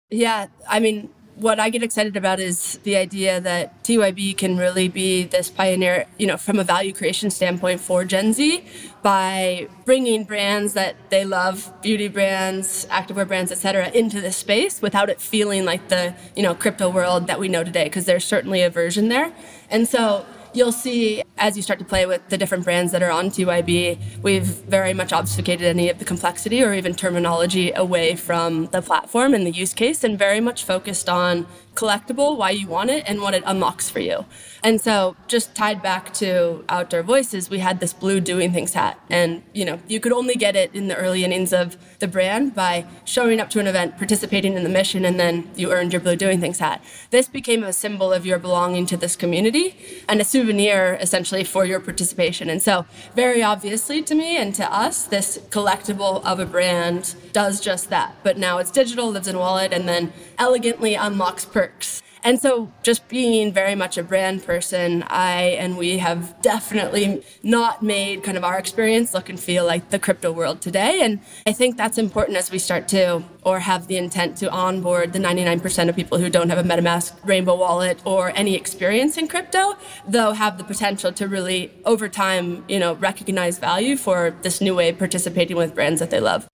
Yeah, 0.09 0.47
I 0.69 0.79
mean, 0.79 1.11
what 1.37 1.61
I 1.61 1.69
get 1.69 1.83
excited 1.83 2.17
about 2.17 2.41
is 2.41 2.79
the 2.83 2.97
idea 2.97 3.41
that 3.43 3.83
TYB 3.85 4.39
can 4.39 4.57
really 4.57 4.89
be 4.89 5.25
this 5.25 5.51
pioneer, 5.51 6.07
you 6.19 6.27
know, 6.27 6.39
from 6.39 6.59
a 6.59 6.65
value 6.65 6.95
creation 6.95 7.31
standpoint 7.31 7.81
for 7.81 8.05
Gen 8.07 8.33
Z 8.33 8.65
by 9.03 9.69
bringing 9.85 10.25
brands 10.25 10.73
that 10.73 10.97
they 11.11 11.27
love, 11.27 11.71
beauty 11.83 12.09
brands, 12.09 12.87
activewear 12.87 13.29
brands, 13.29 13.53
etc., 13.53 13.89
into 13.91 14.23
this 14.23 14.37
space 14.37 14.81
without 14.81 15.11
it 15.11 15.21
feeling 15.21 15.67
like 15.67 15.89
the, 15.89 16.15
you 16.35 16.43
know, 16.43 16.55
crypto 16.55 16.89
world 16.89 17.27
that 17.27 17.39
we 17.39 17.49
know 17.49 17.63
today 17.63 17.85
because 17.85 18.07
there's 18.07 18.25
certainly 18.25 18.63
a 18.63 18.71
version 18.71 19.09
there. 19.09 19.33
And 19.69 19.87
so 19.87 20.25
you'll 20.57 20.73
see 20.73 21.23
as 21.39 21.57
you 21.57 21.63
start 21.63 21.79
to 21.79 21.85
play 21.85 22.07
with 22.07 22.27
the 22.29 22.39
different 22.39 22.65
brands 22.65 22.93
that 22.93 23.03
are 23.03 23.11
on 23.11 23.29
TYB, 23.29 24.23
we've 24.23 24.45
very 24.45 24.95
much 24.95 25.13
obfuscated 25.13 25.67
any 25.67 25.91
of 25.91 25.99
the 25.99 26.05
complexity 26.05 26.63
or 26.63 26.73
even 26.73 26.95
terminology 26.95 27.73
away 27.73 28.17
from 28.17 28.67
the 28.67 28.81
platform 28.81 29.35
and 29.35 29.47
the 29.47 29.51
use 29.51 29.75
case 29.75 30.03
and 30.03 30.19
very 30.19 30.41
much 30.41 30.65
focused 30.65 31.09
on 31.09 31.47
collectible, 31.77 32.37
why 32.37 32.51
you 32.51 32.67
want 32.67 32.91
it, 32.91 33.05
and 33.07 33.21
what 33.21 33.35
it 33.35 33.43
unlocks 33.47 33.89
for 33.89 34.01
you. 34.01 34.25
And 34.65 34.81
so, 34.81 35.15
just 35.29 35.55
tied 35.55 35.81
back 35.83 36.13
to 36.15 36.65
Outdoor 36.69 37.03
Voices, 37.03 37.49
we 37.49 37.61
had 37.61 37.79
this 37.79 37.93
blue 37.93 38.19
doing 38.21 38.53
things 38.53 38.75
hat. 38.75 38.99
And, 39.09 39.43
you 39.53 39.65
know, 39.65 39.79
you 39.87 40.01
could 40.01 40.13
only 40.13 40.35
get 40.35 40.57
it 40.57 40.75
in 40.75 40.89
the 40.89 40.97
early 40.97 41.25
innings 41.25 41.53
of 41.53 41.77
the 42.01 42.09
brand 42.09 42.55
by 42.55 42.87
showing 43.05 43.39
up 43.39 43.51
to 43.51 43.61
an 43.61 43.67
event, 43.67 43.97
participating 43.97 44.55
in 44.55 44.65
the 44.65 44.69
mission, 44.69 45.05
and 45.05 45.21
then 45.21 45.49
you 45.55 45.73
earned 45.73 45.93
your 45.93 46.01
blue 46.01 46.17
doing 46.17 46.41
things 46.41 46.59
hat. 46.59 46.83
This 47.11 47.29
became 47.29 47.63
a 47.63 47.73
symbol 47.73 48.13
of 48.13 48.27
your 48.27 48.39
belonging 48.39 48.87
to 48.87 48.97
this 48.97 49.15
community 49.15 49.77
and 50.09 50.21
a 50.21 50.25
souvenir 50.25 50.99
essentially 51.01 51.45
for 51.45 51.65
your 51.65 51.79
participation. 51.79 52.51
And 52.51 52.63
so, 52.63 52.87
very 53.15 53.43
obviously 53.43 54.03
to 54.03 54.15
me 54.15 54.37
and 54.37 54.55
to 54.57 54.73
us, 54.73 55.05
this 55.05 55.39
collectible 55.51 56.25
of 56.25 56.41
a 56.41 56.47
brand 56.47 57.15
does 57.33 57.61
just 57.61 57.91
that. 57.91 58.17
But 58.23 58.39
now 58.39 58.59
it's 58.59 58.71
digital, 58.71 59.11
lives 59.11 59.29
in 59.29 59.39
wallet, 59.39 59.73
and 59.73 59.89
then 59.89 60.13
elegantly 60.39 60.95
unlocks 60.95 61.45
perks 61.67 62.03
And 62.25 62.41
so, 62.41 62.73
just 62.83 63.07
being 63.07 63.53
very 63.53 63.77
much 63.77 63.97
a 63.97 64.03
brand 64.03 64.43
person, 64.45 65.05
I 65.05 65.55
and 65.63 65.79
we 65.79 65.99
have 65.99 66.21
definitely 66.43 67.23
not 67.45 67.85
made 67.85 68.25
kind 68.25 68.37
of 68.37 68.43
our 68.43 68.59
experience 68.59 69.15
look 69.15 69.29
and 69.29 69.39
feel 69.39 69.65
like 69.65 69.91
the 69.91 70.01
crypto 70.01 70.33
world 70.33 70.61
today. 70.61 71.03
And 71.05 71.21
I 71.47 71.53
think 71.53 71.77
that's 71.77 71.99
important 71.99 72.37
as 72.37 72.51
we 72.51 72.59
start 72.59 72.89
to, 72.89 73.23
or 73.45 73.61
have 73.61 73.87
the 73.87 73.97
intent 73.97 74.37
to 74.39 74.51
onboard 74.51 75.13
the 75.13 75.21
99% 75.21 75.89
of 75.89 75.95
people 75.95 76.19
who 76.19 76.29
don't 76.29 76.51
have 76.51 76.59
a 76.59 76.69
MetaMask 76.73 77.13
Rainbow 77.25 77.55
wallet 77.55 78.01
or 78.05 78.33
any 78.35 78.57
experience 78.57 79.17
in 79.17 79.29
crypto, 79.29 79.77
though 80.09 80.33
have 80.33 80.59
the 80.59 80.65
potential 80.65 81.13
to 81.13 81.29
really, 81.29 81.71
over 81.85 82.09
time, 82.09 82.65
you 82.67 82.81
know, 82.81 82.95
recognize 82.95 83.61
value 83.61 83.97
for 83.97 84.35
this 84.43 84.61
new 84.61 84.75
way 84.75 84.89
of 84.89 84.99
participating 84.99 85.57
with 85.57 85.77
brands 85.77 86.01
that 86.01 86.11
they 86.11 86.21
love. 86.21 86.49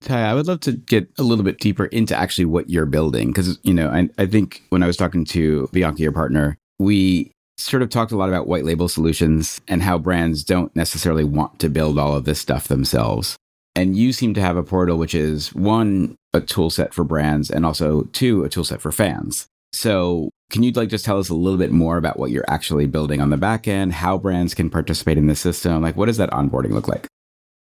Ty, 0.00 0.30
I 0.30 0.34
would 0.34 0.46
love 0.46 0.60
to 0.60 0.72
get 0.72 1.08
a 1.18 1.22
little 1.22 1.44
bit 1.44 1.58
deeper 1.58 1.86
into 1.86 2.16
actually 2.16 2.44
what 2.44 2.70
you're 2.70 2.86
building. 2.86 3.28
Because, 3.28 3.58
you 3.62 3.74
know, 3.74 3.88
I, 3.88 4.08
I 4.16 4.26
think 4.26 4.62
when 4.68 4.82
I 4.82 4.86
was 4.86 4.96
talking 4.96 5.24
to 5.26 5.68
Bianca, 5.72 6.02
your 6.02 6.12
partner, 6.12 6.56
we 6.78 7.32
sort 7.56 7.82
of 7.82 7.90
talked 7.90 8.12
a 8.12 8.16
lot 8.16 8.28
about 8.28 8.46
white 8.46 8.64
label 8.64 8.88
solutions 8.88 9.60
and 9.66 9.82
how 9.82 9.98
brands 9.98 10.44
don't 10.44 10.74
necessarily 10.76 11.24
want 11.24 11.58
to 11.58 11.68
build 11.68 11.98
all 11.98 12.14
of 12.14 12.24
this 12.24 12.40
stuff 12.40 12.68
themselves. 12.68 13.36
And 13.74 13.96
you 13.96 14.12
seem 14.12 14.34
to 14.34 14.40
have 14.40 14.56
a 14.56 14.62
portal 14.62 14.98
which 14.98 15.14
is 15.14 15.52
one, 15.54 16.16
a 16.32 16.40
tool 16.40 16.70
set 16.70 16.94
for 16.94 17.04
brands, 17.04 17.50
and 17.50 17.66
also 17.66 18.02
two, 18.12 18.44
a 18.44 18.48
tool 18.48 18.64
set 18.64 18.80
for 18.80 18.92
fans. 18.92 19.46
So 19.72 20.30
can 20.50 20.62
you 20.62 20.72
like 20.72 20.88
just 20.88 21.04
tell 21.04 21.18
us 21.18 21.28
a 21.28 21.34
little 21.34 21.58
bit 21.58 21.72
more 21.72 21.96
about 21.96 22.18
what 22.18 22.30
you're 22.30 22.44
actually 22.48 22.86
building 22.86 23.20
on 23.20 23.30
the 23.30 23.36
back 23.36 23.68
end, 23.68 23.92
how 23.92 24.16
brands 24.18 24.54
can 24.54 24.70
participate 24.70 25.18
in 25.18 25.26
the 25.26 25.36
system? 25.36 25.82
Like 25.82 25.96
what 25.96 26.06
does 26.06 26.16
that 26.16 26.30
onboarding 26.30 26.70
look 26.70 26.88
like? 26.88 27.06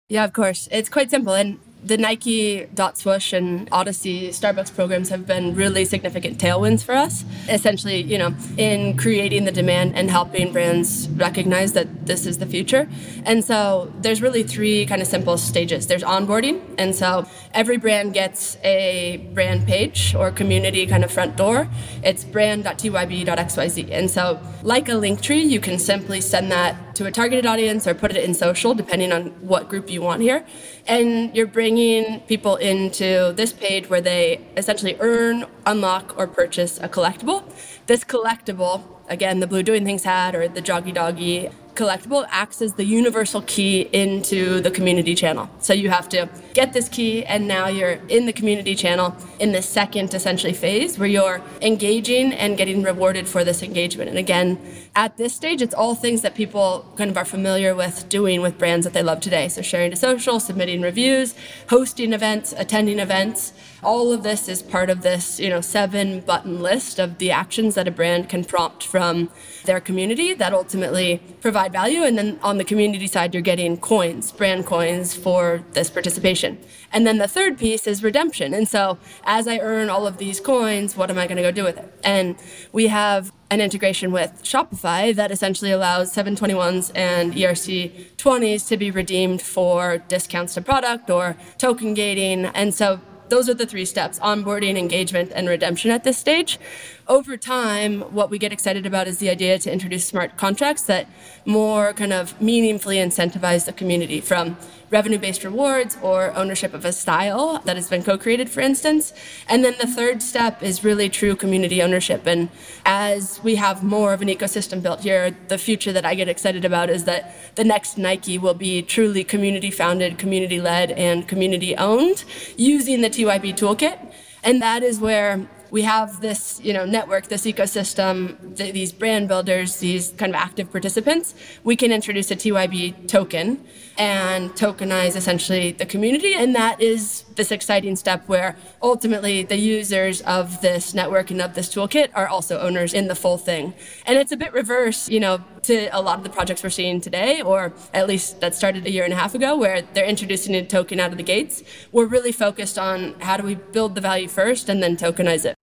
Yeah, 0.09 0.25
of 0.25 0.33
course. 0.33 0.69
It's 0.71 0.89
quite 0.89 1.11
simple. 1.11 1.35
And 1.35 1.59
the 1.89 1.97
Nike 1.97 2.67
Dot 2.75 2.99
Swoosh 2.99 3.33
and 3.33 3.67
Odyssey 3.73 4.29
Starbucks 4.29 4.75
programs 4.75 5.09
have 5.09 5.27
been 5.27 5.55
really 5.55 5.87
significant 5.87 6.39
tailwinds 6.39 6.85
for 6.85 6.95
us. 6.95 7.25
Essentially, 7.49 8.03
you 8.03 8.19
know, 8.19 8.35
in 8.59 8.97
creating 8.99 9.47
the 9.47 9.53
demand 9.53 9.97
and 9.97 10.11
helping 10.11 10.53
brands 10.53 11.09
recognize 11.09 11.73
that 11.73 12.07
this 12.07 12.27
is 12.27 12.39
the 12.39 12.47
future. 12.47 12.87
And 13.25 13.43
so 13.43 13.91
there's 14.03 14.21
really 14.21 14.43
three 14.43 14.85
kind 14.85 15.01
of 15.01 15.09
simple 15.09 15.39
stages. 15.39 15.87
There's 15.87 16.03
onboarding, 16.03 16.61
and 16.77 16.95
so 16.95 17.27
every 17.55 17.79
brand 17.79 18.13
gets 18.13 18.59
a 18.63 19.17
brand 19.33 19.67
page 19.67 20.15
or 20.15 20.31
community 20.31 20.87
kind 20.87 21.05
of 21.05 21.11
front 21.11 21.37
door. 21.37 21.69
It's 22.05 22.23
brand.tyb.xyz. 22.23 23.89
And 23.91 24.11
so 24.11 24.41
like 24.63 24.91
a 24.91 24.95
link 24.95 25.23
tree, 25.23 25.43
you 25.43 25.59
can 25.59 25.79
simply 25.79 26.21
send 26.21 26.53
that 26.53 26.88
to 26.99 27.07
a 27.07 27.13
targeted 27.13 27.47
audience 27.47 27.87
or 27.87 27.95
put 27.95 28.11
it 28.11 28.25
in 28.25 28.35
social 28.35 28.75
depending 28.75 29.13
on 29.13 29.27
what 29.41 29.69
group 29.69 29.89
you 29.89 30.03
want 30.03 30.21
here. 30.21 30.45
And 30.89 31.35
you're 31.35 31.47
bringing 31.47 32.21
people 32.23 32.57
into 32.57 33.33
this 33.37 33.53
page 33.53 33.89
where 33.89 34.01
they 34.01 34.45
essentially 34.57 34.97
earn, 34.99 35.47
unlock, 35.65 36.19
or 36.19 36.27
purchase 36.27 36.79
a 36.79 36.89
collectible. 36.89 37.45
This 37.87 38.03
collectible, 38.03 38.83
again, 39.09 39.41
the 39.41 39.47
Blue 39.47 39.63
Doing 39.63 39.85
Things 39.85 40.05
hat 40.05 40.35
or 40.35 40.49
the 40.49 40.63
Joggy 40.63 40.95
Doggy 40.95 41.51
collectible 41.79 42.27
acts 42.31 42.61
as 42.61 42.75
the 42.75 42.85
universal 42.85 43.41
key 43.43 43.83
into 43.93 44.61
the 44.61 44.71
community 44.71 45.15
channel. 45.15 45.49
So 45.61 45.73
you 45.73 45.91
have 45.91 46.09
to 46.09 46.29
get 46.53 46.73
this 46.73 46.89
key, 46.89 47.25
and 47.25 47.47
now 47.47 47.69
you're 47.69 48.01
in 48.09 48.27
the 48.27 48.33
community 48.33 48.75
channel 48.75 49.17
in 49.39 49.53
the 49.53 49.63
second 49.63 50.13
essentially 50.13 50.53
phase 50.53 50.99
where 50.99 51.09
you're 51.09 51.41
engaging 51.63 52.33
and 52.33 52.59
getting 52.59 52.83
rewarded 52.83 53.29
for 53.29 53.45
this 53.45 53.63
engagement. 53.63 54.11
And 54.11 54.19
again, 54.19 54.59
at 54.97 55.17
this 55.19 55.35
stage, 55.35 55.63
it's 55.63 55.75
all 55.75 55.95
things 55.95 56.23
that 56.23 56.35
people 56.35 56.85
kind 56.97 57.13
of 57.13 57.17
are 57.17 57.25
familiar 57.25 57.77
with 57.77 58.09
doing 58.09 58.41
with 58.41 58.59
brands 58.59 58.83
that 58.85 58.93
they 58.93 59.05
love 59.05 59.21
today. 59.21 59.49
So 59.49 59.63
sharing 59.63 59.93
to 59.93 59.97
social, 59.97 60.41
submitting 60.41 60.83
reviews, 60.83 61.37
hosting 61.69 62.13
events, 62.13 62.53
attending 62.59 62.99
events. 62.99 63.53
All 63.83 64.13
of 64.13 64.25
this 64.25 64.49
is 64.49 64.61
part 64.61 64.91
of 64.91 65.03
this, 65.03 65.39
you 65.39 65.49
know, 65.49 65.61
seven 65.61 66.21
button 66.21 66.61
list 66.61 66.99
of 66.99 67.19
the 67.19 67.31
actions 67.31 67.77
that 67.77 67.87
a 67.87 67.93
brand 67.93 68.29
can 68.29 68.45
prompt 68.45 68.83
from 68.83 69.31
their 69.67 69.81
community 69.81 70.35
that 70.35 70.53
ultimately 70.53 71.23
provide 71.41 71.73
value. 71.73 72.03
And 72.03 72.19
then 72.19 72.41
on 72.43 72.59
the 72.59 72.65
community 72.65 73.07
side, 73.07 73.35
you're 73.35 73.41
getting 73.41 73.77
coins, 73.77 74.33
brand 74.33 74.67
coins 74.67 75.15
for 75.15 75.63
this 75.73 75.91
participation. 75.91 76.59
And 76.93 77.07
then 77.07 77.19
the 77.19 77.29
third 77.29 77.57
piece 77.57 77.87
is 77.87 78.03
redemption. 78.03 78.53
And 78.53 78.69
so 78.69 78.99
as 79.25 79.47
I 79.47 79.59
earn 79.59 79.91
all 79.91 80.07
of 80.07 80.19
these 80.19 80.41
coins, 80.41 80.97
what 80.97 81.11
am 81.11 81.19
I 81.19 81.27
going 81.27 81.37
to 81.37 81.43
go 81.43 81.53
do 81.53 81.63
with 81.63 81.79
it? 81.79 81.93
And 82.03 82.37
we 82.73 82.89
have 82.89 83.33
an 83.51 83.61
integration 83.61 84.13
with 84.13 84.43
Shopify 84.43 85.15
that 85.15 85.31
essentially 85.31 85.71
allows 85.71 86.15
721s 86.15 86.91
and 86.95 87.33
ERC 87.33 88.17
20s 88.17 88.69
to 88.69 88.77
be 88.77 88.91
redeemed 88.91 89.41
for 89.41 89.99
discounts 90.09 90.55
to 90.55 90.61
product 90.61 91.09
or 91.09 91.37
token 91.57 91.95
gating. 91.95 92.47
And 92.47 92.75
so 92.75 93.01
those 93.31 93.49
are 93.49 93.55
the 93.55 93.67
three 93.67 93.85
steps 93.85 94.19
onboarding, 94.21 94.77
engagement, 94.77 95.33
and 95.35 95.49
redemption 95.49 95.91
at 95.91 96.05
this 96.05 96.19
stage. 96.19 96.59
Over 97.07 97.37
time, 97.37 98.03
what 98.13 98.31
we 98.31 98.39
get 98.39 98.53
excited 98.53 98.85
about 98.87 99.09
is 99.09 99.19
the 99.19 99.31
idea 99.31 99.59
to 99.59 99.73
introduce 99.73 100.07
smart 100.07 100.37
contracts 100.37 100.83
that 100.83 101.09
more 101.45 101.93
kind 101.93 102.13
of 102.13 102.41
meaningfully 102.41 102.97
incentivize 102.97 103.65
the 103.65 103.73
community 103.73 104.21
from 104.21 104.57
revenue 104.91 105.19
based 105.19 105.45
rewards 105.45 105.97
or 106.03 106.35
ownership 106.35 106.75
of 106.75 106.85
a 106.85 106.93
style 106.93 107.61
that 107.65 107.77
has 107.77 107.89
been 107.89 108.03
co 108.03 108.17
created, 108.17 108.49
for 108.49 108.61
instance. 108.61 109.13
And 109.49 109.65
then 109.65 109.75
the 109.81 109.87
third 109.87 110.23
step 110.23 110.63
is 110.63 110.85
really 110.85 111.09
true 111.09 111.37
community 111.37 111.83
ownership. 111.83 112.27
And 112.27 112.49
as 112.85 113.43
we 113.43 113.57
have 113.57 113.83
more 113.83 114.13
of 114.13 114.23
an 114.23 114.29
ecosystem 114.29 114.83
built 114.83 115.01
here, 115.01 115.37
the 115.49 115.59
future 115.59 115.93
that 115.93 116.05
I 116.05 116.15
get 116.15 116.29
excited 116.29 116.65
about 116.65 116.91
is 116.91 117.05
that 117.05 117.35
the 117.57 117.65
next 117.65 117.99
Nike 117.99 118.39
will 118.39 118.55
be 118.55 118.83
truly 118.83 119.25
community 119.25 119.71
founded, 119.71 120.19
community 120.19 120.61
led, 120.61 120.93
and 120.93 121.27
community 121.29 121.77
owned 121.77 122.25
using 122.57 123.01
the 123.01 123.11
TYB 123.11 123.55
toolkit. 123.57 123.99
And 124.43 124.63
that 124.63 124.83
is 124.83 125.01
where 125.01 125.49
we 125.71 125.83
have 125.83 126.21
this 126.21 126.61
you 126.63 126.73
know 126.73 126.85
network 126.85 127.29
this 127.29 127.45
ecosystem 127.45 128.57
th- 128.57 128.73
these 128.73 128.93
brand 128.93 129.29
builders 129.29 129.77
these 129.79 130.13
kind 130.17 130.35
of 130.35 130.41
active 130.41 130.71
participants 130.71 131.35
we 131.65 131.77
can 131.77 131.93
introduce 131.93 132.31
a 132.31 132.37
tyb 132.37 133.07
token 133.07 133.65
and 133.99 134.51
tokenize 134.53 135.17
essentially 135.17 135.73
the 135.73 135.85
community 135.85 136.35
and 136.35 136.55
that 136.55 136.81
is 136.81 137.25
this 137.35 137.51
exciting 137.51 137.97
step 137.97 138.27
where 138.29 138.57
ultimately 138.81 139.43
the 139.43 139.57
users 139.57 140.21
of 140.23 140.61
this 140.61 140.95
network 140.95 141.31
and 141.31 141.41
of 141.43 141.55
this 141.55 141.69
toolkit 141.69 142.09
are 142.15 142.29
also 142.29 142.59
owners 142.61 142.95
in 142.95 143.09
the 143.09 143.15
full 143.15 143.37
thing 143.37 143.75
and 144.07 144.17
it's 144.17 144.33
a 144.33 144.37
bit 144.37 144.53
reverse 144.53 145.09
you 145.09 145.21
know 145.21 145.43
to 145.63 145.89
a 145.89 146.01
lot 146.01 146.17
of 146.17 146.25
the 146.25 146.31
projects 146.31 146.63
we're 146.63 146.71
seeing 146.71 147.01
today 147.01 147.43
or 147.43 147.73
at 147.93 148.07
least 148.07 148.41
that 148.41 148.55
started 148.55 148.87
a 148.87 148.91
year 148.91 149.05
and 149.05 149.13
a 149.13 149.17
half 149.17 149.35
ago 149.35 149.57
where 149.57 149.83
they're 149.83 150.07
introducing 150.07 150.55
a 150.55 150.65
token 150.65 150.99
out 150.99 151.11
of 151.11 151.19
the 151.19 151.25
gates 151.25 151.63
we're 151.93 152.07
really 152.07 152.33
focused 152.33 152.79
on 152.79 153.15
how 153.21 153.37
do 153.37 153.43
we 153.43 153.55
build 153.55 153.95
the 153.95 154.01
value 154.01 154.29
first 154.29 154.69
and 154.69 154.83
then 154.83 154.97
tokenize 154.97 155.45
it 155.45 155.55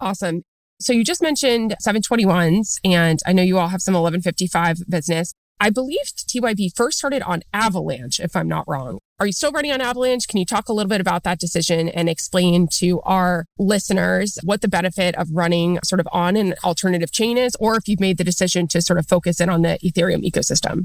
Awesome. 0.00 0.42
So 0.78 0.92
you 0.92 1.04
just 1.04 1.22
mentioned 1.22 1.74
721s, 1.86 2.78
and 2.84 3.18
I 3.26 3.32
know 3.32 3.42
you 3.42 3.58
all 3.58 3.68
have 3.68 3.80
some 3.80 3.94
1155 3.94 4.78
business. 4.88 5.32
I 5.58 5.70
believe 5.70 6.00
TYB 6.02 6.76
first 6.76 6.98
started 6.98 7.22
on 7.22 7.42
Avalanche, 7.52 8.20
if 8.20 8.36
I'm 8.36 8.48
not 8.48 8.64
wrong. 8.68 8.98
Are 9.18 9.26
you 9.26 9.32
still 9.32 9.52
running 9.52 9.72
on 9.72 9.80
Avalanche? 9.80 10.28
Can 10.28 10.38
you 10.38 10.44
talk 10.44 10.68
a 10.68 10.72
little 10.74 10.90
bit 10.90 11.00
about 11.00 11.22
that 11.22 11.38
decision 11.38 11.88
and 11.88 12.10
explain 12.10 12.68
to 12.74 13.00
our 13.02 13.46
listeners 13.58 14.38
what 14.42 14.60
the 14.60 14.68
benefit 14.68 15.14
of 15.14 15.28
running 15.32 15.78
sort 15.82 16.00
of 16.00 16.08
on 16.12 16.36
an 16.36 16.54
alternative 16.62 17.10
chain 17.10 17.38
is, 17.38 17.56
or 17.58 17.76
if 17.76 17.88
you've 17.88 18.00
made 18.00 18.18
the 18.18 18.24
decision 18.24 18.68
to 18.68 18.82
sort 18.82 18.98
of 18.98 19.06
focus 19.06 19.40
in 19.40 19.48
on 19.48 19.62
the 19.62 19.78
Ethereum 19.82 20.22
ecosystem? 20.22 20.84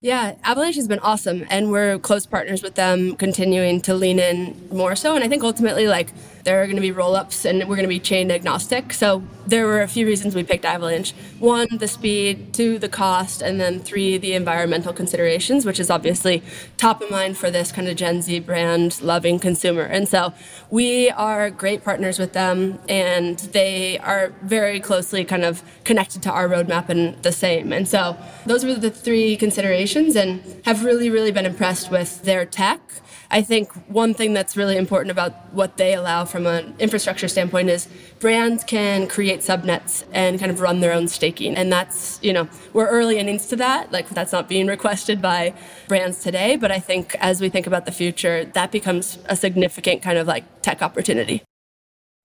Yeah, 0.00 0.36
Avalanche 0.44 0.76
has 0.76 0.88
been 0.88 0.98
awesome, 1.00 1.46
and 1.50 1.70
we're 1.70 1.98
close 1.98 2.24
partners 2.26 2.62
with 2.62 2.74
them, 2.74 3.16
continuing 3.16 3.80
to 3.82 3.94
lean 3.94 4.18
in 4.18 4.68
more 4.70 4.96
so. 4.96 5.14
And 5.14 5.24
I 5.24 5.28
think 5.28 5.42
ultimately, 5.42 5.88
like, 5.88 6.12
there 6.44 6.62
are 6.62 6.66
going 6.66 6.76
to 6.76 6.82
be 6.82 6.92
roll 6.92 7.16
ups 7.16 7.44
and 7.44 7.60
we're 7.60 7.76
going 7.76 7.82
to 7.82 7.88
be 7.88 7.98
chain 7.98 8.30
agnostic. 8.30 8.92
So 8.92 9.22
there 9.46 9.66
were 9.66 9.80
a 9.80 9.88
few 9.88 10.06
reasons 10.06 10.34
we 10.34 10.42
picked 10.42 10.64
Avalanche 10.64 11.12
one, 11.38 11.68
the 11.78 11.88
speed, 11.88 12.52
two, 12.52 12.78
the 12.78 12.88
cost, 12.88 13.42
and 13.42 13.60
then 13.60 13.80
three, 13.80 14.18
the 14.18 14.32
environmental 14.34 14.92
considerations, 14.92 15.64
which 15.64 15.78
is 15.78 15.90
obviously 15.90 16.42
top 16.76 17.02
of 17.02 17.10
mind 17.10 17.36
for 17.36 17.50
this 17.50 17.72
kind 17.72 17.88
of 17.88 17.96
Gen 17.96 18.22
Z 18.22 18.40
brand 18.40 19.00
loving 19.02 19.38
consumer. 19.38 19.82
And 19.82 20.08
so 20.08 20.32
we 20.70 21.10
are 21.10 21.50
great 21.50 21.84
partners 21.84 22.18
with 22.18 22.32
them, 22.32 22.78
and 22.88 23.38
they 23.38 23.98
are 23.98 24.32
very 24.42 24.80
closely 24.80 25.24
kind 25.24 25.44
of 25.44 25.62
connected 25.84 26.22
to 26.22 26.30
our 26.30 26.48
roadmap 26.48 26.88
and 26.88 27.22
the 27.22 27.32
same. 27.32 27.72
And 27.72 27.88
so 27.88 28.16
those 28.46 28.64
were 28.64 28.74
the 28.74 28.90
three 28.90 29.36
considerations, 29.36 30.16
and 30.16 30.42
have 30.64 30.84
really, 30.84 31.10
really 31.10 31.30
been 31.30 31.46
impressed 31.46 31.90
with 31.90 32.22
their 32.22 32.44
tech 32.44 32.80
I 33.30 33.42
think 33.42 33.72
one 33.88 34.14
thing 34.14 34.34
that's 34.34 34.56
really 34.56 34.76
important 34.76 35.10
about 35.10 35.52
what 35.52 35.76
they 35.76 35.94
allow 35.94 36.24
from 36.24 36.46
an 36.46 36.74
infrastructure 36.78 37.28
standpoint 37.28 37.68
is 37.70 37.88
brands 38.20 38.64
can 38.64 39.08
create 39.08 39.40
subnets 39.40 40.04
and 40.12 40.38
kind 40.38 40.50
of 40.50 40.60
run 40.60 40.80
their 40.80 40.92
own 40.92 41.08
staking. 41.08 41.56
And 41.56 41.72
that's, 41.72 42.18
you 42.22 42.32
know, 42.32 42.48
we're 42.72 42.88
early 42.88 43.18
innings 43.18 43.46
to 43.48 43.56
that. 43.56 43.90
Like 43.92 44.08
that's 44.10 44.32
not 44.32 44.48
being 44.48 44.66
requested 44.66 45.20
by 45.20 45.54
brands 45.88 46.22
today. 46.22 46.56
But 46.56 46.70
I 46.70 46.78
think 46.78 47.14
as 47.16 47.40
we 47.40 47.48
think 47.48 47.66
about 47.66 47.84
the 47.84 47.92
future, 47.92 48.44
that 48.44 48.70
becomes 48.70 49.18
a 49.26 49.36
significant 49.36 50.02
kind 50.02 50.18
of 50.18 50.26
like 50.26 50.62
tech 50.62 50.82
opportunity. 50.82 51.42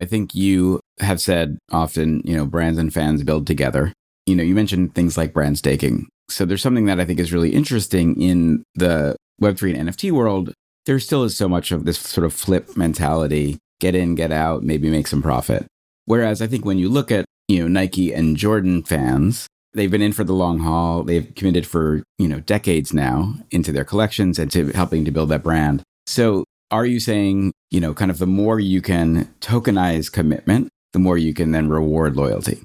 I 0.01 0.05
think 0.05 0.33
you 0.33 0.79
have 0.99 1.21
said 1.21 1.57
often, 1.71 2.21
you 2.25 2.35
know, 2.35 2.45
brands 2.45 2.79
and 2.79 2.93
fans 2.93 3.23
build 3.23 3.47
together. 3.47 3.93
You 4.25 4.35
know, 4.35 4.43
you 4.43 4.55
mentioned 4.55 4.95
things 4.95 5.17
like 5.17 5.33
brand 5.33 5.57
staking. 5.57 6.07
So 6.29 6.45
there's 6.45 6.61
something 6.61 6.85
that 6.85 6.99
I 6.99 7.05
think 7.05 7.19
is 7.19 7.33
really 7.33 7.49
interesting 7.51 8.19
in 8.21 8.63
the 8.75 9.15
Web3 9.41 9.77
and 9.77 9.89
NFT 9.89 10.11
world 10.11 10.53
there 10.85 10.99
still 10.99 11.23
is 11.23 11.37
so 11.37 11.47
much 11.47 11.71
of 11.71 11.85
this 11.85 11.99
sort 11.99 12.25
of 12.25 12.33
flip 12.33 12.75
mentality 12.75 13.57
get 13.79 13.95
in, 13.95 14.15
get 14.15 14.31
out, 14.31 14.63
maybe 14.63 14.89
make 14.89 15.07
some 15.07 15.21
profit. 15.21 15.65
Whereas 16.05 16.41
I 16.41 16.47
think 16.47 16.65
when 16.65 16.77
you 16.77 16.89
look 16.89 17.11
at 17.11 17.25
you 17.51 17.59
know, 17.59 17.67
Nike 17.67 18.13
and 18.13 18.37
Jordan 18.37 18.81
fans. 18.81 19.45
They've 19.73 19.91
been 19.91 20.01
in 20.01 20.13
for 20.13 20.23
the 20.23 20.33
long 20.33 20.59
haul. 20.59 21.03
They've 21.03 21.33
committed 21.35 21.67
for, 21.67 22.01
you 22.17 22.27
know, 22.27 22.39
decades 22.39 22.93
now 22.93 23.35
into 23.51 23.73
their 23.73 23.83
collections 23.83 24.39
and 24.39 24.49
to 24.51 24.69
helping 24.71 25.03
to 25.03 25.11
build 25.11 25.29
that 25.29 25.43
brand. 25.43 25.83
So 26.07 26.45
are 26.71 26.85
you 26.85 27.01
saying, 27.01 27.51
you 27.69 27.81
know, 27.81 27.93
kind 27.93 28.09
of 28.09 28.19
the 28.19 28.27
more 28.27 28.59
you 28.59 28.81
can 28.81 29.25
tokenize 29.41 30.09
commitment, 30.09 30.69
the 30.93 30.99
more 30.99 31.17
you 31.17 31.33
can 31.33 31.51
then 31.51 31.67
reward 31.67 32.15
loyalty? 32.15 32.63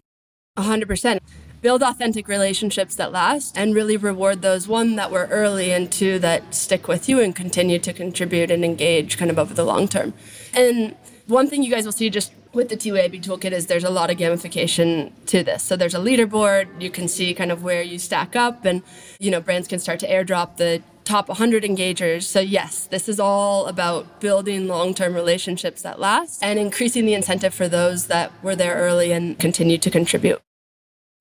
100%. 0.56 1.18
Build 1.66 1.82
authentic 1.82 2.28
relationships 2.28 2.94
that 2.94 3.10
last 3.10 3.58
and 3.58 3.74
really 3.74 3.96
reward 3.96 4.40
those 4.40 4.68
one 4.68 4.94
that 4.94 5.10
were 5.10 5.26
early 5.32 5.72
and 5.72 5.90
two 5.90 6.20
that 6.20 6.54
stick 6.54 6.86
with 6.86 7.08
you 7.08 7.18
and 7.18 7.34
continue 7.34 7.80
to 7.80 7.92
contribute 7.92 8.52
and 8.52 8.64
engage 8.64 9.18
kind 9.18 9.32
of 9.32 9.36
over 9.36 9.52
the 9.52 9.64
long 9.64 9.88
term. 9.88 10.14
And 10.54 10.94
one 11.26 11.48
thing 11.48 11.64
you 11.64 11.70
guys 11.72 11.84
will 11.84 11.90
see 11.90 12.08
just 12.08 12.32
with 12.52 12.68
the 12.68 12.76
TYB 12.76 13.20
toolkit 13.20 13.50
is 13.50 13.66
there's 13.66 13.82
a 13.82 13.90
lot 13.90 14.12
of 14.12 14.16
gamification 14.16 15.10
to 15.26 15.42
this. 15.42 15.64
So 15.64 15.74
there's 15.76 15.96
a 15.96 15.98
leaderboard, 15.98 16.68
you 16.80 16.88
can 16.88 17.08
see 17.08 17.34
kind 17.34 17.50
of 17.50 17.64
where 17.64 17.82
you 17.82 17.98
stack 17.98 18.36
up 18.36 18.64
and 18.64 18.84
you 19.18 19.32
know 19.32 19.40
brands 19.40 19.66
can 19.66 19.80
start 19.80 19.98
to 19.98 20.08
airdrop 20.08 20.58
the 20.58 20.84
top 21.02 21.26
100 21.26 21.64
engagers. 21.64 22.22
So, 22.22 22.38
yes, 22.38 22.86
this 22.86 23.08
is 23.08 23.18
all 23.18 23.66
about 23.66 24.20
building 24.20 24.68
long 24.68 24.94
term 24.94 25.14
relationships 25.14 25.82
that 25.82 25.98
last 25.98 26.44
and 26.44 26.60
increasing 26.60 27.06
the 27.06 27.14
incentive 27.14 27.52
for 27.52 27.66
those 27.66 28.06
that 28.06 28.30
were 28.40 28.54
there 28.54 28.76
early 28.76 29.10
and 29.10 29.36
continue 29.36 29.78
to 29.78 29.90
contribute. 29.90 30.40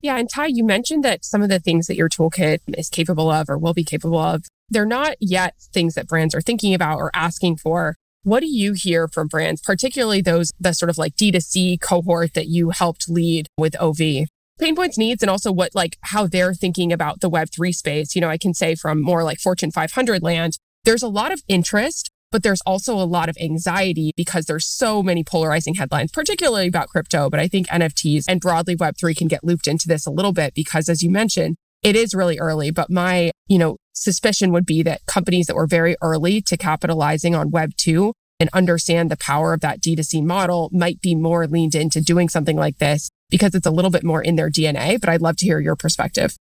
Yeah. 0.06 0.18
And 0.18 0.30
Ty, 0.30 0.49
you 0.53 0.64
mentioned 0.64 1.03
that 1.03 1.26
some 1.26 1.41
of 1.41 1.49
the 1.49 1.58
things 1.58 1.88
that 1.88 1.95
your 1.95 2.10
toolkit 2.10 2.60
is 2.78 2.89
capable 2.89 3.32
of 3.32 3.49
or 3.49 3.58
will 3.58 3.74
be 3.74 3.84
capable 3.84 4.20
of, 4.20 4.43
they're 4.70 4.86
not 4.86 5.16
yet 5.20 5.56
things 5.74 5.95
that 5.95 6.08
brands 6.08 6.36
are 6.36 6.41
thinking 6.41 6.76
about 6.76 6.99
or 6.99 7.10
asking 7.16 7.58
for. 7.58 7.95
What 8.22 8.41
do 8.41 8.45
you 8.45 8.74
hear 8.74 9.08
from 9.08 9.28
brands, 9.28 9.64
particularly 9.64 10.22
those, 10.22 10.51
the 10.60 10.74
sort 10.74 10.91
of 10.91 10.99
like 10.99 11.16
D2C 11.16 11.82
cohort 11.82 12.36
that 12.36 12.45
you 12.45 12.70
helped 12.70 13.10
lead 13.10 13.47
with 13.58 13.76
OV? 13.82 14.28
pain 14.60 14.76
points 14.76 14.97
needs 14.97 15.24
and 15.24 15.30
also 15.30 15.51
what 15.51 15.74
like 15.74 15.97
how 16.01 16.28
they're 16.28 16.53
thinking 16.53 16.93
about 16.93 17.20
the 17.20 17.30
web3 17.30 17.76
space 17.76 18.16
you 18.16 18.22
know 18.22 18.30
i 18.30 18.38
can 18.38 18.53
say 18.53 18.74
from 18.74 19.01
more 19.01 19.22
like 19.22 19.38
fortune 19.38 19.70
500 19.70 20.24
land 20.24 20.58
there's 20.86 21.03
a 21.03 21.10
lot 21.10 21.34
of 21.34 21.41
interest 21.49 22.10
but 22.36 22.43
there's 22.43 22.59
also 22.65 22.95
a 22.95 23.07
lot 23.07 23.29
of 23.29 23.38
anxiety 23.39 24.11
because 24.17 24.45
there's 24.45 24.67
so 24.67 25.01
many 25.01 25.23
polarizing 25.23 25.75
headlines 25.75 26.11
particularly 26.11 26.67
about 26.67 26.89
crypto 26.89 27.29
but 27.29 27.39
i 27.39 27.47
think 27.47 27.65
nfts 27.67 28.25
and 28.27 28.41
broadly 28.41 28.75
web3 28.75 29.15
can 29.15 29.29
get 29.29 29.41
looped 29.41 29.67
into 29.67 29.88
this 29.88 30.05
a 30.05 30.11
little 30.11 30.33
bit 30.33 30.53
because 30.53 30.89
as 30.89 31.01
you 31.01 31.09
mentioned 31.09 31.55
it 31.81 31.95
is 31.95 32.13
really 32.13 32.38
early 32.38 32.71
but 32.71 32.89
my 32.89 33.31
you 33.47 33.57
know 33.57 33.77
suspicion 33.93 34.51
would 34.51 34.65
be 34.65 34.83
that 34.83 34.99
companies 35.05 35.45
that 35.45 35.55
were 35.55 35.65
very 35.65 35.95
early 36.01 36.41
to 36.41 36.57
capitalizing 36.57 37.33
on 37.33 37.51
web 37.51 37.71
2 37.77 38.11
and 38.38 38.49
understand 38.51 39.09
the 39.09 39.15
power 39.15 39.53
of 39.53 39.61
that 39.61 39.79
D2C 39.79 40.21
model 40.21 40.69
might 40.73 40.99
be 40.99 41.15
more 41.15 41.47
leaned 41.47 41.73
into 41.73 42.01
doing 42.01 42.27
something 42.27 42.57
like 42.57 42.79
this 42.79 43.09
because 43.29 43.55
it's 43.55 43.65
a 43.65 43.71
little 43.71 43.91
bit 43.91 44.03
more 44.03 44.21
in 44.21 44.36
their 44.36 44.49
DNA. 44.49 44.99
But 44.99 45.07
I'd 45.07 45.21
love 45.21 45.38
to 45.38 45.45
hear 45.45 45.61
your 45.61 45.77
perspective. 45.77 46.36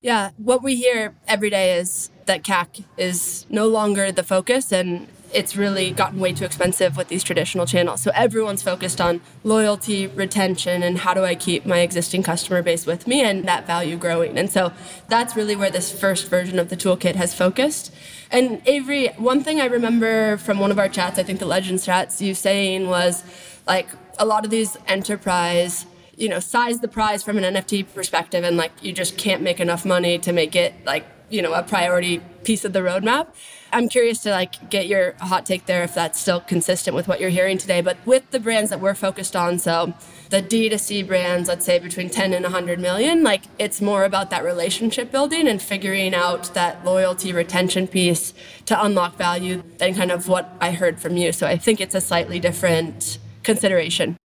Yeah, 0.00 0.30
what 0.38 0.62
we 0.62 0.76
hear 0.76 1.14
every 1.28 1.50
day 1.50 1.76
is 1.76 2.10
that 2.24 2.42
CAC 2.42 2.84
is 2.96 3.44
no 3.50 3.66
longer 3.68 4.10
the 4.10 4.22
focus 4.22 4.72
and 4.72 5.06
it's 5.34 5.56
really 5.56 5.90
gotten 5.90 6.20
way 6.20 6.32
too 6.32 6.44
expensive 6.44 6.96
with 6.96 7.08
these 7.08 7.24
traditional 7.24 7.66
channels. 7.66 8.00
So 8.00 8.10
everyone's 8.14 8.62
focused 8.62 9.00
on 9.00 9.20
loyalty, 9.42 10.06
retention, 10.06 10.82
and 10.82 10.98
how 10.98 11.12
do 11.12 11.24
I 11.24 11.34
keep 11.34 11.66
my 11.66 11.80
existing 11.80 12.22
customer 12.22 12.62
base 12.62 12.86
with 12.86 13.06
me 13.06 13.22
and 13.22 13.44
that 13.46 13.66
value 13.66 13.96
growing. 13.96 14.38
And 14.38 14.50
so 14.50 14.72
that's 15.08 15.36
really 15.36 15.56
where 15.56 15.70
this 15.70 15.92
first 15.92 16.28
version 16.28 16.58
of 16.58 16.68
the 16.68 16.76
toolkit 16.76 17.16
has 17.16 17.34
focused. 17.34 17.92
And 18.30 18.62
Avery, 18.66 19.08
one 19.16 19.42
thing 19.42 19.60
I 19.60 19.66
remember 19.66 20.36
from 20.36 20.58
one 20.58 20.70
of 20.70 20.78
our 20.78 20.88
chats, 20.88 21.18
I 21.18 21.24
think 21.24 21.40
the 21.40 21.46
Legends 21.46 21.84
chats, 21.84 22.22
you 22.22 22.34
saying 22.34 22.88
was 22.88 23.24
like 23.66 23.88
a 24.18 24.24
lot 24.24 24.44
of 24.44 24.50
these 24.50 24.76
enterprise 24.86 25.86
you 26.16 26.28
know, 26.28 26.40
size 26.40 26.78
the 26.78 26.88
prize 26.88 27.22
from 27.22 27.38
an 27.38 27.54
NFT 27.54 27.92
perspective 27.94 28.44
and 28.44 28.56
like 28.56 28.72
you 28.82 28.92
just 28.92 29.16
can't 29.16 29.42
make 29.42 29.60
enough 29.60 29.84
money 29.84 30.18
to 30.18 30.32
make 30.32 30.54
it 30.54 30.74
like, 30.84 31.04
you 31.28 31.42
know, 31.42 31.52
a 31.52 31.62
priority 31.62 32.20
piece 32.44 32.64
of 32.64 32.72
the 32.72 32.80
roadmap. 32.80 33.28
I'm 33.74 33.88
curious 33.88 34.20
to 34.20 34.30
like 34.30 34.70
get 34.70 34.86
your 34.86 35.14
hot 35.20 35.44
take 35.44 35.66
there 35.66 35.82
if 35.82 35.94
that's 35.94 36.20
still 36.20 36.40
consistent 36.40 36.94
with 36.94 37.08
what 37.08 37.20
you're 37.20 37.30
hearing 37.30 37.58
today. 37.58 37.80
But 37.80 37.96
with 38.06 38.30
the 38.30 38.38
brands 38.38 38.70
that 38.70 38.80
we're 38.80 38.94
focused 38.94 39.34
on, 39.34 39.58
so 39.58 39.92
the 40.30 40.40
D2C 40.40 41.06
brands, 41.06 41.48
let's 41.48 41.66
say 41.66 41.78
between 41.78 42.08
10 42.08 42.32
and 42.32 42.44
100 42.44 42.78
million, 42.78 43.22
like 43.22 43.42
it's 43.58 43.80
more 43.82 44.04
about 44.04 44.30
that 44.30 44.44
relationship 44.44 45.10
building 45.10 45.48
and 45.48 45.60
figuring 45.60 46.14
out 46.14 46.54
that 46.54 46.84
loyalty 46.84 47.32
retention 47.32 47.88
piece 47.88 48.32
to 48.66 48.82
unlock 48.82 49.16
value 49.16 49.62
than 49.78 49.94
kind 49.94 50.12
of 50.12 50.28
what 50.28 50.54
I 50.60 50.70
heard 50.70 51.00
from 51.00 51.16
you. 51.16 51.32
So 51.32 51.46
I 51.46 51.56
think 51.56 51.80
it's 51.80 51.94
a 51.94 52.00
slightly 52.00 52.38
different 52.38 53.18
consideration. 53.42 54.16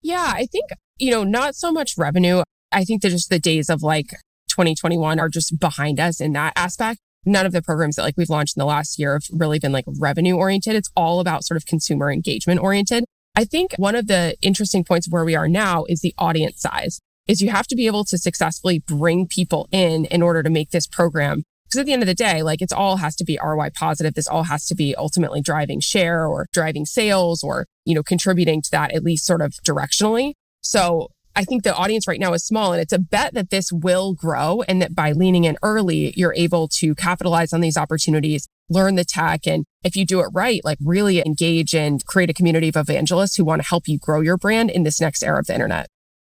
Yeah, 0.00 0.32
I 0.34 0.46
think 0.46 0.70
you 0.98 1.10
know, 1.10 1.24
not 1.24 1.56
so 1.56 1.72
much 1.72 1.94
revenue. 1.98 2.42
I 2.70 2.84
think 2.84 3.02
that 3.02 3.10
just 3.10 3.28
the 3.28 3.40
days 3.40 3.68
of 3.68 3.82
like 3.82 4.10
2021 4.50 5.18
are 5.18 5.28
just 5.28 5.58
behind 5.58 5.98
us 5.98 6.20
in 6.20 6.32
that 6.34 6.52
aspect. 6.54 7.00
None 7.24 7.46
of 7.46 7.52
the 7.52 7.62
programs 7.62 7.96
that 7.96 8.02
like 8.02 8.16
we've 8.16 8.30
launched 8.30 8.56
in 8.56 8.60
the 8.60 8.66
last 8.66 8.98
year 8.98 9.14
have 9.14 9.24
really 9.32 9.58
been 9.58 9.72
like 9.72 9.84
revenue 9.98 10.36
oriented. 10.36 10.74
It's 10.74 10.90
all 10.96 11.20
about 11.20 11.44
sort 11.44 11.56
of 11.56 11.66
consumer 11.66 12.10
engagement 12.10 12.60
oriented. 12.60 13.04
I 13.34 13.44
think 13.44 13.72
one 13.76 13.94
of 13.94 14.08
the 14.08 14.36
interesting 14.42 14.84
points 14.84 15.06
of 15.06 15.12
where 15.12 15.24
we 15.24 15.36
are 15.36 15.48
now 15.48 15.84
is 15.88 16.00
the 16.00 16.14
audience 16.18 16.60
size 16.60 17.00
is 17.28 17.40
you 17.40 17.50
have 17.50 17.66
to 17.68 17.76
be 17.76 17.86
able 17.86 18.04
to 18.04 18.18
successfully 18.18 18.80
bring 18.80 19.26
people 19.26 19.68
in 19.70 20.04
in 20.06 20.22
order 20.22 20.42
to 20.42 20.50
make 20.50 20.70
this 20.70 20.86
program. 20.86 21.44
Because 21.64 21.80
at 21.80 21.86
the 21.86 21.92
end 21.94 22.02
of 22.02 22.06
the 22.06 22.14
day, 22.14 22.42
like 22.42 22.60
it's 22.60 22.72
all 22.72 22.98
has 22.98 23.16
to 23.16 23.24
be 23.24 23.38
ROI 23.42 23.70
positive. 23.74 24.12
This 24.14 24.28
all 24.28 24.42
has 24.42 24.66
to 24.66 24.74
be 24.74 24.94
ultimately 24.96 25.40
driving 25.40 25.80
share 25.80 26.26
or 26.26 26.46
driving 26.52 26.84
sales 26.84 27.42
or, 27.42 27.66
you 27.86 27.94
know, 27.94 28.02
contributing 28.02 28.60
to 28.60 28.70
that 28.72 28.92
at 28.92 29.02
least 29.02 29.24
sort 29.24 29.40
of 29.40 29.52
directionally. 29.66 30.32
So 30.60 31.08
I 31.34 31.44
think 31.44 31.62
the 31.62 31.74
audience 31.74 32.06
right 32.06 32.20
now 32.20 32.32
is 32.34 32.44
small 32.44 32.72
and 32.72 32.82
it's 32.82 32.92
a 32.92 32.98
bet 32.98 33.34
that 33.34 33.50
this 33.50 33.72
will 33.72 34.12
grow 34.14 34.62
and 34.68 34.82
that 34.82 34.94
by 34.94 35.12
leaning 35.12 35.44
in 35.44 35.56
early, 35.62 36.12
you're 36.16 36.34
able 36.34 36.68
to 36.68 36.94
capitalize 36.94 37.52
on 37.52 37.60
these 37.60 37.76
opportunities, 37.76 38.48
learn 38.68 38.96
the 38.96 39.04
tech. 39.04 39.46
And 39.46 39.64
if 39.82 39.96
you 39.96 40.04
do 40.04 40.20
it 40.20 40.28
right, 40.32 40.60
like 40.64 40.78
really 40.82 41.24
engage 41.24 41.74
and 41.74 42.04
create 42.04 42.30
a 42.30 42.34
community 42.34 42.68
of 42.68 42.76
evangelists 42.76 43.36
who 43.36 43.44
want 43.44 43.62
to 43.62 43.68
help 43.68 43.88
you 43.88 43.98
grow 43.98 44.20
your 44.20 44.36
brand 44.36 44.70
in 44.70 44.82
this 44.82 45.00
next 45.00 45.22
era 45.22 45.38
of 45.38 45.46
the 45.46 45.54
internet. 45.54 45.88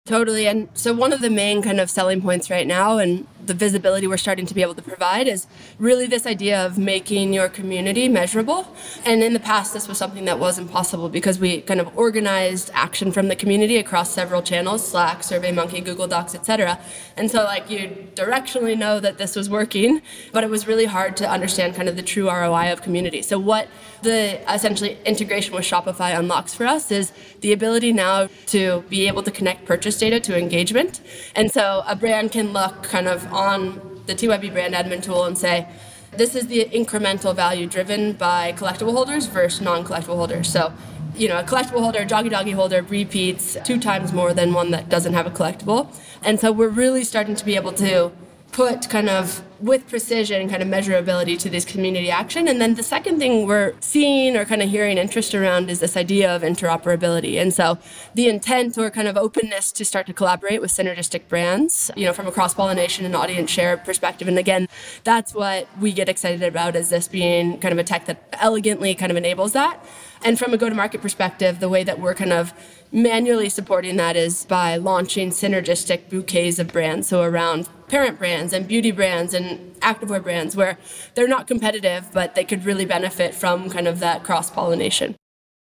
Totally. 0.06 0.46
And 0.46 0.68
so, 0.72 0.94
one 0.94 1.12
of 1.12 1.20
the 1.20 1.30
main 1.30 1.62
kind 1.62 1.80
of 1.80 1.90
selling 1.90 2.22
points 2.22 2.48
right 2.48 2.66
now, 2.66 2.98
and 2.98 3.26
the 3.44 3.54
visibility 3.54 4.06
we're 4.06 4.16
starting 4.16 4.46
to 4.46 4.54
be 4.54 4.62
able 4.62 4.76
to 4.76 4.82
provide, 4.82 5.26
is 5.26 5.48
really 5.80 6.06
this 6.06 6.26
idea 6.26 6.64
of 6.64 6.78
making 6.78 7.32
your 7.32 7.48
community 7.48 8.08
measurable. 8.08 8.68
And 9.04 9.20
in 9.20 9.32
the 9.32 9.40
past, 9.40 9.74
this 9.74 9.88
was 9.88 9.98
something 9.98 10.24
that 10.26 10.38
was 10.38 10.60
impossible 10.60 11.08
because 11.08 11.40
we 11.40 11.60
kind 11.60 11.80
of 11.80 11.98
organized 11.98 12.70
action 12.72 13.10
from 13.10 13.26
the 13.26 13.34
community 13.34 13.78
across 13.78 14.12
several 14.12 14.42
channels 14.42 14.88
Slack, 14.88 15.22
SurveyMonkey, 15.22 15.84
Google 15.84 16.06
Docs, 16.06 16.36
etc. 16.36 16.78
And 17.16 17.28
so, 17.28 17.42
like, 17.42 17.68
you 17.68 18.06
directionally 18.14 18.78
know 18.78 19.00
that 19.00 19.18
this 19.18 19.34
was 19.34 19.50
working, 19.50 20.02
but 20.32 20.44
it 20.44 20.50
was 20.50 20.68
really 20.68 20.86
hard 20.86 21.16
to 21.16 21.28
understand 21.28 21.74
kind 21.74 21.88
of 21.88 21.96
the 21.96 22.02
true 22.02 22.30
ROI 22.30 22.72
of 22.72 22.80
community. 22.80 23.22
So, 23.22 23.40
what 23.40 23.66
the 24.06 24.40
essentially 24.52 24.98
integration 25.04 25.54
with 25.54 25.64
Shopify 25.64 26.18
unlocks 26.18 26.54
for 26.54 26.64
us 26.66 26.90
is 26.90 27.12
the 27.40 27.52
ability 27.52 27.92
now 27.92 28.28
to 28.46 28.82
be 28.88 29.06
able 29.08 29.22
to 29.24 29.30
connect 29.30 29.66
purchase 29.66 29.98
data 29.98 30.20
to 30.20 30.38
engagement. 30.38 31.00
And 31.34 31.50
so 31.50 31.82
a 31.86 31.96
brand 31.96 32.32
can 32.32 32.52
look 32.52 32.84
kind 32.84 33.08
of 33.08 33.30
on 33.32 34.02
the 34.06 34.14
TYB 34.14 34.52
brand 34.52 34.74
admin 34.74 35.02
tool 35.02 35.24
and 35.24 35.36
say, 35.36 35.68
this 36.12 36.34
is 36.34 36.46
the 36.46 36.64
incremental 36.66 37.34
value 37.34 37.66
driven 37.66 38.12
by 38.12 38.52
collectible 38.52 38.92
holders 38.92 39.26
versus 39.26 39.60
non-collectible 39.60 40.16
holders. 40.16 40.48
So, 40.48 40.72
you 41.14 41.28
know, 41.28 41.38
a 41.38 41.42
collectible 41.42 41.80
holder, 41.80 42.00
a 42.00 42.06
Joggy 42.06 42.30
Doggy 42.30 42.52
holder 42.52 42.82
repeats 42.82 43.56
two 43.64 43.78
times 43.80 44.12
more 44.12 44.32
than 44.32 44.54
one 44.54 44.70
that 44.70 44.88
doesn't 44.88 45.14
have 45.14 45.26
a 45.26 45.30
collectible. 45.30 45.94
And 46.22 46.40
so 46.40 46.52
we're 46.52 46.68
really 46.68 47.04
starting 47.04 47.34
to 47.34 47.44
be 47.44 47.56
able 47.56 47.72
to 47.74 48.12
put 48.56 48.88
kind 48.88 49.10
of 49.10 49.42
with 49.60 49.86
precision 49.86 50.48
kind 50.48 50.62
of 50.62 50.68
measurability 50.68 51.38
to 51.38 51.50
this 51.50 51.62
community 51.62 52.10
action. 52.10 52.48
And 52.48 52.58
then 52.58 52.74
the 52.74 52.82
second 52.82 53.18
thing 53.18 53.46
we're 53.46 53.74
seeing 53.80 54.34
or 54.34 54.46
kind 54.46 54.62
of 54.62 54.70
hearing 54.70 54.96
interest 54.96 55.34
around 55.34 55.68
is 55.68 55.80
this 55.80 55.94
idea 55.94 56.34
of 56.34 56.40
interoperability. 56.40 57.38
And 57.38 57.52
so 57.52 57.78
the 58.14 58.30
intent 58.30 58.78
or 58.78 58.90
kind 58.90 59.08
of 59.08 59.18
openness 59.18 59.72
to 59.72 59.84
start 59.84 60.06
to 60.06 60.14
collaborate 60.14 60.62
with 60.62 60.70
synergistic 60.70 61.28
brands, 61.28 61.90
you 61.96 62.06
know, 62.06 62.14
from 62.14 62.26
a 62.26 62.32
cross 62.32 62.54
pollination 62.54 63.04
and 63.04 63.14
audience 63.14 63.50
share 63.50 63.76
perspective. 63.76 64.26
And 64.26 64.38
again, 64.38 64.68
that's 65.04 65.34
what 65.34 65.68
we 65.78 65.92
get 65.92 66.08
excited 66.08 66.42
about 66.42 66.76
as 66.76 66.88
this 66.88 67.08
being 67.08 67.60
kind 67.60 67.72
of 67.72 67.78
a 67.78 67.84
tech 67.84 68.06
that 68.06 68.26
elegantly 68.40 68.94
kind 68.94 69.10
of 69.10 69.18
enables 69.18 69.52
that. 69.52 69.84
And 70.24 70.38
from 70.38 70.52
a 70.52 70.56
go 70.56 70.68
to 70.68 70.74
market 70.74 71.02
perspective, 71.02 71.60
the 71.60 71.68
way 71.68 71.84
that 71.84 72.00
we're 72.00 72.14
kind 72.14 72.32
of 72.32 72.52
manually 72.92 73.48
supporting 73.48 73.96
that 73.96 74.16
is 74.16 74.44
by 74.46 74.76
launching 74.76 75.30
synergistic 75.30 76.08
bouquets 76.08 76.58
of 76.58 76.68
brands. 76.68 77.08
So 77.08 77.22
around 77.22 77.68
parent 77.88 78.18
brands 78.18 78.52
and 78.52 78.66
beauty 78.66 78.90
brands 78.90 79.34
and 79.34 79.74
activewear 79.80 80.22
brands 80.22 80.56
where 80.56 80.78
they're 81.14 81.28
not 81.28 81.46
competitive, 81.46 82.08
but 82.12 82.34
they 82.34 82.44
could 82.44 82.64
really 82.64 82.84
benefit 82.84 83.34
from 83.34 83.70
kind 83.70 83.86
of 83.86 84.00
that 84.00 84.24
cross 84.24 84.50
pollination. 84.50 85.16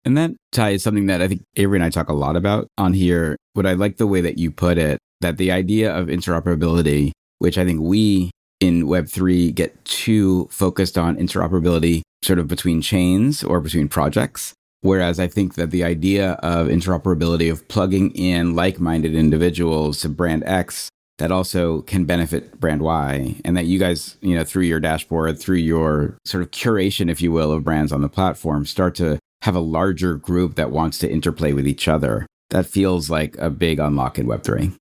And 0.05 0.17
that 0.17 0.33
ties 0.51 0.83
something 0.83 1.07
that 1.07 1.23
I 1.23 1.29
think 1.29 1.43
Avery 1.57 1.77
and 1.77 1.85
I 1.85 1.91
talk 1.91 2.09
a 2.09 2.15
lot 2.15 2.37
about 2.37 2.67
on 2.77 2.93
here. 2.93 3.37
What 3.53 3.67
I 3.67 3.75
like 3.75 3.99
the 3.99 4.07
way 4.07 4.21
that 4.21 4.39
you 4.39 4.51
put 4.51 4.79
it, 4.79 4.99
that 5.21 5.37
the 5.37 5.53
idea 5.53 5.95
of 5.95 6.09
interoperability, 6.09 7.13
which 7.39 7.57
I 7.57 7.65
think 7.65 7.81
we 7.81 8.31
in 8.61 8.85
Web3 8.85 9.55
get 9.55 9.85
too 9.85 10.49
focused 10.51 10.99
on 10.99 11.17
interoperability 11.17 12.02
sort 12.23 12.39
of 12.39 12.49
between 12.49 12.81
chains 12.81 13.43
or 13.43 13.61
between 13.61 13.89
projects. 13.89 14.55
Whereas 14.81 15.21
I 15.21 15.29
think 15.29 15.55
that 15.55 15.71
the 15.71 15.85
idea 15.85 16.33
of 16.43 16.67
interoperability, 16.67 17.51
of 17.51 17.67
plugging 17.69 18.11
in 18.13 18.57
like 18.57 18.81
minded 18.81 19.15
individuals 19.15 20.01
to 20.01 20.09
brand 20.09 20.43
X 20.45 20.89
that 21.19 21.31
also 21.31 21.83
can 21.83 22.05
benefit 22.05 22.59
brand 22.59 22.83
Y, 22.83 23.37
and 23.45 23.57
that 23.57 23.67
you 23.67 23.79
guys, 23.79 24.17
you 24.23 24.35
know, 24.35 24.43
through 24.43 24.65
your 24.65 24.81
dashboard, 24.81 25.39
through 25.39 25.57
your 25.57 26.17
sort 26.25 26.43
of 26.43 26.51
curation, 26.51 27.09
if 27.09 27.23
you 27.23 27.31
will, 27.31 27.53
of 27.53 27.63
brands 27.63 27.93
on 27.93 28.03
the 28.03 28.09
platform, 28.09 28.67
start 28.67 28.97
to 28.97 29.21
have 29.43 29.55
a 29.55 29.61
larger 29.61 30.17
group 30.17 30.57
that 30.57 30.73
wants 30.73 30.99
to 30.99 31.11
interplay 31.11 31.53
with 31.53 31.67
each 31.69 31.87
other. 31.87 32.27
That 32.51 32.67
feels 32.67 33.09
like 33.09 33.37
a 33.39 33.51
big 33.51 33.79
unlock 33.79 34.19
in 34.19 34.27
Web3. 34.27 34.75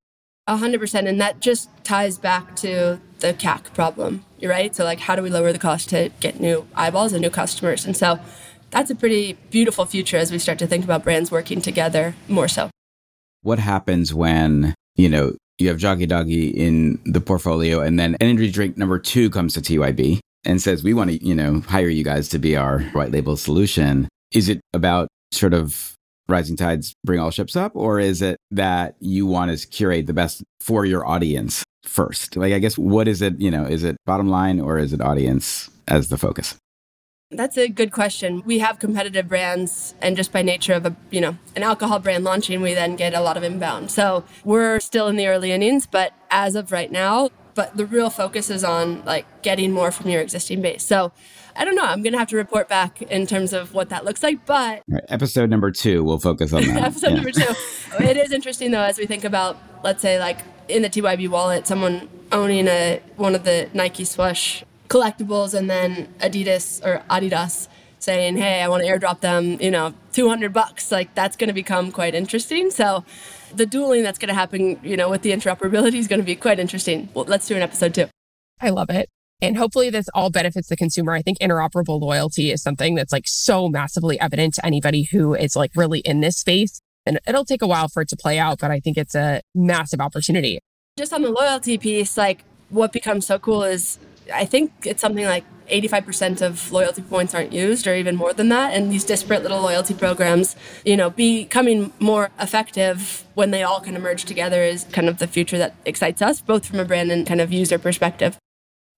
A 0.47 0.57
hundred 0.57 0.79
percent. 0.79 1.07
And 1.07 1.19
that 1.21 1.39
just 1.39 1.69
ties 1.83 2.17
back 2.17 2.55
to 2.57 2.99
the 3.19 3.33
CAC 3.33 3.73
problem. 3.73 4.25
Right. 4.41 4.75
So 4.75 4.83
like 4.83 4.99
how 4.99 5.15
do 5.15 5.21
we 5.21 5.29
lower 5.29 5.53
the 5.53 5.59
cost 5.59 5.89
to 5.89 6.11
get 6.19 6.39
new 6.39 6.67
eyeballs 6.75 7.13
and 7.13 7.21
new 7.21 7.29
customers? 7.29 7.85
And 7.85 7.95
so 7.95 8.19
that's 8.71 8.89
a 8.89 8.95
pretty 8.95 9.33
beautiful 9.51 9.85
future 9.85 10.17
as 10.17 10.31
we 10.31 10.39
start 10.39 10.57
to 10.59 10.67
think 10.67 10.83
about 10.83 11.03
brands 11.03 11.29
working 11.31 11.61
together 11.61 12.15
more 12.27 12.47
so. 12.47 12.69
What 13.43 13.59
happens 13.59 14.13
when, 14.13 14.73
you 14.95 15.09
know, 15.09 15.35
you 15.57 15.67
have 15.67 15.77
Joggy 15.77 16.07
Doggy 16.07 16.47
in 16.47 16.99
the 17.05 17.21
portfolio 17.21 17.81
and 17.81 17.99
then 17.99 18.15
energy 18.19 18.49
drink 18.49 18.77
number 18.77 18.97
two 18.97 19.29
comes 19.29 19.53
to 19.53 19.61
TYB 19.61 20.19
and 20.43 20.61
says, 20.61 20.83
we 20.83 20.93
want 20.93 21.11
to, 21.11 21.23
you 21.23 21.35
know, 21.35 21.61
hire 21.61 21.89
you 21.89 22.03
guys 22.03 22.29
to 22.29 22.39
be 22.39 22.55
our 22.55 22.79
white 22.93 23.11
label 23.11 23.37
solution. 23.37 24.07
Is 24.31 24.49
it 24.49 24.61
about 24.73 25.07
sort 25.31 25.53
of 25.53 25.93
rising 26.31 26.55
tides 26.55 26.95
bring 27.03 27.19
all 27.19 27.31
ships 27.31 27.55
up? 27.55 27.73
Or 27.75 27.99
is 27.99 28.21
it 28.21 28.37
that 28.51 28.95
you 28.99 29.25
want 29.25 29.57
to 29.57 29.67
curate 29.67 30.07
the 30.07 30.13
best 30.13 30.43
for 30.59 30.85
your 30.85 31.05
audience 31.05 31.63
first? 31.83 32.35
Like, 32.35 32.53
I 32.53 32.59
guess, 32.59 32.77
what 32.77 33.07
is 33.07 33.21
it, 33.21 33.39
you 33.39 33.51
know, 33.51 33.65
is 33.65 33.83
it 33.83 33.97
bottom 34.05 34.29
line 34.29 34.59
or 34.59 34.77
is 34.77 34.93
it 34.93 35.01
audience 35.01 35.69
as 35.87 36.09
the 36.09 36.17
focus? 36.17 36.55
That's 37.33 37.57
a 37.57 37.69
good 37.69 37.93
question. 37.93 38.43
We 38.45 38.59
have 38.59 38.77
competitive 38.77 39.29
brands, 39.29 39.95
and 40.01 40.17
just 40.17 40.33
by 40.33 40.41
nature 40.41 40.73
of 40.73 40.85
a 40.85 40.93
you 41.11 41.21
know 41.21 41.37
an 41.55 41.63
alcohol 41.63 41.99
brand 41.99 42.25
launching, 42.25 42.61
we 42.61 42.73
then 42.73 42.97
get 42.97 43.13
a 43.13 43.21
lot 43.21 43.37
of 43.37 43.43
inbound. 43.43 43.89
So 43.89 44.25
we're 44.43 44.81
still 44.81 45.07
in 45.07 45.15
the 45.15 45.27
early 45.27 45.53
innings, 45.53 45.87
but 45.87 46.11
as 46.29 46.55
of 46.55 46.73
right 46.73 46.91
now, 46.91 47.29
but 47.55 47.77
the 47.77 47.85
real 47.85 48.09
focus 48.09 48.49
is 48.49 48.65
on 48.65 49.05
like 49.05 49.43
getting 49.43 49.71
more 49.71 49.91
from 49.91 50.09
your 50.09 50.21
existing 50.21 50.61
base. 50.61 50.83
So 50.83 51.13
I 51.55 51.65
don't 51.65 51.75
know. 51.75 51.83
I'm 51.83 52.01
going 52.01 52.13
to 52.13 52.19
have 52.19 52.29
to 52.29 52.37
report 52.37 52.67
back 52.69 53.01
in 53.01 53.27
terms 53.27 53.53
of 53.53 53.73
what 53.73 53.89
that 53.89 54.05
looks 54.05 54.23
like. 54.23 54.45
But 54.45 54.83
right, 54.87 55.03
episode 55.09 55.49
number 55.49 55.71
two, 55.71 56.03
we'll 56.03 56.19
focus 56.19 56.53
on 56.53 56.63
that. 56.67 56.83
episode 56.83 57.09
yeah. 57.09 57.15
number 57.15 57.31
two. 57.31 57.53
it 57.99 58.17
is 58.17 58.31
interesting 58.31 58.71
though, 58.71 58.83
as 58.83 58.97
we 58.97 59.05
think 59.05 59.23
about, 59.23 59.57
let's 59.83 60.01
say, 60.01 60.19
like 60.19 60.39
in 60.67 60.81
the 60.81 60.89
TYB 60.89 61.29
wallet, 61.29 61.67
someone 61.67 62.09
owning 62.31 62.67
a 62.67 63.01
one 63.17 63.35
of 63.35 63.43
the 63.43 63.69
Nike 63.73 64.05
swoosh 64.05 64.63
collectibles 64.87 65.53
and 65.53 65.69
then 65.69 66.13
Adidas 66.19 66.85
or 66.85 67.03
Adidas 67.09 67.67
saying, 67.99 68.37
"Hey, 68.37 68.61
I 68.61 68.67
want 68.67 68.83
to 68.83 68.89
airdrop 68.89 69.21
them, 69.21 69.57
you 69.61 69.71
know, 69.71 69.93
200 70.13 70.51
bucks." 70.53 70.91
Like 70.91 71.13
that's 71.15 71.35
going 71.35 71.49
to 71.49 71.53
become 71.53 71.91
quite 71.91 72.15
interesting. 72.15 72.71
So 72.71 73.05
the 73.53 73.65
dueling 73.65 74.03
that's 74.03 74.17
going 74.17 74.29
to 74.29 74.33
happen, 74.33 74.79
you 74.83 74.97
know, 74.97 75.09
with 75.09 75.21
the 75.21 75.31
interoperability 75.31 75.95
is 75.95 76.07
going 76.07 76.19
to 76.19 76.25
be 76.25 76.35
quite 76.35 76.59
interesting. 76.59 77.09
Well, 77.13 77.25
let's 77.25 77.47
do 77.47 77.55
an 77.55 77.61
episode 77.61 77.93
two. 77.93 78.07
I 78.59 78.69
love 78.69 78.89
it. 78.89 79.09
And 79.41 79.57
hopefully 79.57 79.89
this 79.89 80.07
all 80.13 80.29
benefits 80.29 80.69
the 80.69 80.75
consumer. 80.75 81.13
I 81.13 81.21
think 81.21 81.39
interoperable 81.39 81.99
loyalty 81.99 82.51
is 82.51 82.61
something 82.61 82.95
that's 82.95 83.11
like 83.11 83.27
so 83.27 83.67
massively 83.69 84.19
evident 84.19 84.53
to 84.55 84.65
anybody 84.65 85.03
who 85.03 85.33
is 85.33 85.55
like 85.55 85.71
really 85.75 85.99
in 85.99 86.19
this 86.19 86.37
space. 86.37 86.81
And 87.05 87.19
it'll 87.27 87.45
take 87.45 87.63
a 87.63 87.67
while 87.67 87.87
for 87.87 88.01
it 88.01 88.09
to 88.09 88.15
play 88.15 88.37
out, 88.37 88.59
but 88.59 88.69
I 88.69 88.79
think 88.79 88.97
it's 88.97 89.15
a 89.15 89.41
massive 89.55 89.99
opportunity. 89.99 90.59
Just 90.97 91.11
on 91.11 91.23
the 91.23 91.31
loyalty 91.31 91.79
piece, 91.79 92.15
like 92.15 92.43
what 92.69 92.93
becomes 92.93 93.25
so 93.25 93.39
cool 93.39 93.63
is 93.63 93.97
I 94.31 94.45
think 94.45 94.71
it's 94.85 95.01
something 95.01 95.25
like 95.25 95.43
85% 95.69 96.41
of 96.41 96.71
loyalty 96.71 97.01
points 97.01 97.33
aren't 97.33 97.53
used 97.53 97.87
or 97.87 97.95
even 97.95 98.15
more 98.15 98.33
than 98.33 98.49
that 98.49 98.73
and 98.73 98.91
these 98.91 99.05
disparate 99.05 99.41
little 99.41 99.61
loyalty 99.61 99.93
programs 99.93 100.55
you 100.83 100.97
know 100.97 101.09
becoming 101.09 101.93
more 101.99 102.29
effective 102.39 103.23
when 103.35 103.51
they 103.51 103.63
all 103.63 103.79
kind 103.79 103.95
of 103.95 104.03
merge 104.03 104.25
together 104.25 104.63
is 104.63 104.83
kind 104.91 105.07
of 105.07 105.19
the 105.19 105.27
future 105.27 105.57
that 105.57 105.75
excites 105.85 106.21
us 106.21 106.41
both 106.41 106.65
from 106.65 106.79
a 106.79 106.85
brand 106.85 107.09
and 107.09 107.25
kind 107.25 107.39
of 107.39 107.53
user 107.53 107.79
perspective 107.79 108.37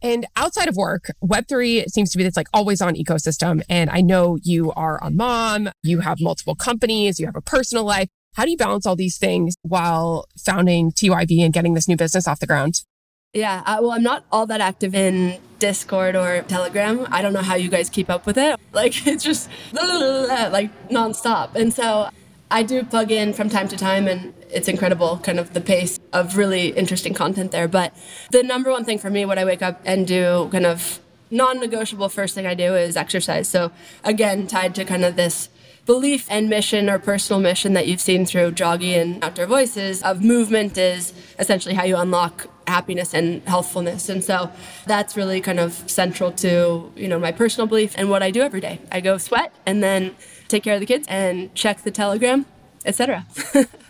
and 0.03 0.25
outside 0.35 0.67
of 0.67 0.75
work, 0.75 1.09
Web3 1.23 1.89
seems 1.89 2.11
to 2.11 2.17
be 2.17 2.25
this 2.25 2.35
like 2.35 2.47
always 2.53 2.81
on 2.81 2.95
ecosystem. 2.95 3.63
And 3.69 3.89
I 3.89 4.01
know 4.01 4.37
you 4.43 4.73
are 4.73 5.01
a 5.01 5.09
mom, 5.09 5.69
you 5.81 6.01
have 6.01 6.19
multiple 6.19 6.55
companies, 6.55 7.19
you 7.19 7.25
have 7.25 7.37
a 7.37 7.41
personal 7.41 7.85
life. 7.85 8.09
How 8.35 8.43
do 8.43 8.51
you 8.51 8.57
balance 8.57 8.85
all 8.85 8.97
these 8.97 9.17
things 9.17 9.55
while 9.61 10.25
founding 10.37 10.91
TYB 10.91 11.39
and 11.43 11.53
getting 11.53 11.73
this 11.73 11.87
new 11.87 11.95
business 11.95 12.27
off 12.27 12.41
the 12.41 12.47
ground? 12.47 12.83
Yeah, 13.31 13.63
uh, 13.65 13.77
well, 13.81 13.91
I'm 13.91 14.03
not 14.03 14.25
all 14.31 14.45
that 14.47 14.59
active 14.59 14.93
in 14.93 15.39
Discord 15.57 16.15
or 16.15 16.41
Telegram. 16.43 17.07
I 17.09 17.21
don't 17.21 17.33
know 17.33 17.41
how 17.41 17.55
you 17.55 17.69
guys 17.69 17.89
keep 17.89 18.09
up 18.09 18.25
with 18.25 18.37
it. 18.37 18.59
Like, 18.73 19.05
it's 19.05 19.23
just 19.23 19.49
like 19.71 20.89
nonstop. 20.89 21.53
And 21.53 21.71
so 21.71 22.09
I 22.49 22.63
do 22.63 22.83
plug 22.83 23.11
in 23.11 23.33
from 23.33 23.49
time 23.49 23.67
to 23.67 23.77
time, 23.77 24.07
and 24.07 24.33
it's 24.49 24.67
incredible, 24.67 25.19
kind 25.19 25.39
of 25.39 25.53
the 25.53 25.61
pace 25.61 25.99
of 26.13 26.37
really 26.37 26.69
interesting 26.69 27.13
content 27.13 27.51
there. 27.51 27.67
But 27.67 27.93
the 28.31 28.43
number 28.43 28.69
one 28.71 28.85
thing 28.85 28.99
for 28.99 29.09
me, 29.09 29.25
what 29.25 29.37
I 29.37 29.45
wake 29.45 29.61
up 29.61 29.81
and 29.85 30.07
do, 30.07 30.49
kind 30.51 30.65
of 30.65 30.99
non 31.31 31.59
negotiable 31.59 32.09
first 32.09 32.35
thing 32.35 32.45
I 32.45 32.53
do 32.53 32.75
is 32.75 32.95
exercise. 32.95 33.47
So, 33.47 33.71
again, 34.03 34.47
tied 34.47 34.75
to 34.75 34.85
kind 34.85 35.03
of 35.03 35.15
this 35.15 35.49
belief 35.85 36.27
and 36.29 36.49
mission 36.49 36.89
or 36.89 36.97
personal 36.97 37.41
mission 37.41 37.73
that 37.73 37.87
you've 37.87 37.99
seen 37.99 38.25
through 38.25 38.51
Joggy 38.51 38.93
and 39.01 39.21
Outdoor 39.23 39.47
Voices 39.47 40.01
of 40.03 40.23
movement 40.23 40.77
is 40.77 41.13
essentially 41.37 41.75
how 41.75 41.83
you 41.83 41.97
unlock 41.97 42.47
happiness 42.67 43.13
and 43.13 43.43
healthfulness. 43.43 44.07
And 44.07 44.23
so 44.23 44.49
that's 44.85 45.17
really 45.17 45.41
kind 45.41 45.59
of 45.59 45.73
central 45.89 46.31
to, 46.33 46.91
you 46.95 47.07
know, 47.07 47.19
my 47.19 47.31
personal 47.33 47.67
belief 47.67 47.93
and 47.97 48.09
what 48.09 48.23
I 48.23 48.31
do 48.31 48.41
every 48.41 48.61
day. 48.61 48.79
I 48.91 49.01
go 49.01 49.17
sweat 49.17 49.53
and 49.65 49.83
then 49.83 50.15
take 50.47 50.63
care 50.63 50.75
of 50.75 50.79
the 50.79 50.85
kids 50.85 51.05
and 51.09 51.53
check 51.53 51.81
the 51.81 51.91
telegram, 51.91 52.45
etc. 52.85 53.25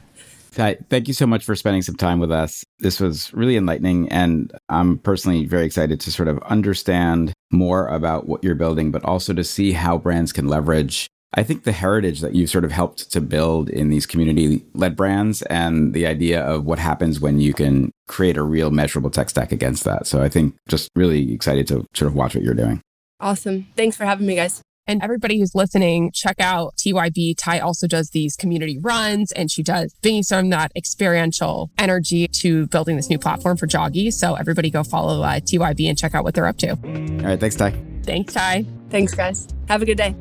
Thank 0.53 1.07
you 1.07 1.13
so 1.13 1.25
much 1.25 1.43
for 1.43 1.55
spending 1.55 1.81
some 1.81 1.95
time 1.95 2.19
with 2.19 2.31
us. 2.31 2.63
This 2.79 2.99
was 2.99 3.33
really 3.33 3.57
enlightening, 3.57 4.09
and 4.09 4.51
I'm 4.69 4.97
personally 4.99 5.45
very 5.45 5.65
excited 5.65 5.99
to 6.01 6.11
sort 6.11 6.27
of 6.27 6.37
understand 6.43 7.33
more 7.51 7.87
about 7.87 8.27
what 8.27 8.43
you're 8.43 8.55
building, 8.55 8.91
but 8.91 9.03
also 9.03 9.33
to 9.33 9.43
see 9.43 9.73
how 9.73 9.97
brands 9.97 10.31
can 10.31 10.47
leverage 10.47 11.07
I 11.35 11.43
think 11.43 11.63
the 11.63 11.71
heritage 11.71 12.21
that 12.21 12.35
you've 12.35 12.49
sort 12.49 12.63
of 12.63 12.71
helped 12.71 13.11
to 13.11 13.21
build 13.21 13.69
in 13.69 13.89
these 13.89 14.05
community 14.05 14.63
led 14.73 14.95
brands 14.95 15.41
and 15.43 15.93
the 15.93 16.05
idea 16.05 16.41
of 16.41 16.65
what 16.65 16.79
happens 16.79 17.19
when 17.19 17.39
you 17.39 17.53
can 17.53 17.91
create 18.07 18.37
a 18.37 18.43
real 18.43 18.69
measurable 18.69 19.09
tech 19.09 19.29
stack 19.29 19.51
against 19.51 19.83
that. 19.85 20.05
So 20.05 20.21
I 20.21 20.29
think 20.29 20.55
just 20.67 20.89
really 20.95 21.33
excited 21.33 21.67
to 21.69 21.85
sort 21.95 22.07
of 22.07 22.15
watch 22.15 22.35
what 22.35 22.43
you're 22.43 22.53
doing. 22.53 22.81
Awesome. 23.19 23.67
Thanks 23.75 23.97
for 23.97 24.05
having 24.05 24.27
me, 24.27 24.35
guys. 24.35 24.61
And 24.85 25.01
everybody 25.01 25.39
who's 25.39 25.55
listening, 25.55 26.11
check 26.11 26.41
out 26.41 26.75
TYB. 26.75 27.35
Ty 27.37 27.59
also 27.59 27.87
does 27.87 28.09
these 28.09 28.35
community 28.35 28.77
runs 28.79 29.31
and 29.31 29.49
she 29.49 29.63
does 29.63 29.93
bringing 30.01 30.23
some 30.23 30.45
of 30.45 30.51
that 30.51 30.73
experiential 30.75 31.71
energy 31.77 32.27
to 32.27 32.67
building 32.67 32.97
this 32.97 33.09
new 33.09 33.17
platform 33.17 33.55
for 33.55 33.65
Joggy. 33.65 34.11
So 34.11 34.35
everybody 34.35 34.69
go 34.69 34.83
follow 34.83 35.21
uh, 35.21 35.39
TYB 35.39 35.87
and 35.87 35.97
check 35.97 36.13
out 36.13 36.25
what 36.25 36.33
they're 36.33 36.47
up 36.47 36.57
to. 36.57 36.71
All 36.71 37.25
right. 37.25 37.39
Thanks, 37.39 37.55
Ty. 37.55 37.73
Thanks, 38.03 38.33
Ty. 38.33 38.65
Thanks, 38.89 39.13
guys. 39.13 39.47
Have 39.69 39.81
a 39.81 39.85
good 39.85 39.97
day. 39.97 40.15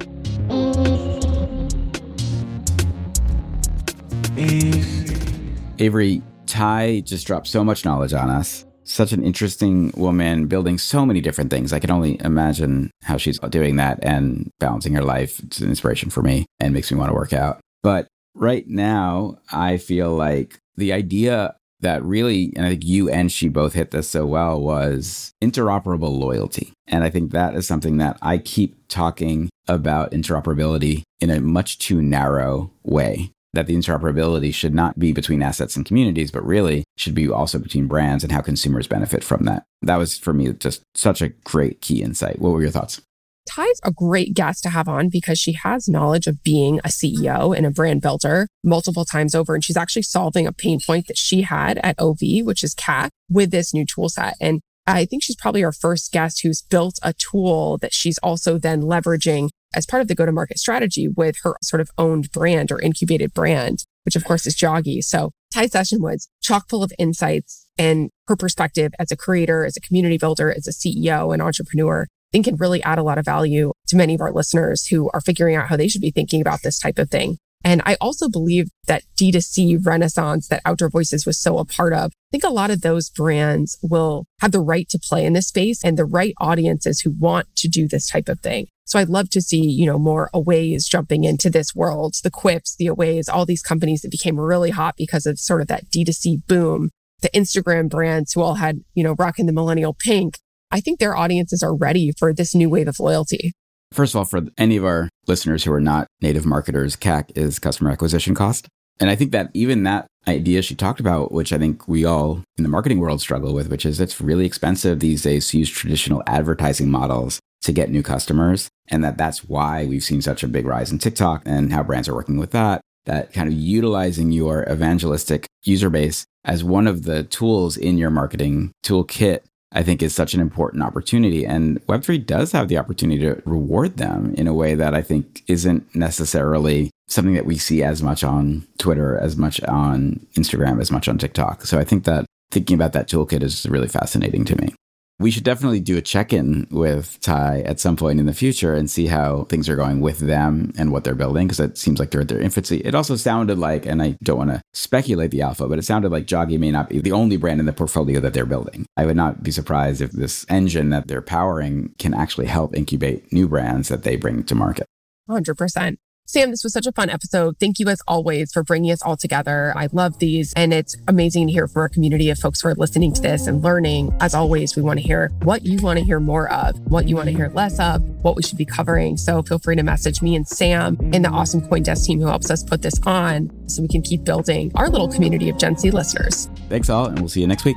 Avery, 5.81 6.23
Ty 6.47 7.01
just 7.01 7.27
dropped 7.27 7.49
so 7.49 7.65
much 7.65 7.85
knowledge 7.85 8.13
on 8.13 8.31
us. 8.31 8.65
Such 8.85 9.13
an 9.13 9.23
interesting 9.23 9.93
woman 9.97 10.47
building 10.47 10.79
so 10.79 11.07
many 11.07 11.21
different 11.21 11.51
things. 11.51 11.73
I 11.73 11.79
can 11.79 11.91
only 11.91 12.21
imagine 12.21 12.91
how 13.03 13.17
she's 13.17 13.39
doing 13.39 13.77
that 13.77 13.99
and 14.03 14.51
balancing 14.59 14.95
her 14.95 15.05
life. 15.05 15.41
It's 15.41 15.61
an 15.61 15.69
inspiration 15.69 16.11
for 16.11 16.23
me 16.23 16.47
and 16.59 16.75
makes 16.75 16.91
me 16.91 16.99
want 16.99 17.11
to 17.11 17.15
work 17.15 17.33
out. 17.33 17.61
But 17.83 18.09
right 18.35 18.67
now, 18.67 19.39
I 19.51 19.77
feel 19.77 20.13
like 20.13 20.59
the 20.77 20.93
idea 20.93 21.55
that 21.81 22.03
really, 22.05 22.53
and 22.57 22.65
I 22.65 22.71
think 22.71 22.85
you 22.85 23.11
and 23.11 23.31
she 23.31 23.49
both 23.49 23.75
hit 23.75 23.91
this 23.91 24.09
so 24.09 24.25
well, 24.25 24.61
was 24.61 25.33
interoperable 25.43 26.17
loyalty. 26.17 26.73
And 26.87 27.05
I 27.05 27.11
think 27.11 27.33
that 27.33 27.55
is 27.55 27.67
something 27.67 27.99
that 27.99 28.19
I 28.23 28.39
keep 28.39 28.89
talking 28.89 29.51
about 29.69 30.13
interoperability 30.13 31.03
in 31.21 31.31
a 31.31 31.41
much 31.41 31.79
too 31.79 32.01
narrow 32.01 32.73
way. 32.83 33.33
That 33.55 33.67
the 33.67 33.75
interoperability 33.75 34.55
should 34.55 34.75
not 34.75 34.99
be 34.99 35.13
between 35.13 35.43
assets 35.43 35.77
and 35.77 35.85
communities, 35.85 36.31
but 36.31 36.45
really 36.45 36.85
should 36.97 37.15
be 37.15 37.29
also 37.31 37.59
between 37.59 37.87
brands 37.87 38.25
and 38.25 38.33
how 38.33 38.41
consumers 38.41 38.87
benefit 38.87 39.23
from 39.23 39.45
that. 39.45 39.65
That 39.83 39.97
was 39.97 40.17
for 40.17 40.33
me 40.33 40.53
just 40.55 40.83
such 40.95 41.21
a 41.21 41.29
great 41.29 41.81
key 41.81 42.03
insight. 42.03 42.39
What 42.39 42.53
were 42.53 42.63
your 42.63 42.71
thoughts? 42.71 43.03
Ty's 43.49 43.81
a 43.83 43.91
great 43.91 44.35
guest 44.35 44.63
to 44.63 44.71
have 44.71 44.89
on 44.89 45.09
because 45.09 45.39
she 45.39 45.53
has 45.53 45.89
knowledge 45.89 46.27
of 46.27 46.43
being 46.43 46.79
a 46.81 46.89
CEO 46.89 47.57
and 47.57 47.67
a 47.67 47.71
brand 47.71 48.01
builder 48.01 48.47
multiple 48.63 49.05
times 49.05 49.35
over. 49.35 49.55
And 49.55 49.65
she's 49.65 49.77
actually 49.77 50.03
solving 50.03 50.47
a 50.47 50.53
pain 50.53 50.79
point 50.81 51.09
that 51.09 51.19
she 51.19 51.43
had 51.43 51.79
at 51.79 51.99
OV, 51.99 52.45
which 52.45 52.63
is 52.63 52.75
CAC, 52.75 53.09
with 53.29 53.51
this 53.51 53.75
new 53.75 53.85
tool 53.85 54.09
set. 54.09 54.35
And 54.41 54.61
I 54.87 55.05
think 55.05 55.23
she's 55.23 55.37
probably 55.37 55.65
our 55.65 55.73
first 55.73 56.13
guest 56.13 56.43
who's 56.43 56.63
built 56.63 56.99
a 57.03 57.13
tool 57.13 57.79
that 57.79 57.93
she's 57.93 58.19
also 58.19 58.59
then 58.59 58.83
leveraging 58.83 59.49
as 59.75 59.87
part 59.87 60.03
of 60.03 60.09
the 60.09 60.15
go 60.15 60.27
to 60.27 60.33
market 60.33 60.59
strategy 60.59 61.09
with 61.09 61.37
her 61.43 61.57
sort 61.63 61.81
of 61.81 61.91
owned 61.99 62.31
brand 62.33 62.71
or 62.71 62.81
incubated 62.81 63.33
brand, 63.33 63.85
which 64.05 64.17
of 64.17 64.25
course 64.25 64.47
is 64.47 64.57
Joggy. 64.57 65.03
So 65.03 65.33
Ty's 65.53 65.73
session 65.73 66.01
was 66.03 66.29
chock 66.43 66.69
full 66.69 66.83
of 66.83 66.93
insights 66.99 67.67
and 67.79 68.11
her 68.29 68.37
perspective 68.37 68.93
as 68.99 69.11
a 69.11 69.17
creator, 69.17 69.65
as 69.65 69.77
a 69.77 69.81
community 69.81 70.19
builder, 70.19 70.51
as 70.51 70.67
a 70.67 70.73
CEO 70.73 71.33
and 71.33 71.43
entrepreneur 71.43 72.07
I 72.33 72.39
think 72.39 72.47
can 72.47 72.57
really 72.57 72.83
add 72.83 72.99
a 72.99 73.03
lot 73.03 73.19
of 73.19 73.27
value 73.27 73.73
to 73.89 73.97
many 73.97 74.15
of 74.15 74.23
our 74.23 74.33
listeners 74.33 74.87
who 74.87 75.11
are 75.13 75.21
figuring 75.21 75.55
out 75.55 75.69
how 75.69 75.77
they 75.77 75.87
should 75.87 76.01
be 76.01 76.11
thinking 76.11 76.41
about 76.41 76.63
this 76.63 76.79
type 76.79 76.99
of 76.99 77.11
thing. 77.11 77.37
And 77.65 77.83
I 77.85 77.97
also 78.01 78.29
believe 78.29 78.69
that 78.87 79.05
D2C 79.17 79.87
renaissance 79.87 80.49
that 80.49 80.63
Outdoor 80.65 80.91
Voices 80.91 81.25
was 81.25 81.41
so 81.41 81.59
a 81.59 81.65
part 81.65 81.93
of, 81.93 82.07
I 82.07 82.31
think 82.33 82.45
a 82.45 82.49
lot 82.49 82.71
of 82.71 82.81
those 82.81 83.11
brands 83.11 83.79
will 83.83 84.27
have 84.41 84.53
the 84.53 84.61
right 84.61 84.89
to 84.91 84.99
play 84.99 85.25
in 85.25 85.33
this 85.33 85.49
space 85.49 85.85
and 85.85 85.97
the 85.97 86.05
right 86.05 86.35
audiences 86.41 87.01
who 87.01 87.15
want 87.19 87.55
to 87.57 87.69
do 87.69 87.87
this 87.87 88.09
type 88.09 88.29
of 88.29 88.41
thing. 88.41 88.67
So 88.85 88.99
I'd 88.99 89.09
love 89.09 89.31
to 89.31 89.41
see, 89.41 89.61
you 89.61 89.87
know, 89.87 89.99
more 89.99 90.29
Aways 90.35 90.87
jumping 90.89 91.25
into 91.25 91.49
this 91.49 91.75
world, 91.75 92.15
the 92.23 92.31
Quips, 92.31 92.75
the 92.77 92.89
Aways, 92.89 93.29
all 93.29 93.47
these 93.47 93.63
companies 93.63 94.03
that 94.03 94.11
became 94.11 94.39
really 94.39 94.71
hot 94.71 94.97
because 94.97 95.25
of 95.25 95.39
sort 95.39 95.61
of 95.61 95.69
that 95.69 95.87
D2C 95.91 96.47
boom, 96.47 96.91
the 97.23 97.31
Instagram 97.31 97.89
brands 97.89 98.33
who 98.33 98.43
all 98.43 98.57
had, 98.57 98.81
you 98.95 99.05
know, 99.05 99.15
rocking 99.19 99.47
the 99.47 99.53
millennial 99.53 99.95
pink. 99.95 100.39
I 100.71 100.81
think 100.81 100.99
their 100.99 101.17
audiences 101.17 101.63
are 101.63 101.75
ready 101.75 102.13
for 102.19 102.35
this 102.35 102.55
new 102.55 102.69
wave 102.69 102.89
of 102.89 102.99
loyalty. 102.99 103.53
First 103.93 104.15
of 104.15 104.19
all, 104.19 104.25
for 104.25 104.43
any 104.59 104.77
of 104.77 104.85
our 104.85 105.09
listeners 105.27 105.65
who 105.65 105.73
are 105.73 105.81
not 105.81 106.07
native 106.21 106.47
marketers, 106.47 106.97
CAC 106.97 107.37
is 107.37 107.59
customer 107.59 107.91
acquisition 107.91 108.35
cost. 108.35 108.69
And 109.01 109.11
I 109.11 109.17
think 109.17 109.33
that 109.33 109.51
even 109.55 109.83
that 109.83 110.07
idea 110.29 110.63
she 110.63 110.75
talked 110.75 111.01
about, 111.01 111.33
which 111.33 111.53
I 111.53 111.59
think 111.59 111.89
we 111.89 112.05
all 112.05 112.43
in 112.57 112.63
the 112.63 112.69
marketing 112.69 113.01
world 113.01 113.21
struggle 113.21 113.55
with, 113.55 113.69
which 113.69 113.85
is 113.85 114.01
it's 114.01 114.21
really 114.21 114.47
expensive 114.47 115.01
these 115.01 115.23
days 115.23 115.49
to 115.49 115.59
use 115.59 115.71
traditional 115.71 116.23
advertising 116.27 116.91
models 116.91 117.41
to 117.63 117.73
get 117.73 117.91
new 117.91 118.03
customers. 118.03 118.69
And 118.89 119.03
that 119.05 119.19
that's 119.19 119.45
why 119.45 119.87
we've 119.87 120.05
seen 120.05 120.23
such 120.23 120.43
a 120.43 120.49
big 120.49 120.67
rise 120.67 120.93
in 120.93 120.99
TikTok 120.99 121.43
and 121.47 121.73
how 121.73 121.83
brands 121.83 122.09
are 122.09 122.15
working 122.15 122.37
with 122.37 122.51
that. 122.53 122.81
That 123.07 123.33
kind 123.33 123.49
of 123.49 123.55
utilizing 123.55 124.31
your 124.31 124.65
evangelistic 124.71 125.47
user 125.65 125.91
base 125.91 126.25
as 126.45 126.63
one 126.63 126.87
of 126.87 127.05
the 127.05 127.25
tools 127.25 127.77
in 127.77 127.99
your 127.99 128.11
marketing 128.11 128.73
toolkit 128.85 129.41
I 129.75 129.83
think 129.83 130.03
is 130.03 130.15
such 130.15 130.35
an 130.35 130.41
important 130.41 130.83
opportunity. 130.83 131.45
And 131.45 131.85
Web3 131.87 132.25
does 132.27 132.53
have 132.53 132.69
the 132.69 132.79
opportunity 132.79 133.21
to 133.23 133.43
reward 133.45 133.97
them 133.97 134.35
in 134.37 134.47
a 134.47 134.55
way 134.55 134.75
that 134.75 134.95
I 134.95 135.03
think 135.03 135.43
isn't 135.49 135.95
necessarily 135.95 136.91
something 137.09 137.35
that 137.35 137.47
we 137.47 137.59
see 137.59 137.83
as 137.83 138.03
much 138.03 138.25
on 138.25 138.67
Twitter, 138.79 139.19
as 139.19 139.37
much 139.37 139.63
on 139.65 140.27
Instagram, 140.35 140.81
as 140.81 140.91
much 140.91 141.09
on 141.09 141.19
TikTok. 141.19 141.67
So 141.67 141.79
I 141.79 141.85
think 141.85 142.05
that 142.05 142.27
thinking 142.51 142.75
about 142.75 142.93
that 142.93 143.09
toolkit 143.09 143.43
is 143.43 143.67
really 143.69 143.89
fascinating 143.89 144.45
to 144.45 144.57
me 144.61 144.75
we 145.23 145.31
should 145.31 145.45
definitely 145.45 145.81
do 145.81 145.97
a 145.97 146.03
check 146.03 146.33
in 146.33 146.67
with 146.71 147.21
Ty 147.21 147.63
at 147.63 147.81
some 147.81 147.97
point 147.97 148.19
in 148.19 148.27
the 148.27 148.35
future 148.35 148.75
and 148.75 148.91
see 148.91 149.07
how 149.07 149.45
things 149.45 149.69
are 149.69 149.77
going 149.77 150.01
with 150.01 150.19
them 150.19 150.73
and 150.77 150.93
what 150.93 151.05
they're 151.05 151.15
building 151.15 151.47
because 151.47 151.61
it 151.61 151.79
seems 151.79 151.99
like 151.99 152.11
they're 152.11 152.23
at 152.23 152.29
their 152.29 152.41
infancy. 152.41 152.79
It 152.79 152.95
also 152.95 153.17
sounded 153.17 153.59
like, 153.59 153.87
and 153.87 154.03
I 154.03 154.19
don't 154.23 154.39
want 154.39 154.51
to 154.51 154.61
speculate 154.73 155.31
the 155.31 155.43
alpha, 155.43 155.69
but 155.69 155.79
it 155.79 155.85
sounded 155.85 156.11
like 156.11 156.27
Joggy 156.27 156.59
may 156.59 156.71
not 156.71 156.89
be 156.89 157.01
the 157.01 157.13
only 157.13 157.37
brand 157.37 157.61
in 157.61 157.67
the 157.67 157.73
portfolio 157.73 158.21
that 158.21 158.35
they're 158.35 158.45
building. 158.45 158.87
I 158.97 159.07
would 159.07 159.17
not 159.17 159.43
be 159.43 159.51
surprised 159.51 160.01
if 160.01 160.11
this 160.11 160.45
engine 160.49 160.91
that 160.91 161.07
they're 161.09 161.23
powering 161.23 161.95
can 161.99 162.15
actually 162.15 162.47
help 162.47 162.77
incubate 162.77 163.33
new 163.33 163.49
brands 163.49 163.89
that 163.89 164.03
they 164.03 164.17
bring 164.17 164.43
to 164.45 164.55
market. 164.55 164.87
100%. 165.31 165.97
Sam, 166.25 166.51
this 166.51 166.63
was 166.63 166.73
such 166.73 166.87
a 166.87 166.93
fun 166.93 167.11
episode. 167.11 167.59
Thank 167.59 167.79
you 167.79 167.89
as 167.89 168.01
always 168.07 168.53
for 168.53 168.63
bringing 168.63 168.93
us 168.93 169.03
all 169.03 169.17
together. 169.17 169.73
I 169.77 169.89
love 169.93 170.19
these 170.19 170.53
and 170.55 170.73
it's 170.73 170.97
amazing 171.09 171.49
to 171.49 171.53
hear 171.53 171.67
from 171.67 171.83
our 171.83 171.89
community 171.89 172.31
of 172.31 172.39
folks 172.39 172.61
who 172.61 172.69
are 172.69 172.75
listening 172.75 173.13
to 173.15 173.21
this 173.21 173.49
and 173.49 173.63
learning. 173.63 174.17
As 174.21 174.33
always, 174.33 174.77
we 174.77 174.83
want 174.83 175.01
to 175.01 175.05
hear 175.05 175.31
what 175.43 175.67
you 175.67 175.81
want 175.83 175.99
to 175.99 176.05
hear 176.05 176.21
more 176.21 176.51
of, 176.51 176.79
what 176.91 177.09
you 177.09 177.17
want 177.17 177.29
to 177.29 177.35
hear 177.35 177.49
less 177.49 177.79
of, 177.81 178.03
what 178.23 178.37
we 178.37 178.43
should 178.43 178.57
be 178.57 178.65
covering. 178.65 179.17
So 179.17 179.43
feel 179.43 179.59
free 179.59 179.75
to 179.77 179.83
message 179.83 180.23
me 180.23 180.37
and 180.37 180.47
Sam 180.47 180.97
and 181.13 181.25
the 181.25 181.29
awesome 181.29 181.61
CoinDesk 181.61 182.07
team 182.07 182.21
who 182.21 182.29
helps 182.29 182.51
us 182.51 182.63
put 182.63 182.83
this 182.83 182.99
on 183.05 183.51
so 183.69 183.83
we 183.83 183.89
can 183.89 184.03
keep 184.03 184.23
building 184.23 184.71
our 184.77 184.89
little 184.89 185.09
community 185.09 185.51
of 185.51 185.59
Gen 185.59 185.77
Z 185.77 185.91
listeners. 185.91 186.49
Thanks 186.69 186.89
all, 186.89 187.07
and 187.07 187.19
we'll 187.19 187.29
see 187.29 187.41
you 187.41 187.49
next 187.49 187.65
week. 187.65 187.77